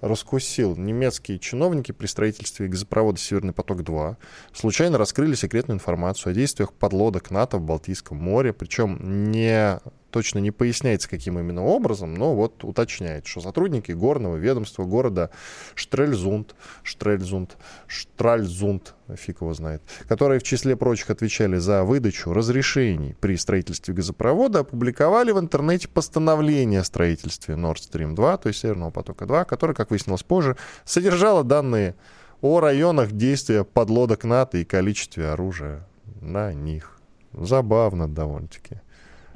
раскусил. 0.00 0.76
Немецкие 0.76 1.38
чиновники 1.38 1.92
при 1.92 2.06
строительстве 2.06 2.68
газопровода 2.68 3.18
«Северный 3.18 3.52
поток-2» 3.52 4.16
случайно 4.52 4.98
раскрыли 4.98 5.34
секретную 5.34 5.76
информацию 5.76 6.32
о 6.32 6.34
действиях 6.34 6.72
подлодок 6.72 7.30
НАТО 7.30 7.58
в 7.58 7.62
Балтийском 7.62 8.18
море, 8.18 8.52
причем 8.52 9.30
не 9.30 9.80
точно 10.10 10.38
не 10.38 10.50
поясняется, 10.50 11.08
каким 11.08 11.38
именно 11.38 11.64
образом, 11.64 12.14
но 12.14 12.34
вот 12.34 12.64
уточняет, 12.64 13.26
что 13.26 13.40
сотрудники 13.40 13.92
горного 13.92 14.36
ведомства 14.36 14.84
города 14.84 15.30
Штрельзунд, 15.74 16.54
Штрельзунд, 16.82 17.56
Штральзунд, 17.86 18.94
фиг 19.14 19.40
его 19.40 19.52
знает, 19.54 19.82
которые 20.08 20.40
в 20.40 20.42
числе 20.42 20.76
прочих 20.76 21.10
отвечали 21.10 21.56
за 21.56 21.84
выдачу 21.84 22.32
разрешений 22.32 23.16
при 23.20 23.36
строительстве 23.36 23.94
газопровода, 23.94 24.60
опубликовали 24.60 25.32
в 25.32 25.38
интернете 25.38 25.88
постановление 25.88 26.80
о 26.80 26.84
строительстве 26.84 27.54
Nord 27.54 27.76
Stream 27.76 28.14
2, 28.14 28.36
то 28.38 28.48
есть 28.48 28.60
Северного 28.60 28.90
потока 28.90 29.26
2, 29.26 29.44
которое, 29.44 29.74
как 29.74 29.90
выяснилось 29.90 30.22
позже, 30.22 30.56
содержало 30.84 31.44
данные 31.44 31.94
о 32.40 32.60
районах 32.60 33.12
действия 33.12 33.64
подлодок 33.64 34.24
НАТО 34.24 34.58
и 34.58 34.64
количестве 34.64 35.28
оружия 35.28 35.86
на 36.20 36.52
них. 36.52 36.98
Забавно 37.32 38.08
довольно-таки. 38.08 38.80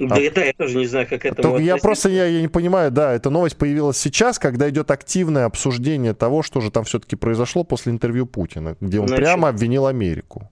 Да, 0.07 0.15
а... 0.15 0.19
это 0.19 0.43
я 0.43 0.53
тоже 0.53 0.77
не 0.77 0.87
знаю, 0.87 1.07
как 1.07 1.25
это 1.25 1.57
я 1.57 1.77
просто 1.77 2.09
я, 2.09 2.25
я 2.25 2.41
не 2.41 2.47
понимаю, 2.47 2.91
да, 2.91 3.13
эта 3.13 3.29
новость 3.29 3.57
появилась 3.57 3.97
сейчас, 3.97 4.39
когда 4.39 4.69
идет 4.69 4.89
активное 4.89 5.45
обсуждение 5.45 6.13
того, 6.13 6.41
что 6.41 6.59
же 6.61 6.71
там 6.71 6.83
все-таки 6.85 7.15
произошло 7.15 7.63
после 7.63 7.91
интервью 7.91 8.25
Путина, 8.25 8.75
где 8.81 8.99
он 8.99 9.07
Значит, 9.07 9.23
прямо 9.23 9.49
обвинил 9.49 9.85
Америку. 9.85 10.49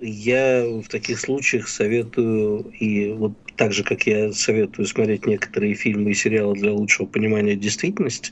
Я 0.00 0.64
в 0.64 0.88
таких 0.88 1.18
случаях 1.18 1.68
советую, 1.68 2.70
и 2.78 3.12
вот 3.12 3.32
так 3.56 3.72
же, 3.72 3.82
как 3.82 4.06
я 4.06 4.32
советую 4.32 4.86
смотреть 4.86 5.26
некоторые 5.26 5.74
фильмы 5.74 6.12
и 6.12 6.14
сериалы 6.14 6.54
для 6.54 6.72
лучшего 6.72 7.06
понимания 7.06 7.56
действительности, 7.56 8.30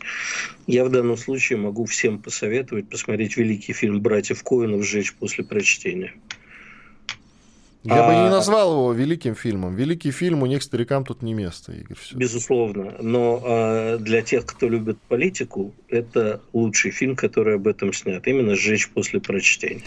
я 0.68 0.84
в 0.84 0.90
данном 0.90 1.16
случае 1.16 1.58
могу 1.58 1.84
всем 1.84 2.20
посоветовать 2.20 2.88
посмотреть 2.88 3.36
великий 3.36 3.72
фильм 3.72 4.00
«Братьев 4.00 4.42
Коинов. 4.44 4.84
Сжечь 4.84 5.14
после 5.14 5.44
прочтения». 5.44 6.14
Я 7.86 8.04
а... 8.04 8.08
бы 8.08 8.14
не 8.14 8.26
а, 8.26 8.30
назвал 8.30 8.72
его 8.72 8.92
великим 8.92 9.34
фильмом. 9.34 9.76
Великий 9.76 10.10
фильм, 10.10 10.42
у 10.42 10.46
них 10.46 10.62
старикам 10.62 11.04
тут 11.04 11.22
не 11.22 11.34
место, 11.34 11.72
Игорь. 11.72 11.96
Все. 11.96 12.16
Безусловно. 12.16 12.94
Но 13.00 13.40
а, 13.44 13.98
для 13.98 14.22
тех, 14.22 14.44
кто 14.44 14.68
любит 14.68 14.98
политику, 15.08 15.72
это 15.88 16.40
лучший 16.52 16.90
фильм, 16.90 17.14
который 17.14 17.54
об 17.54 17.68
этом 17.68 17.92
снят. 17.92 18.26
Именно 18.26 18.56
«Сжечь 18.56 18.88
после 18.90 19.20
прочтения». 19.20 19.82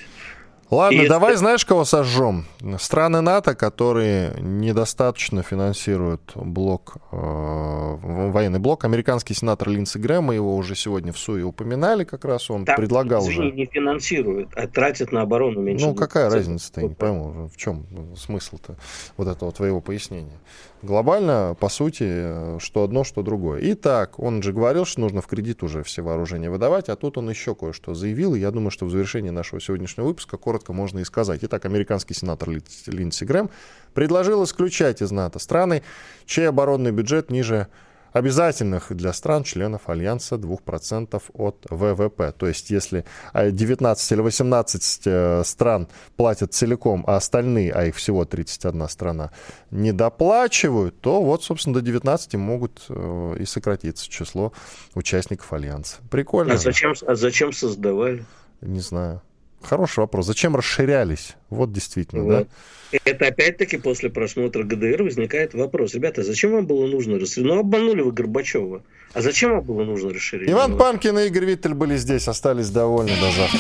Ладно, 0.72 1.02
и 1.02 1.08
давай 1.08 1.32
это... 1.32 1.40
знаешь, 1.40 1.66
кого 1.66 1.84
сожжем? 1.84 2.46
Страны 2.78 3.22
НАТО, 3.22 3.56
которые 3.56 4.36
недостаточно 4.40 5.42
финансируют 5.42 6.32
блок, 6.36 6.98
э, 7.12 7.16
военный 7.16 8.60
блок. 8.60 8.86
Американский 8.86 9.34
сенатор 9.34 9.70
Линдси 9.70 9.98
Грэм, 9.98 10.26
мы 10.26 10.36
его 10.36 10.56
уже 10.56 10.76
сегодня 10.76 11.12
в 11.12 11.18
СУИ 11.18 11.42
упоминали, 11.42 12.04
как 12.04 12.24
раз 12.24 12.52
он 12.52 12.66
Там, 12.66 12.76
предлагал 12.76 13.24
извини, 13.24 13.48
уже. 13.48 13.52
не 13.56 13.66
финансируют, 13.66 14.50
а 14.56 14.68
тратят 14.68 15.12
на 15.12 15.22
оборону 15.22 15.62
меньше. 15.62 15.86
Ну, 15.86 15.96
какая 15.96 16.30
разница-то, 16.30 16.82
я 16.82 16.88
не 16.88 16.94
пойму, 16.94 17.50
в 17.52 17.58
чем 17.58 17.86
смысл-то 18.16 18.76
вот 19.18 19.28
этого 19.28 19.52
твоего 19.52 19.82
пояснения. 19.82 20.40
Глобально, 20.82 21.58
по 21.60 21.68
сути, 21.68 22.58
что 22.60 22.84
одно, 22.84 23.04
что 23.04 23.22
другое. 23.22 23.60
Итак, 23.74 24.18
он 24.18 24.42
же 24.42 24.54
говорил, 24.54 24.86
что 24.86 25.02
нужно 25.02 25.22
в 25.22 25.28
кредит 25.28 25.62
уже 25.62 25.84
все 25.84 26.02
вооружения 26.02 26.50
выдавать, 26.50 26.88
а 26.88 26.96
тут 26.96 27.18
он 27.18 27.30
еще 27.30 27.54
кое-что 27.54 27.94
заявил, 27.94 28.34
и 28.34 28.40
я 28.40 28.50
думаю, 28.52 28.72
что 28.72 28.86
в 28.86 28.90
завершении 28.90 29.30
нашего 29.30 29.60
сегодняшнего 29.60 30.06
выпуска 30.06 30.38
коротко 30.38 30.72
можно 30.72 31.00
и 31.00 31.04
сказать. 31.04 31.42
Итак, 31.44 31.66
американский 31.66 32.14
сенатор 32.14 32.50
Линдси 32.88 33.26
Грэм 33.26 33.50
предложил 33.94 34.42
исключать 34.46 35.02
из 35.02 35.12
НАТО 35.12 35.38
страны, 35.40 35.84
чей 36.26 36.48
оборонный 36.48 36.92
бюджет 36.92 37.30
ниже 37.30 37.68
обязательных 38.12 38.96
для 38.96 39.14
стран-членов 39.14 39.90
Альянса 39.90 40.36
2% 40.36 41.22
от 41.34 41.66
ВВП. 41.70 42.32
То 42.32 42.48
есть 42.48 42.70
если 42.70 43.06
19 43.34 44.12
или 44.12 44.22
18 44.22 45.02
э, 45.06 45.44
стран 45.46 45.88
платят 46.16 46.54
целиком, 46.54 47.04
а 47.08 47.18
остальные, 47.18 47.72
а 47.72 47.86
их 47.86 47.96
всего 47.96 48.26
31 48.26 48.90
страна, 48.90 49.32
не 49.72 49.92
доплачивают, 49.92 51.00
то 51.02 51.22
вот, 51.22 51.44
собственно, 51.44 51.76
до 51.76 51.82
19 51.82 52.36
могут 52.36 52.82
э, 52.90 53.36
и 53.40 53.46
сократиться 53.46 54.10
число 54.10 54.54
участников 54.96 55.52
Альянса. 55.54 55.98
Прикольно. 56.10 56.54
А 56.54 56.58
зачем, 56.58 56.94
а 57.06 57.16
зачем 57.16 57.54
создавали? 57.54 58.26
Не 58.62 58.80
знаю. 58.80 59.22
Хороший 59.62 60.00
вопрос. 60.00 60.26
Зачем 60.26 60.56
расширялись? 60.56 61.36
Вот 61.50 61.72
действительно, 61.72 62.24
вот. 62.24 62.48
да? 62.92 63.00
Это 63.06 63.28
опять-таки 63.28 63.78
после 63.78 64.10
просмотра 64.10 64.64
ГДР 64.64 65.04
возникает 65.04 65.54
вопрос. 65.54 65.94
Ребята, 65.94 66.24
зачем 66.24 66.52
вам 66.52 66.66
было 66.66 66.88
нужно 66.88 67.20
расширить? 67.20 67.48
Ну, 67.48 67.60
обманули 67.60 68.02
вы 68.02 68.12
Горбачева. 68.12 68.82
А 69.14 69.22
зачем 69.22 69.52
вам 69.52 69.64
было 69.64 69.84
нужно 69.84 70.12
расширить? 70.14 70.50
Иван 70.50 70.78
Панкин 70.78 71.20
и 71.20 71.28
Игорь 71.28 71.46
Виттель 71.46 71.74
были 71.74 71.98
здесь, 71.98 72.28
остались 72.28 72.70
довольны. 72.70 73.12
До 73.20 73.32
завтра. 73.32 73.60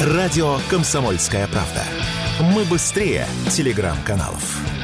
Радио 0.00 0.56
«Комсомольская 0.68 1.46
правда». 1.46 1.84
Мы 2.40 2.64
быстрее 2.64 3.26
телеграм-каналов. 3.50 4.81